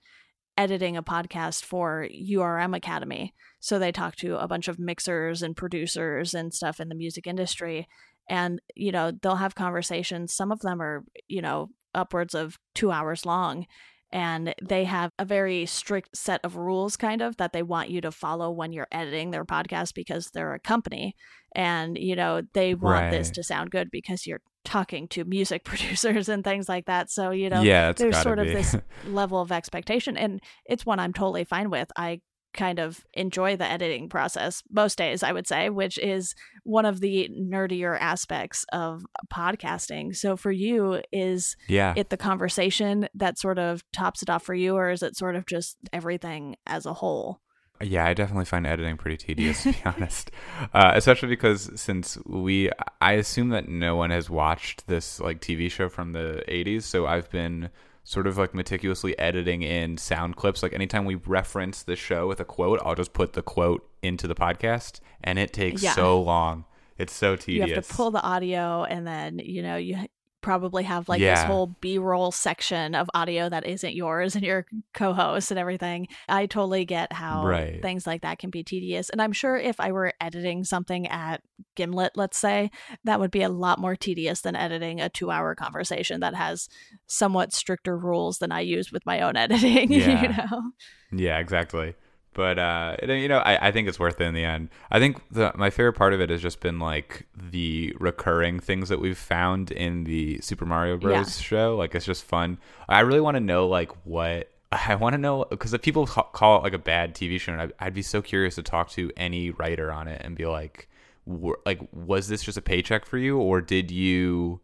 editing 0.57 0.95
a 0.95 1.03
podcast 1.03 1.63
for 1.65 2.07
urm 2.31 2.75
academy 2.75 3.33
so 3.59 3.79
they 3.79 3.91
talk 3.91 4.15
to 4.15 4.37
a 4.37 4.47
bunch 4.47 4.67
of 4.67 4.77
mixers 4.79 5.41
and 5.41 5.55
producers 5.57 6.33
and 6.33 6.53
stuff 6.53 6.79
in 6.79 6.89
the 6.89 6.95
music 6.95 7.25
industry 7.25 7.87
and 8.29 8.61
you 8.75 8.91
know 8.91 9.11
they'll 9.21 9.35
have 9.37 9.55
conversations 9.55 10.33
some 10.33 10.51
of 10.51 10.59
them 10.59 10.79
are 10.81 11.03
you 11.27 11.41
know 11.41 11.69
upwards 11.95 12.33
of 12.35 12.57
two 12.75 12.91
hours 12.91 13.25
long 13.25 13.65
and 14.13 14.53
they 14.61 14.83
have 14.83 15.11
a 15.17 15.25
very 15.25 15.65
strict 15.65 16.15
set 16.15 16.39
of 16.43 16.55
rules 16.55 16.95
kind 16.95 17.19
of 17.19 17.35
that 17.37 17.51
they 17.51 17.63
want 17.63 17.89
you 17.89 17.99
to 17.99 18.11
follow 18.11 18.51
when 18.51 18.71
you're 18.71 18.87
editing 18.91 19.31
their 19.31 19.43
podcast 19.43 19.95
because 19.95 20.29
they're 20.29 20.53
a 20.53 20.59
company. 20.59 21.15
And 21.55 21.97
you 21.97 22.15
know 22.15 22.41
they 22.53 22.75
want 22.75 23.11
this 23.11 23.31
to 23.31 23.43
sound 23.43 23.71
good 23.71 23.89
because 23.91 24.25
you're 24.25 24.41
talking 24.63 25.07
to 25.09 25.25
music 25.25 25.63
producers 25.65 26.29
and 26.29 26.43
things 26.43 26.69
like 26.69 26.85
that. 26.85 27.09
So 27.09 27.31
you 27.31 27.49
know 27.49 27.63
yeah, 27.63 27.91
there's 27.91 28.21
sort 28.21 28.37
of 28.37 28.45
this 28.45 28.75
level 29.07 29.41
of 29.41 29.51
expectation 29.51 30.15
and 30.15 30.41
it's 30.65 30.85
one 30.85 30.99
i'm 30.99 31.13
totally 31.13 31.43
fine 31.43 31.71
with. 31.71 31.91
I 31.97 32.21
kind 32.53 32.79
of 32.79 33.05
enjoy 33.13 33.55
the 33.55 33.69
editing 33.69 34.07
process 34.07 34.63
most 34.71 34.97
days 34.97 35.23
i 35.23 35.31
would 35.31 35.47
say 35.47 35.69
which 35.69 35.97
is 35.97 36.35
one 36.63 36.85
of 36.85 36.99
the 36.99 37.29
nerdier 37.37 37.97
aspects 37.99 38.65
of 38.71 39.03
podcasting 39.31 40.15
so 40.15 40.37
for 40.37 40.51
you 40.51 41.01
is 41.11 41.55
yeah. 41.67 41.93
it 41.95 42.09
the 42.09 42.17
conversation 42.17 43.07
that 43.13 43.37
sort 43.37 43.59
of 43.59 43.83
tops 43.91 44.21
it 44.21 44.29
off 44.29 44.43
for 44.43 44.53
you 44.53 44.75
or 44.75 44.89
is 44.89 45.03
it 45.03 45.15
sort 45.15 45.35
of 45.35 45.45
just 45.45 45.77
everything 45.91 46.55
as 46.65 46.85
a 46.85 46.93
whole 46.93 47.39
Yeah, 47.81 48.05
I 48.05 48.13
definitely 48.13 48.45
find 48.45 48.65
editing 48.65 48.97
pretty 48.97 49.17
tedious, 49.17 49.63
to 49.63 49.71
be 49.71 49.81
honest. 49.85 50.31
Uh, 50.73 50.91
especially 50.95 51.29
because 51.29 51.69
since 51.75 52.17
we, 52.25 52.69
I 53.01 53.13
assume 53.13 53.49
that 53.49 53.67
no 53.67 53.95
one 53.95 54.11
has 54.11 54.29
watched 54.29 54.87
this 54.87 55.19
like 55.19 55.41
TV 55.41 55.69
show 55.69 55.89
from 55.89 56.13
the 56.13 56.43
'80s, 56.47 56.83
so 56.83 57.05
I've 57.07 57.29
been 57.29 57.69
sort 58.03 58.27
of 58.27 58.37
like 58.37 58.53
meticulously 58.53 59.17
editing 59.17 59.61
in 59.61 59.97
sound 59.97 60.35
clips. 60.35 60.61
Like 60.61 60.73
anytime 60.73 61.05
we 61.05 61.15
reference 61.15 61.83
the 61.83 61.95
show 61.95 62.27
with 62.27 62.39
a 62.39 62.45
quote, 62.45 62.79
I'll 62.83 62.95
just 62.95 63.13
put 63.13 63.33
the 63.33 63.41
quote 63.41 63.87
into 64.01 64.27
the 64.27 64.35
podcast, 64.35 64.99
and 65.23 65.39
it 65.39 65.53
takes 65.53 65.81
Yeah. 65.81 65.93
so 65.93 66.21
long. 66.21 66.65
It's 66.97 67.13
so 67.13 67.35
tedious. 67.35 67.69
you 67.69 67.75
have 67.75 67.87
to 67.87 67.93
pull 67.93 68.11
the 68.11 68.21
audio 68.21 68.83
and 68.83 69.07
then 69.07 69.39
you 69.39 69.63
know 69.63 69.77
you 69.77 69.97
probably 70.43 70.83
have 70.83 71.09
like 71.09 71.19
this 71.21 71.43
whole 71.47 71.67
b-roll 71.81 72.31
section 72.31 72.93
of 72.93 73.09
audio 73.15 73.49
that 73.49 73.65
isn't 73.65 73.95
yours 73.95 74.35
and 74.35 74.43
your 74.43 74.65
co-host 74.93 75.49
and 75.49 75.59
everything 75.59 76.07
i 76.29 76.45
totally 76.45 76.85
get 76.85 77.11
how 77.11 77.45
Right. 77.45 77.81
things 77.81 78.05
like 78.05 78.21
that 78.21 78.37
can 78.37 78.51
be 78.51 78.63
tedious 78.63 79.09
and 79.09 79.21
i'm 79.21 79.31
sure 79.31 79.57
if 79.57 79.79
i 79.79 79.91
were 79.91 80.13
editing 80.21 80.63
something 80.63 81.07
at 81.07 81.41
gimlet 81.75 82.11
let's 82.15 82.37
say 82.37 82.69
that 83.05 83.19
would 83.19 83.31
be 83.31 83.41
a 83.41 83.49
lot 83.49 83.79
more 83.79 83.95
tedious 83.95 84.41
than 84.41 84.55
editing 84.55 85.01
a 85.01 85.09
two 85.09 85.31
hour 85.31 85.55
conversation 85.55 86.19
that 86.19 86.35
has 86.35 86.69
somewhat 87.07 87.53
stricter 87.53 87.97
rules 87.97 88.37
than 88.37 88.51
i 88.51 88.59
use 88.59 88.91
with 88.91 89.05
my 89.05 89.21
own 89.21 89.35
editing 89.43 89.91
you 90.21 90.27
know 90.27 90.71
Yeah, 91.11 91.39
exactly. 91.39 91.95
But 92.33 92.57
uh, 92.59 92.95
it- 92.99 93.09
you 93.09 93.27
know, 93.27 93.37
I, 93.39 93.67
I 93.67 93.71
think 93.71 93.87
it's 93.87 93.99
worth 93.99 94.19
it 94.19 94.25
in 94.25 94.33
the 94.33 94.43
end. 94.43 94.69
I 94.91 94.99
think 94.99 95.21
the, 95.31 95.51
my 95.55 95.69
favorite 95.69 95.93
part 95.93 96.13
of 96.13 96.21
it 96.21 96.29
has 96.29 96.41
just 96.41 96.59
been 96.59 96.79
like 96.79 97.25
the 97.35 97.95
recurring 97.99 98.59
things 98.59 98.89
that 98.89 98.99
we've 98.99 99.17
found 99.17 99.71
in 99.71 100.03
the 100.05 100.39
Super 100.41 100.65
Mario 100.65 100.97
Bros. 100.97 101.39
show. 101.39 101.75
Like 101.75 101.93
it's 101.95 102.05
just 102.05 102.23
fun. 102.23 102.57
I 102.89 103.01
really 103.01 103.21
want 103.21 103.35
to 103.35 103.41
know 103.41 103.67
like 103.67 103.91
what 104.05 104.49
I 104.71 104.95
want 104.95 105.13
to 105.13 105.19
know 105.19 105.45
because 105.49 105.73
if 105.73 105.81
people 105.81 106.07
ca- 106.07 106.23
call 106.23 106.57
it 106.59 106.63
like 106.63 106.73
a 106.73 106.79
bad 106.79 107.13
TV 107.15 107.39
show, 107.39 107.51
and 107.53 107.61
I'd, 107.61 107.73
I'd 107.79 107.93
be 107.93 108.01
so 108.01 108.21
curious 108.21 108.55
to 108.55 108.63
talk 108.63 108.89
to 108.91 109.11
any 109.15 109.51
writer 109.51 109.91
on 109.91 110.07
it 110.07 110.21
and 110.25 110.35
be 110.35 110.45
like, 110.47 110.89
were, 111.25 111.59
like, 111.65 111.79
was 111.93 112.27
this 112.27 112.41
just 112.43 112.57
a 112.57 112.61
paycheck 112.61 113.05
for 113.05 113.17
you, 113.17 113.37
or 113.37 113.61
did 113.61 113.91
you? 113.91 114.59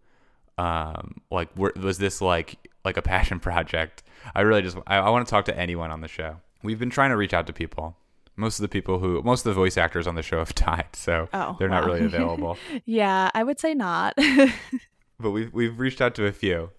um 0.57 1.21
like 1.31 1.55
were, 1.55 1.71
was 1.81 1.97
this 1.99 2.19
like 2.21 2.57
like 2.83 2.97
a 2.97 3.01
passion 3.01 3.39
project 3.47 4.03
i 4.35 4.41
really 4.41 4.61
just 4.61 4.75
I, 4.85 4.97
I 4.97 5.09
want 5.09 5.25
to 5.25 5.29
talk 5.31 5.45
to 5.45 5.57
anyone 5.57 5.89
on 5.89 6.01
the 6.01 6.09
show 6.09 6.35
we've 6.63 6.79
been 6.79 6.89
trying 6.89 7.09
to 7.11 7.17
reach 7.17 7.33
out 7.33 7.47
to 7.47 7.53
people. 7.53 7.97
Most 8.35 8.57
of 8.57 8.61
the 8.61 8.69
people 8.69 8.99
who 8.99 9.21
most 9.21 9.41
of 9.45 9.45
the 9.45 9.53
voice 9.53 9.77
actors 9.77 10.07
on 10.07 10.15
the 10.15 10.23
show 10.23 10.39
have 10.39 10.55
died 10.67 10.87
so 10.93 11.27
Oh, 11.33 11.55
they're 11.59 11.67
not 11.69 11.85
really 11.85 12.05
available. 12.05 12.57
Yeah 12.85 13.29
i 13.33 13.43
would 13.43 13.59
say 13.59 13.73
not. 13.73 14.17
But 15.19 15.31
we've 15.31 15.51
we've 15.53 15.77
reached 15.77 15.99
out 15.99 16.15
to 16.15 16.25
a 16.25 16.31
few. 16.31 16.69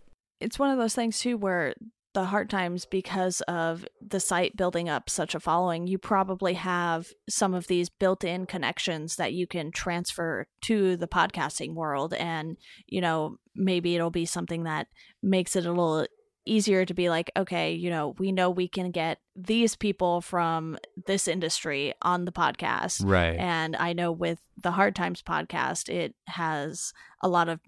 It's 0.41 0.59
one 0.59 0.71
of 0.71 0.79
those 0.79 0.95
things 0.95 1.19
too 1.19 1.37
where 1.37 1.75
the 2.15 2.25
hard 2.25 2.49
times 2.51 2.87
because 2.87 3.41
of 3.43 3.85
the 4.01 4.19
site 4.19 4.57
building 4.57 4.89
up 4.89 5.09
such 5.11 5.35
a 5.35 5.41
following 5.41 5.87
you 5.87 5.97
probably 5.99 6.55
have 6.55 7.07
some 7.29 7.55
of 7.55 7.69
these 7.69 7.89
built-in 7.89 8.47
connections 8.47 9.15
that 9.17 9.33
you 9.33 9.47
can 9.47 9.71
transfer 9.71 10.47
to 10.63 10.97
the 10.97 11.07
podcasting 11.07 11.75
world. 11.75 12.15
And 12.15 12.57
you 12.87 13.03
know 13.03 13.37
maybe 13.55 13.95
it'll 13.95 14.11
be 14.11 14.25
something 14.25 14.65
that 14.65 14.87
makes 15.23 15.55
it 15.55 15.67
a 15.67 15.71
little 15.71 16.07
easier 16.51 16.85
to 16.85 16.95
be 16.95 17.09
like 17.09 17.31
okay 17.37 17.73
you 17.73 17.91
know 17.91 18.15
we 18.19 18.33
know 18.33 18.51
we 18.51 18.67
can 18.67 18.91
get 18.91 19.19
these 19.37 19.77
people 19.77 20.21
from 20.21 20.77
this 21.07 21.29
industry 21.29 21.95
on 22.03 22.25
the 22.25 22.33
podcast 22.33 23.03
right 23.05 23.39
and 23.39 23.77
I 23.77 23.93
know 23.93 24.13
with 24.13 24.39
the 24.63 24.71
Hard 24.71 24.95
Times 24.95 25.23
podcast, 25.23 25.89
it 25.89 26.15
has 26.27 26.93
a 27.23 27.29
lot 27.29 27.49
of 27.49 27.61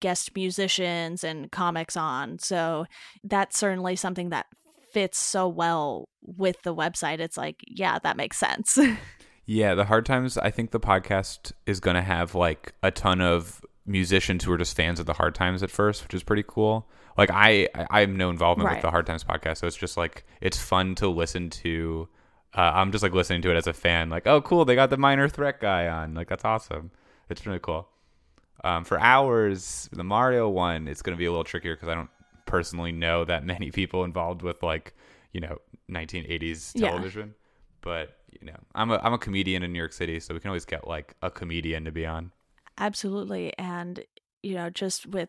guest 0.00 0.34
musicians 0.34 1.24
and 1.24 1.50
comics 1.50 1.96
on. 1.96 2.38
So 2.38 2.86
that's 3.24 3.58
certainly 3.58 3.96
something 3.96 4.30
that 4.30 4.46
fits 4.92 5.18
so 5.18 5.48
well 5.48 6.08
with 6.22 6.62
the 6.62 6.74
website. 6.74 7.18
It's 7.18 7.36
like, 7.36 7.64
yeah, 7.66 7.98
that 7.98 8.16
makes 8.16 8.38
sense. 8.38 8.78
Yeah, 9.50 9.74
the 9.74 9.86
hard 9.86 10.04
times. 10.04 10.36
I 10.36 10.50
think 10.50 10.72
the 10.72 10.78
podcast 10.78 11.52
is 11.64 11.80
going 11.80 11.94
to 11.94 12.02
have 12.02 12.34
like 12.34 12.74
a 12.82 12.90
ton 12.90 13.22
of 13.22 13.64
musicians 13.86 14.44
who 14.44 14.52
are 14.52 14.58
just 14.58 14.76
fans 14.76 15.00
of 15.00 15.06
the 15.06 15.14
hard 15.14 15.34
times 15.34 15.62
at 15.62 15.70
first, 15.70 16.02
which 16.02 16.12
is 16.12 16.22
pretty 16.22 16.44
cool. 16.46 16.86
Like 17.18 17.30
I, 17.30 17.68
I 17.90 18.00
have 18.00 18.10
no 18.10 18.30
involvement 18.30 18.66
Right. 18.68 18.76
with 18.76 18.82
the 18.82 18.90
hard 18.90 19.06
times 19.06 19.24
podcast, 19.24 19.58
so 19.58 19.66
it's 19.66 19.76
just 19.76 19.96
like 19.96 20.24
it's 20.40 20.56
fun 20.58 20.94
to 20.96 21.08
listen 21.08 21.50
to. 21.50 22.08
Uh, 22.54 22.60
I'm 22.74 22.92
just 22.92 23.02
like 23.02 23.12
listening 23.12 23.42
to 23.42 23.50
it 23.50 23.56
as 23.56 23.66
a 23.66 23.72
fan. 23.74 24.08
Like, 24.08 24.26
oh, 24.26 24.40
cool, 24.40 24.64
they 24.64 24.74
got 24.74 24.88
the 24.90 24.96
minor 24.96 25.28
threat 25.28 25.60
guy 25.60 25.86
on. 25.88 26.14
Like, 26.14 26.28
that's 26.28 26.44
awesome. 26.44 26.90
It's 27.28 27.44
really 27.44 27.58
cool. 27.58 27.88
Um, 28.64 28.84
for 28.84 28.98
hours, 28.98 29.88
the 29.92 30.02
Mario 30.02 30.48
one, 30.48 30.88
it's 30.88 31.02
going 31.02 31.14
to 31.16 31.18
be 31.18 31.26
a 31.26 31.30
little 31.30 31.44
trickier 31.44 31.74
because 31.76 31.88
I 31.88 31.94
don't 31.94 32.08
personally 32.46 32.90
know 32.92 33.24
that 33.26 33.44
many 33.54 33.70
people 33.70 34.04
involved 34.04 34.42
with 34.42 34.62
like 34.62 34.94
you 35.32 35.40
know 35.40 35.58
1980s 35.90 36.72
Yeah. 36.74 36.88
television. 36.90 37.34
But 37.80 38.16
you 38.40 38.46
know, 38.46 38.56
I'm 38.74 38.90
a 38.90 38.98
I'm 39.02 39.12
a 39.12 39.18
comedian 39.18 39.62
in 39.62 39.72
New 39.72 39.78
York 39.78 39.92
City, 39.92 40.20
so 40.20 40.34
we 40.34 40.40
can 40.40 40.48
always 40.48 40.64
get 40.64 40.86
like 40.88 41.14
a 41.22 41.30
comedian 41.30 41.84
to 41.84 41.90
be 41.92 42.06
on. 42.06 42.32
Absolutely. 42.78 43.52
And, 43.58 44.04
you 44.42 44.54
know, 44.54 44.70
just 44.70 45.06
with 45.06 45.28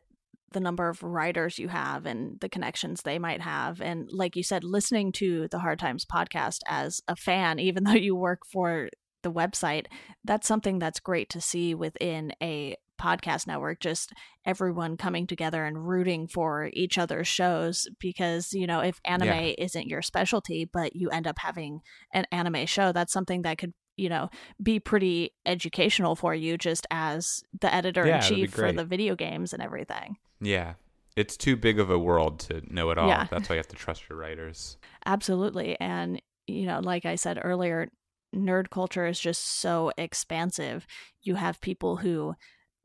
the 0.52 0.60
number 0.60 0.90
of 0.90 1.04
writers 1.04 1.60
you 1.60 1.68
have 1.68 2.06
and 2.06 2.40
the 2.40 2.50
connections 2.50 3.02
they 3.02 3.20
might 3.20 3.42
have. 3.42 3.82
And 3.82 4.10
like 4.12 4.36
you 4.36 4.44
said, 4.44 4.64
listening 4.64 5.12
to 5.14 5.48
the 5.50 5.60
Hard 5.60 5.80
Times 5.80 6.06
podcast 6.06 6.60
as 6.68 7.02
a 7.08 7.16
fan, 7.16 7.60
even 7.60 7.84
though 7.86 7.92
you 7.92 8.16
work 8.16 8.42
for 8.52 8.90
the 9.22 9.32
website, 9.32 9.86
that's 10.24 10.48
something 10.48 10.80
that's 10.80 11.00
great 11.00 11.30
to 11.30 11.42
see 11.42 11.76
within 11.76 12.34
a 12.42 12.76
podcast 13.02 13.48
network 13.48 13.80
just 13.80 14.12
everyone 14.46 14.98
coming 14.98 15.26
together 15.26 15.64
and 15.64 15.88
rooting 15.88 16.28
for 16.28 16.70
each 16.74 16.98
other's 16.98 17.30
shows 17.30 17.88
because 17.98 18.52
you 18.52 18.68
know 18.68 18.82
if 18.82 19.00
anime 19.06 19.30
Yeah. 19.30 19.54
isn't 19.58 19.88
your 19.88 20.02
specialty 20.02 20.66
but 20.66 20.98
you 20.98 21.10
end 21.10 21.26
up 21.26 21.40
having 21.40 21.80
an 22.14 22.26
anime 22.30 22.66
show 22.66 22.92
that's 22.92 23.14
something 23.14 23.44
that 23.44 23.58
could 23.58 23.74
you 24.00 24.10
know 24.10 24.30
be 24.64 24.80
pretty 24.80 25.32
educational 25.46 26.16
for 26.16 26.34
you 26.34 26.58
just 26.58 26.88
as 26.90 27.44
the 27.60 27.74
editor 27.74 28.04
in 28.04 28.12
that'd 28.12 28.30
be 28.30 28.42
chief 28.44 28.54
for 28.54 28.72
the 28.72 28.86
video 28.86 29.16
games 29.16 29.54
and 29.54 29.62
everything 29.62 30.18
Yeah. 30.42 30.74
It's 31.16 31.36
too 31.36 31.58
big 31.58 31.80
of 31.80 31.90
a 31.90 32.00
world 32.00 32.40
to 32.42 32.62
know 32.74 32.92
it 32.92 32.98
all. 32.98 33.10
Yeah. 33.10 33.28
That's 33.30 33.50
why 33.50 33.56
you 33.56 33.60
have 33.60 33.68
to 33.70 33.76
trust 33.76 34.08
your 34.08 34.18
writers. 34.18 34.78
Absolutely. 35.06 35.78
And, 35.80 36.22
you 36.48 36.66
know, 36.66 36.80
like 36.80 37.06
I 37.06 37.16
said 37.16 37.40
earlier, 37.44 37.90
nerd 38.34 38.70
culture 38.70 39.06
is 39.06 39.20
just 39.20 39.60
so 39.60 39.92
expansive. 39.98 40.88
You 41.22 41.36
have 41.36 41.60
people 41.60 41.98
who 41.98 42.36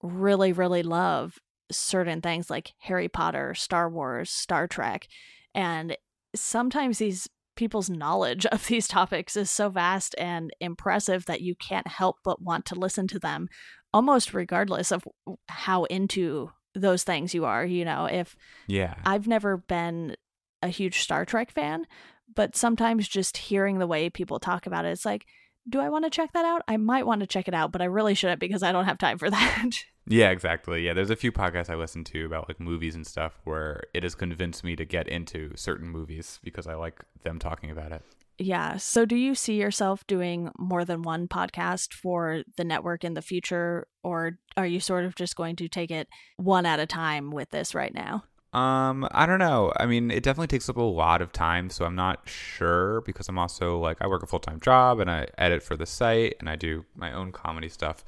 really, 0.02 0.52
really 0.52 0.82
love 0.82 1.38
certain 1.70 2.20
things 2.20 2.50
like 2.50 2.72
Harry 2.78 3.08
Potter, 3.08 3.54
Star 3.54 3.88
Wars, 3.88 4.30
Star 4.30 4.66
Trek. 4.66 5.06
And 5.54 5.96
sometimes 6.34 6.98
these 6.98 7.28
people's 7.56 7.90
knowledge 7.90 8.46
of 8.46 8.66
these 8.66 8.88
topics 8.88 9.36
is 9.36 9.50
so 9.50 9.68
vast 9.68 10.14
and 10.18 10.50
impressive 10.60 11.26
that 11.26 11.40
you 11.40 11.54
can't 11.54 11.86
help 11.86 12.16
but 12.24 12.42
want 12.42 12.64
to 12.66 12.74
listen 12.74 13.06
to 13.08 13.18
them 13.18 13.48
almost 13.92 14.34
regardless 14.34 14.90
of 14.90 15.04
how 15.48 15.84
into 15.84 16.50
those 16.74 17.04
things 17.04 17.32
you 17.32 17.44
are. 17.44 17.64
You 17.64 17.84
know, 17.84 18.06
if 18.06 18.36
Yeah. 18.66 18.94
I've 19.06 19.28
never 19.28 19.56
been 19.56 20.16
a 20.62 20.68
huge 20.68 21.00
Star 21.00 21.24
Trek 21.24 21.52
fan, 21.52 21.86
but 22.34 22.56
sometimes 22.56 23.06
just 23.06 23.36
hearing 23.36 23.78
the 23.78 23.86
way 23.86 24.10
people 24.10 24.40
talk 24.40 24.66
about 24.66 24.84
it, 24.84 24.90
it's 24.90 25.04
like, 25.04 25.26
do 25.68 25.80
I 25.80 25.88
want 25.88 26.04
to 26.04 26.10
check 26.10 26.32
that 26.32 26.44
out? 26.44 26.62
I 26.68 26.76
might 26.76 27.06
want 27.06 27.20
to 27.20 27.26
check 27.26 27.48
it 27.48 27.54
out, 27.54 27.72
but 27.72 27.80
I 27.80 27.86
really 27.86 28.14
shouldn't 28.14 28.40
because 28.40 28.62
I 28.62 28.72
don't 28.72 28.84
have 28.84 28.98
time 28.98 29.18
for 29.18 29.30
that. 29.36 29.70
Yeah, 30.06 30.30
exactly. 30.30 30.84
Yeah, 30.84 30.92
there's 30.92 31.10
a 31.10 31.16
few 31.16 31.32
podcasts 31.32 31.70
I 31.70 31.76
listen 31.76 32.04
to 32.04 32.26
about 32.26 32.48
like 32.48 32.60
movies 32.60 32.94
and 32.94 33.06
stuff 33.06 33.40
where 33.44 33.84
it 33.94 34.02
has 34.02 34.14
convinced 34.14 34.62
me 34.62 34.76
to 34.76 34.84
get 34.84 35.08
into 35.08 35.52
certain 35.56 35.88
movies 35.88 36.38
because 36.42 36.66
I 36.66 36.74
like 36.74 37.02
them 37.22 37.38
talking 37.38 37.70
about 37.70 37.92
it. 37.92 38.02
yeah. 38.36 38.76
So, 38.76 39.06
do 39.06 39.16
you 39.16 39.34
see 39.34 39.54
yourself 39.54 40.06
doing 40.06 40.50
more 40.58 40.84
than 40.84 41.02
one 41.02 41.28
podcast 41.28 41.94
for 41.94 42.42
the 42.58 42.64
network 42.64 43.02
in 43.04 43.14
the 43.14 43.22
future, 43.22 43.86
or 44.02 44.38
are 44.58 44.66
you 44.66 44.80
sort 44.80 45.04
of 45.06 45.14
just 45.14 45.36
going 45.36 45.56
to 45.56 45.68
take 45.68 45.90
it 45.90 46.08
one 46.36 46.66
at 46.66 46.80
a 46.80 46.86
time 46.86 47.30
with 47.30 47.48
this 47.50 47.74
right 47.74 47.94
now? 47.94 48.24
Um, 48.54 49.08
I 49.10 49.26
don't 49.26 49.40
know. 49.40 49.72
I 49.76 49.86
mean, 49.86 50.12
it 50.12 50.22
definitely 50.22 50.46
takes 50.46 50.68
up 50.68 50.76
a 50.76 50.82
lot 50.82 51.20
of 51.20 51.32
time, 51.32 51.70
so 51.70 51.84
I'm 51.84 51.96
not 51.96 52.28
sure 52.28 53.00
because 53.00 53.28
I'm 53.28 53.36
also 53.36 53.78
like 53.78 53.96
I 54.00 54.06
work 54.06 54.22
a 54.22 54.28
full-time 54.28 54.60
job 54.60 55.00
and 55.00 55.10
I 55.10 55.26
edit 55.36 55.60
for 55.60 55.76
the 55.76 55.86
site 55.86 56.36
and 56.38 56.48
I 56.48 56.54
do 56.54 56.84
my 56.94 57.12
own 57.12 57.32
comedy 57.32 57.68
stuff. 57.68 58.04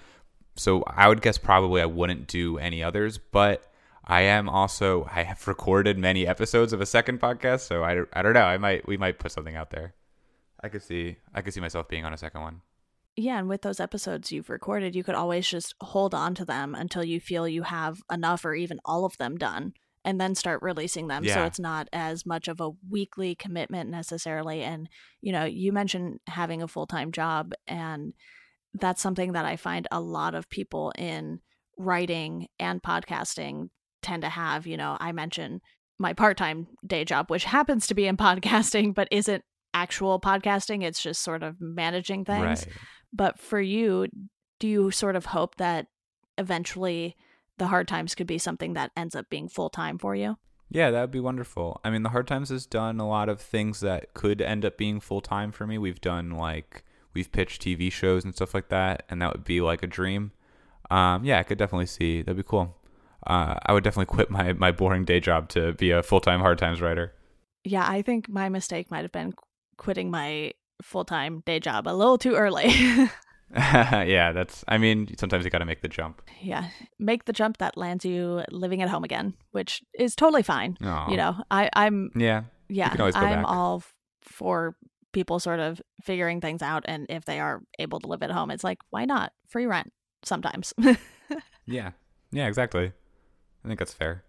So 0.55 0.85
I 0.85 1.09
would 1.09 1.21
guess 1.21 1.37
probably 1.37 1.83
I 1.83 1.87
wouldn't 1.87 2.29
do 2.29 2.59
any 2.59 2.81
others, 2.81 3.19
but 3.19 3.73
I 4.05 4.21
am 4.21 4.49
also 4.49 5.11
I 5.13 5.25
have 5.25 5.49
recorded 5.49 5.99
many 5.99 6.29
episodes 6.29 6.73
of 6.73 6.81
a 6.81 6.87
second 6.87 7.21
podcast, 7.21 7.61
so 7.61 7.83
I, 7.83 8.03
I 8.13 8.23
don't 8.23 8.35
know. 8.35 8.45
I 8.45 8.57
might 8.57 8.87
we 8.87 8.97
might 8.97 9.19
put 9.19 9.33
something 9.33 9.57
out 9.57 9.71
there. 9.71 9.95
I 10.63 10.69
could 10.69 10.83
see 10.83 11.17
I 11.35 11.43
could 11.43 11.55
see 11.55 11.61
myself 11.61 11.89
being 11.89 12.05
on 12.05 12.13
a 12.13 12.19
second 12.19 12.43
one. 12.43 12.61
Yeah, 13.17 13.41
and 13.41 13.49
with 13.49 13.63
those 13.63 13.81
episodes 13.81 14.31
you've 14.31 14.51
recorded, 14.51 14.95
you 14.95 15.03
could 15.03 15.15
always 15.17 15.49
just 15.49 15.75
hold 15.81 16.15
on 16.15 16.37
to 16.37 16.45
them 16.45 16.77
until 16.77 17.03
you 17.03 17.19
feel 17.19 17.49
you 17.49 17.65
have 17.65 18.01
enough 18.13 18.45
or 18.45 18.55
even 18.55 18.79
all 18.85 19.05
of 19.05 19.17
them 19.17 19.39
done 19.39 19.73
and 20.07 20.21
then 20.21 20.37
start 20.37 20.63
releasing 20.63 21.09
them. 21.09 21.27
So 21.27 21.45
it's 21.45 21.59
not 21.59 21.89
as 21.93 22.25
much 22.25 22.47
of 22.47 22.61
a 22.61 22.71
weekly 22.89 23.35
commitment 23.35 23.91
necessarily. 23.91 24.63
And 24.63 24.89
you 25.21 25.33
know, 25.33 25.45
you 25.45 25.73
mentioned 25.73 26.21
having 26.29 26.63
a 26.63 26.69
full-time 26.69 27.11
job 27.11 27.53
and 27.67 28.15
that's 28.73 29.03
something 29.03 29.33
that 29.33 29.45
I 29.45 29.57
find 29.57 29.89
a 29.91 30.01
lot 30.01 30.35
of 30.35 30.49
people 30.49 30.93
in 30.97 31.41
writing 31.77 32.47
and 32.61 32.81
podcasting 32.81 33.71
tend 34.01 34.23
to 34.23 34.29
have, 34.29 34.67
you 34.67 34.77
know, 34.77 34.97
I 35.01 35.11
mentioned 35.11 35.61
my 35.99 36.13
part-time 36.13 36.69
day 36.87 37.05
job 37.05 37.29
which 37.29 37.45
happens 37.57 37.89
to 37.89 37.95
be 37.95 38.07
in 38.07 38.17
podcasting 38.17 38.95
but 38.95 39.09
isn't 39.11 39.43
actual 39.75 40.21
podcasting, 40.21 40.85
it's 40.85 41.03
just 41.03 41.23
sort 41.23 41.43
of 41.43 41.57
managing 41.61 42.25
things. 42.25 42.65
Right. 42.65 42.69
But 43.13 43.41
for 43.41 43.61
you, 43.61 44.07
do 44.61 44.69
you 44.69 44.91
sort 44.93 45.17
of 45.17 45.27
hope 45.27 45.57
that 45.57 45.87
eventually 46.39 47.17
the 47.59 47.69
hard 47.69 47.89
times 47.89 48.15
could 48.15 48.27
be 48.27 48.39
something 48.39 48.75
that 48.75 48.93
ends 48.97 49.15
up 49.15 49.29
being 49.31 49.49
full 49.49 49.71
time 49.71 49.99
for 49.99 50.15
you? 50.15 50.37
Yeah, 50.69 50.91
that 50.91 51.01
would 51.01 51.11
be 51.11 51.21
wonderful. 51.21 51.81
I 51.85 51.91
mean, 51.91 52.03
the 52.03 52.09
Hard 52.09 52.27
Times 52.27 52.49
has 52.49 52.67
done 52.67 52.99
a 52.99 53.09
lot 53.09 53.29
of 53.29 53.41
things 53.41 53.81
that 53.81 54.15
could 54.15 54.43
end 54.43 54.65
up 54.65 54.77
being 54.77 55.01
full 55.01 55.21
time 55.21 55.53
for 55.53 55.67
me. 55.67 55.79
We've 55.79 56.01
done 56.01 56.31
like 56.31 56.85
we've 57.15 57.31
pitched 57.31 57.63
TV 57.63 57.91
shows 57.91 58.25
and 58.25 58.35
stuff 58.35 58.53
like 58.53 58.69
that, 58.69 59.05
and 59.09 59.23
that 59.23 59.33
would 59.33 59.45
be 59.45 59.61
like 59.61 59.83
a 59.83 59.87
dream. 59.87 60.33
Um, 60.91 61.25
yeah, 61.25 61.39
I 61.39 61.45
could 61.45 61.59
definitely 61.59 61.87
see 61.87 62.23
that'd 62.23 62.37
be 62.37 62.43
cool. 62.43 62.77
Uh, 63.27 63.57
I 63.65 63.73
would 63.73 63.85
definitely 63.85 64.07
quit 64.15 64.29
my 64.31 64.53
my 64.55 64.73
boring 64.73 65.05
day 65.05 65.21
job 65.21 65.49
to 65.51 65.73
be 65.75 65.93
a 65.93 66.03
full 66.03 66.21
time 66.21 66.41
Hard 66.41 66.59
Times 66.59 66.81
writer. 66.81 67.13
Yeah, 67.65 67.87
I 67.89 68.03
think 68.03 68.29
my 68.29 68.49
mistake 68.49 68.91
might 68.91 69.03
have 69.03 69.13
been 69.13 69.35
quitting 69.77 70.11
my 70.11 70.53
full 70.83 71.05
time 71.05 71.43
day 71.47 71.61
job 71.61 71.87
a 71.87 71.95
little 71.95 72.19
too 72.19 72.35
early. 72.35 72.73
yeah, 73.55 74.33
that's. 74.33 74.65
I 74.69 74.79
mean, 74.79 75.15
sometimes 75.19 75.45
you 75.45 75.51
got 75.51 75.59
to 75.59 75.65
make 75.65 75.81
the 75.83 75.89
jump. 75.89 76.23
yeah, 76.41 76.69
make 76.99 77.25
the 77.25 77.33
jump 77.33 77.59
that 77.59 77.77
lands 77.77 78.05
you 78.05 78.43
living 78.51 78.83
at 78.83 78.89
home 78.89 79.05
again, 79.05 79.35
which 79.53 79.83
is 79.99 80.15
totally 80.17 80.43
fine. 80.43 80.77
Aw. 80.83 81.11
You 81.11 81.17
know, 81.17 81.37
I, 81.51 81.71
I'm 81.75 82.11
Yeah, 82.15 82.45
yeah, 82.69 82.91
can 82.91 83.01
always 83.01 83.15
go 83.15 83.21
I'm 83.21 83.43
back. 83.43 83.45
all 83.49 83.83
for 84.23 84.77
people 85.13 85.39
sort 85.39 85.61
of 85.61 85.81
figuring 86.03 86.41
things 86.41 86.61
out, 86.63 86.85
and 86.87 87.07
if 87.09 87.25
they 87.25 87.39
are 87.41 87.63
able 87.79 88.01
to 88.01 88.07
live 88.09 88.23
at 88.23 88.31
home, 88.31 88.51
it's 88.51 88.65
like 88.65 88.79
why 88.91 89.05
not 89.05 89.33
free 89.49 89.67
rent 89.67 89.93
sometimes. 90.25 90.75
yeah, 91.67 91.93
yeah, 92.33 92.47
exactly. 92.49 92.93
I 93.65 93.69
think 93.69 93.79
that's 93.79 93.95
fair. 93.95 94.25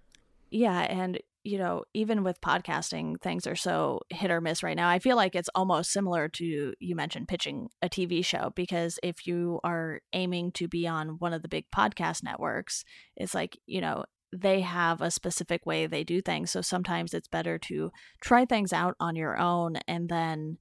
Yeah, 0.51 0.79
and 0.81 1.19
you 1.47 1.57
know, 1.57 1.85
even 1.93 2.25
with 2.25 2.41
podcasting, 2.41 3.21
things 3.21 3.47
are 3.47 3.55
so 3.55 4.01
hit 4.09 4.29
or 4.29 4.41
miss 4.41 4.63
right 4.63 4.75
now. 4.75 4.89
I 4.89 4.99
feel 4.99 5.15
like 5.15 5.33
it's 5.33 5.49
almost 5.55 5.93
similar 5.93 6.27
to 6.27 6.73
you 6.77 6.95
mentioned 6.95 7.29
pitching 7.29 7.69
a 7.81 7.87
TV 7.87 8.23
show 8.23 8.51
because 8.53 8.99
if 9.01 9.25
you 9.25 9.61
are 9.63 10.01
aiming 10.11 10.51
to 10.53 10.67
be 10.67 10.85
on 10.85 11.19
one 11.19 11.31
of 11.31 11.41
the 11.41 11.47
big 11.47 11.63
podcast 11.73 12.21
networks, 12.21 12.83
it's 13.15 13.33
like, 13.33 13.57
you 13.65 13.79
know, 13.79 14.03
they 14.33 14.59
have 14.59 15.01
a 15.01 15.09
specific 15.09 15.65
way 15.65 15.87
they 15.87 16.03
do 16.03 16.21
things. 16.21 16.51
So 16.51 16.59
sometimes 16.59 17.13
it's 17.13 17.29
better 17.29 17.57
to 17.59 17.91
try 18.19 18.43
things 18.43 18.73
out 18.73 18.95
on 18.99 19.15
your 19.15 19.39
own 19.39 19.77
and 19.87 20.09
then 20.09 20.57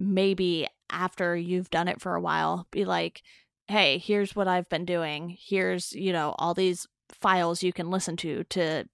maybe 0.00 0.66
after 0.90 1.36
you've 1.36 1.70
done 1.70 1.86
it 1.86 2.00
for 2.00 2.16
a 2.16 2.20
while, 2.20 2.66
be 2.72 2.84
like, 2.84 3.22
hey, 3.68 3.98
here's 3.98 4.34
what 4.34 4.48
I've 4.48 4.68
been 4.68 4.84
doing. 4.84 5.36
Here's, 5.38 5.92
you 5.92 6.12
know, 6.12 6.34
all 6.36 6.52
these 6.52 6.84
files 7.12 7.62
you 7.62 7.72
can 7.72 7.90
listen 7.90 8.16
to 8.16 8.42
to 8.50 8.86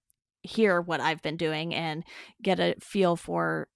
hear 0.43 0.79
what 0.81 0.99
I've 1.01 1.21
been 1.21 1.37
doing 1.37 1.73
and 1.73 2.03
get 2.41 2.59
a 2.59 2.75
feel 2.81 3.15
for 3.15 3.67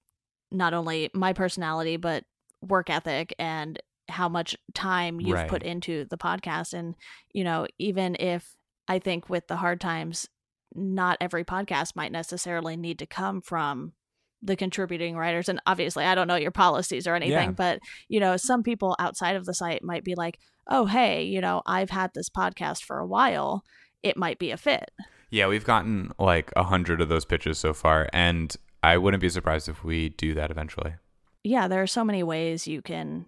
not 0.51 0.73
only 0.73 1.09
my 1.13 1.33
personality, 1.33 1.97
but 1.97 2.23
work 2.61 2.89
ethic 2.89 3.33
and 3.39 3.81
how 4.09 4.29
much 4.29 4.55
time 4.73 5.19
you've 5.19 5.35
Right. 5.35 5.49
put 5.49 5.63
into 5.63 6.05
the 6.09 6.17
podcast. 6.17 6.73
And, 6.73 6.95
you 7.33 7.43
know, 7.43 7.67
even 7.77 8.15
if 8.19 8.55
I 8.87 8.99
think 8.99 9.29
with 9.29 9.47
the 9.47 9.57
hard 9.57 9.81
times, 9.81 10.27
not 10.75 11.17
every 11.19 11.43
podcast 11.43 11.95
might 11.95 12.11
necessarily 12.11 12.77
need 12.77 12.99
to 12.99 13.05
come 13.05 13.41
from 13.41 13.93
the 14.43 14.55
contributing 14.55 15.17
writers 15.17 15.49
and 15.49 15.59
obviously 15.65 16.05
I 16.05 16.13
don't 16.13 16.27
know 16.27 16.35
your 16.35 16.51
policies 16.51 17.07
or 17.07 17.15
anything 17.15 17.49
Yeah. 17.49 17.55
but 17.57 17.79
you 18.07 18.19
know 18.19 18.37
some 18.37 18.61
people 18.61 18.95
outside 18.99 19.35
of 19.35 19.45
the 19.45 19.53
site 19.55 19.83
might 19.83 20.03
be 20.03 20.13
like 20.13 20.37
oh 20.67 20.85
hey 20.85 21.23
you 21.23 21.41
know 21.41 21.63
I've 21.65 21.89
had 21.89 22.11
this 22.13 22.29
podcast 22.29 22.83
for 22.83 22.99
a 22.99 23.07
while 23.07 23.63
it 24.03 24.15
might 24.15 24.37
be 24.37 24.51
a 24.51 24.57
fit 24.57 24.91
Yeah, 25.29 25.47
we've 25.47 25.65
gotten 25.65 26.11
like 26.19 26.51
a 26.55 26.63
hundred 26.63 27.01
of 27.01 27.09
those 27.09 27.25
pitches 27.25 27.57
so 27.59 27.73
far, 27.73 28.07
and 28.13 28.55
I 28.83 28.97
wouldn't 28.97 29.21
be 29.21 29.29
surprised 29.29 29.67
if 29.67 29.83
we 29.83 30.09
do 30.09 30.33
that 30.35 30.51
eventually. 30.51 30.93
yeah, 31.43 31.67
there 31.67 31.81
are 31.81 31.87
so 31.87 32.03
many 32.03 32.23
ways 32.23 32.67
you 32.67 32.81
can 32.81 33.25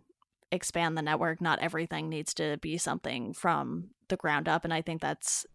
expand 0.52 0.98
the 0.98 1.02
network. 1.02 1.42
Not 1.42 1.60
everything 1.60 2.10
needs 2.10 2.34
to 2.36 2.58
be 2.58 2.78
something 2.78 3.34
from 3.34 3.90
the 4.08 4.18
ground 4.18 4.48
up. 4.50 4.64
And 4.64 4.74
I 4.74 4.82
think 4.82 5.02
that's 5.02 5.46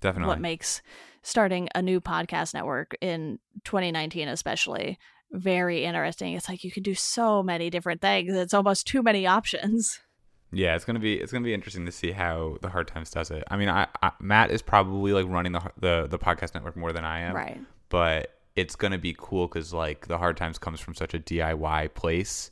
Definitely. 0.00 0.28
what 0.28 0.40
makes 0.40 0.82
starting 1.22 1.68
a 1.74 1.82
new 1.82 2.00
podcast 2.00 2.54
network 2.54 2.94
in 3.00 3.38
2019, 3.64 4.28
especially, 4.28 4.98
very 5.32 5.84
interesting. 5.84 6.34
It's 6.34 6.48
like 6.48 6.62
you 6.62 6.70
can 6.70 6.82
do 6.84 6.94
so 6.94 7.42
many 7.42 7.70
different 7.70 8.00
things, 8.00 8.34
it's 8.34 8.54
almost 8.54 8.86
too 8.86 9.02
many 9.02 9.26
options. 9.26 9.98
Yeah, 10.56 10.74
it's 10.74 10.84
gonna 10.84 10.98
be 10.98 11.14
it's 11.14 11.32
gonna 11.32 11.44
be 11.44 11.52
interesting 11.54 11.84
to 11.86 11.92
see 11.92 12.12
how 12.12 12.56
the 12.62 12.68
Hard 12.70 12.88
Times 12.88 13.10
does 13.10 13.30
it. 13.30 13.44
I 13.50 13.56
mean, 13.56 13.68
I, 13.68 13.86
I 14.02 14.12
Matt 14.20 14.50
is 14.50 14.62
probably 14.62 15.12
like 15.12 15.26
running 15.28 15.52
the 15.52 15.60
the 15.78 16.06
the 16.08 16.18
podcast 16.18 16.54
network 16.54 16.76
more 16.76 16.92
than 16.92 17.04
I 17.04 17.20
am, 17.20 17.34
Right. 17.34 17.60
But 17.90 18.32
it's 18.54 18.74
gonna 18.74 18.98
be 18.98 19.14
cool 19.18 19.48
because 19.48 19.74
like 19.74 20.06
the 20.06 20.16
Hard 20.18 20.36
Times 20.36 20.58
comes 20.58 20.80
from 20.80 20.94
such 20.94 21.12
a 21.12 21.18
DIY 21.18 21.92
place, 21.94 22.50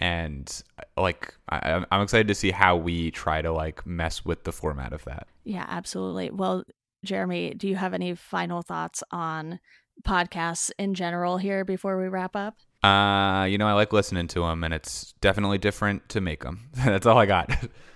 and 0.00 0.62
like 0.96 1.34
I, 1.48 1.58
I'm- 1.72 1.86
I'm 1.90 2.02
excited 2.02 2.28
to 2.28 2.34
see 2.34 2.50
how 2.52 2.76
we 2.76 3.10
try 3.10 3.42
to 3.42 3.52
like 3.52 3.84
mess 3.86 4.24
with 4.24 4.44
the 4.44 4.52
format 4.52 4.92
of 4.92 5.04
that. 5.04 5.26
Yeah, 5.44 5.66
absolutely. 5.68 6.30
Well, 6.30 6.64
Jeremy, 7.04 7.52
do 7.54 7.68
you 7.68 7.76
have 7.76 7.92
any 7.94 8.14
final 8.14 8.62
thoughts 8.62 9.02
on 9.10 9.60
podcasts 10.04 10.70
in 10.78 10.94
general 10.94 11.36
here 11.36 11.64
before 11.64 12.00
we 12.00 12.08
wrap 12.08 12.34
up? 12.34 12.56
Uh, 12.82 13.44
you 13.44 13.58
know, 13.58 13.68
I 13.68 13.72
like 13.74 13.92
listening 13.92 14.26
to 14.28 14.40
them, 14.40 14.64
and 14.64 14.74
it's 14.74 15.12
definitely 15.20 15.58
different 15.58 16.08
to 16.10 16.20
make 16.20 16.42
them. 16.42 16.68
That's 16.74 17.06
all 17.06 17.18
I 17.18 17.26
got. 17.26 17.50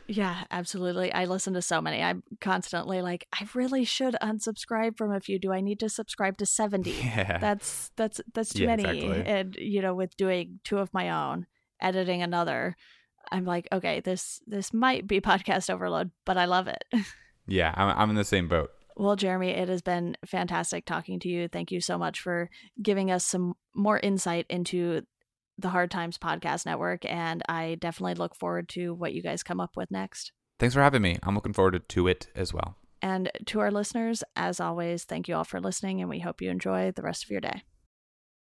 Yeah, 0.09 0.45
absolutely. 0.53 1.13
I 1.13 1.25
listen 1.25 1.55
to 1.55 1.63
so 1.63 1.81
many. 1.81 2.01
I'm 2.01 2.23
constantly 2.41 3.03
like, 3.03 3.27
I 3.33 3.49
really 3.55 3.85
should 3.85 4.15
unsubscribe 4.23 4.97
from 4.97 5.11
a 5.13 5.19
few. 5.19 5.41
Do 5.41 5.53
I 5.53 5.61
need 5.61 5.81
to 5.81 5.89
subscribe 5.89 6.39
to 6.39 6.47
70? 6.47 6.91
yeah. 7.03 7.39
That's 7.39 7.91
that's 7.97 8.21
that's 8.33 8.53
too 8.55 8.63
Yeah, 8.63 8.77
many. 8.77 8.85
exactly. 8.85 9.27
And 9.27 9.57
you 9.59 9.83
know, 9.83 9.95
with 9.97 10.17
doing 10.17 10.61
two 10.63 10.79
of 10.79 10.95
my 10.95 11.11
own, 11.11 11.47
editing 11.81 12.23
another, 12.23 12.77
I'm 13.33 13.45
like, 13.45 13.67
okay, 13.73 13.99
this 13.99 14.41
this 14.47 14.73
might 14.73 15.09
be 15.09 15.21
podcast 15.33 15.69
overload, 15.69 16.13
but 16.25 16.37
I 16.39 16.45
love 16.45 16.69
it. 16.69 16.85
yeah, 17.49 17.75
I'm, 17.77 17.99
I'm 17.99 18.11
in 18.11 18.17
the 18.17 18.25
same 18.25 18.47
boat. 18.47 18.71
Well, 18.97 19.15
Jeremy, 19.15 19.51
it 19.51 19.69
has 19.69 19.83
been 19.83 20.17
fantastic 20.25 20.87
talking 20.87 21.21
to 21.21 21.29
you. 21.29 21.49
Thank 21.49 21.71
you 21.71 21.81
so 21.81 21.99
much 21.99 22.21
for 22.21 22.49
giving 22.81 23.11
us 23.11 23.25
some 23.25 23.55
more 23.75 23.99
insight 23.99 24.47
into 24.49 25.03
the 25.59 25.69
Hard 25.69 25.91
Times 25.91 26.19
Podcast 26.19 26.65
Network. 26.65 27.05
And 27.05 27.43
I 27.49 27.77
definitely 27.79 28.15
look 28.15 28.35
forward 28.35 28.71
to 28.71 28.95
what 28.95 29.13
you 29.13 29.23
guys 29.23 29.43
come 29.43 29.61
up 29.61 29.77
with 29.77 29.91
next. 29.91 30.33
Thanks 30.59 30.75
for 30.75 30.81
having 30.81 31.03
me. 31.03 31.19
I'm 31.23 31.35
looking 31.35 31.53
forward 31.53 31.87
to 31.87 32.09
it 32.09 32.29
as 32.35 32.55
well. 32.55 32.77
And 33.03 33.31
to 33.47 33.61
our 33.61 33.71
listeners, 33.71 34.25
as 34.35 34.59
always, 34.61 35.05
thank 35.05 35.29
you 35.29 35.37
all 35.37 35.45
for 35.45 35.61
listening, 35.61 36.01
and 36.01 36.09
we 36.09 36.21
hope 36.21 36.41
you 36.41 36.51
enjoy 36.51 36.93
the 36.93 37.03
rest 37.03 37.25
of 37.25 37.31
your 37.31 37.43
day. 37.43 37.63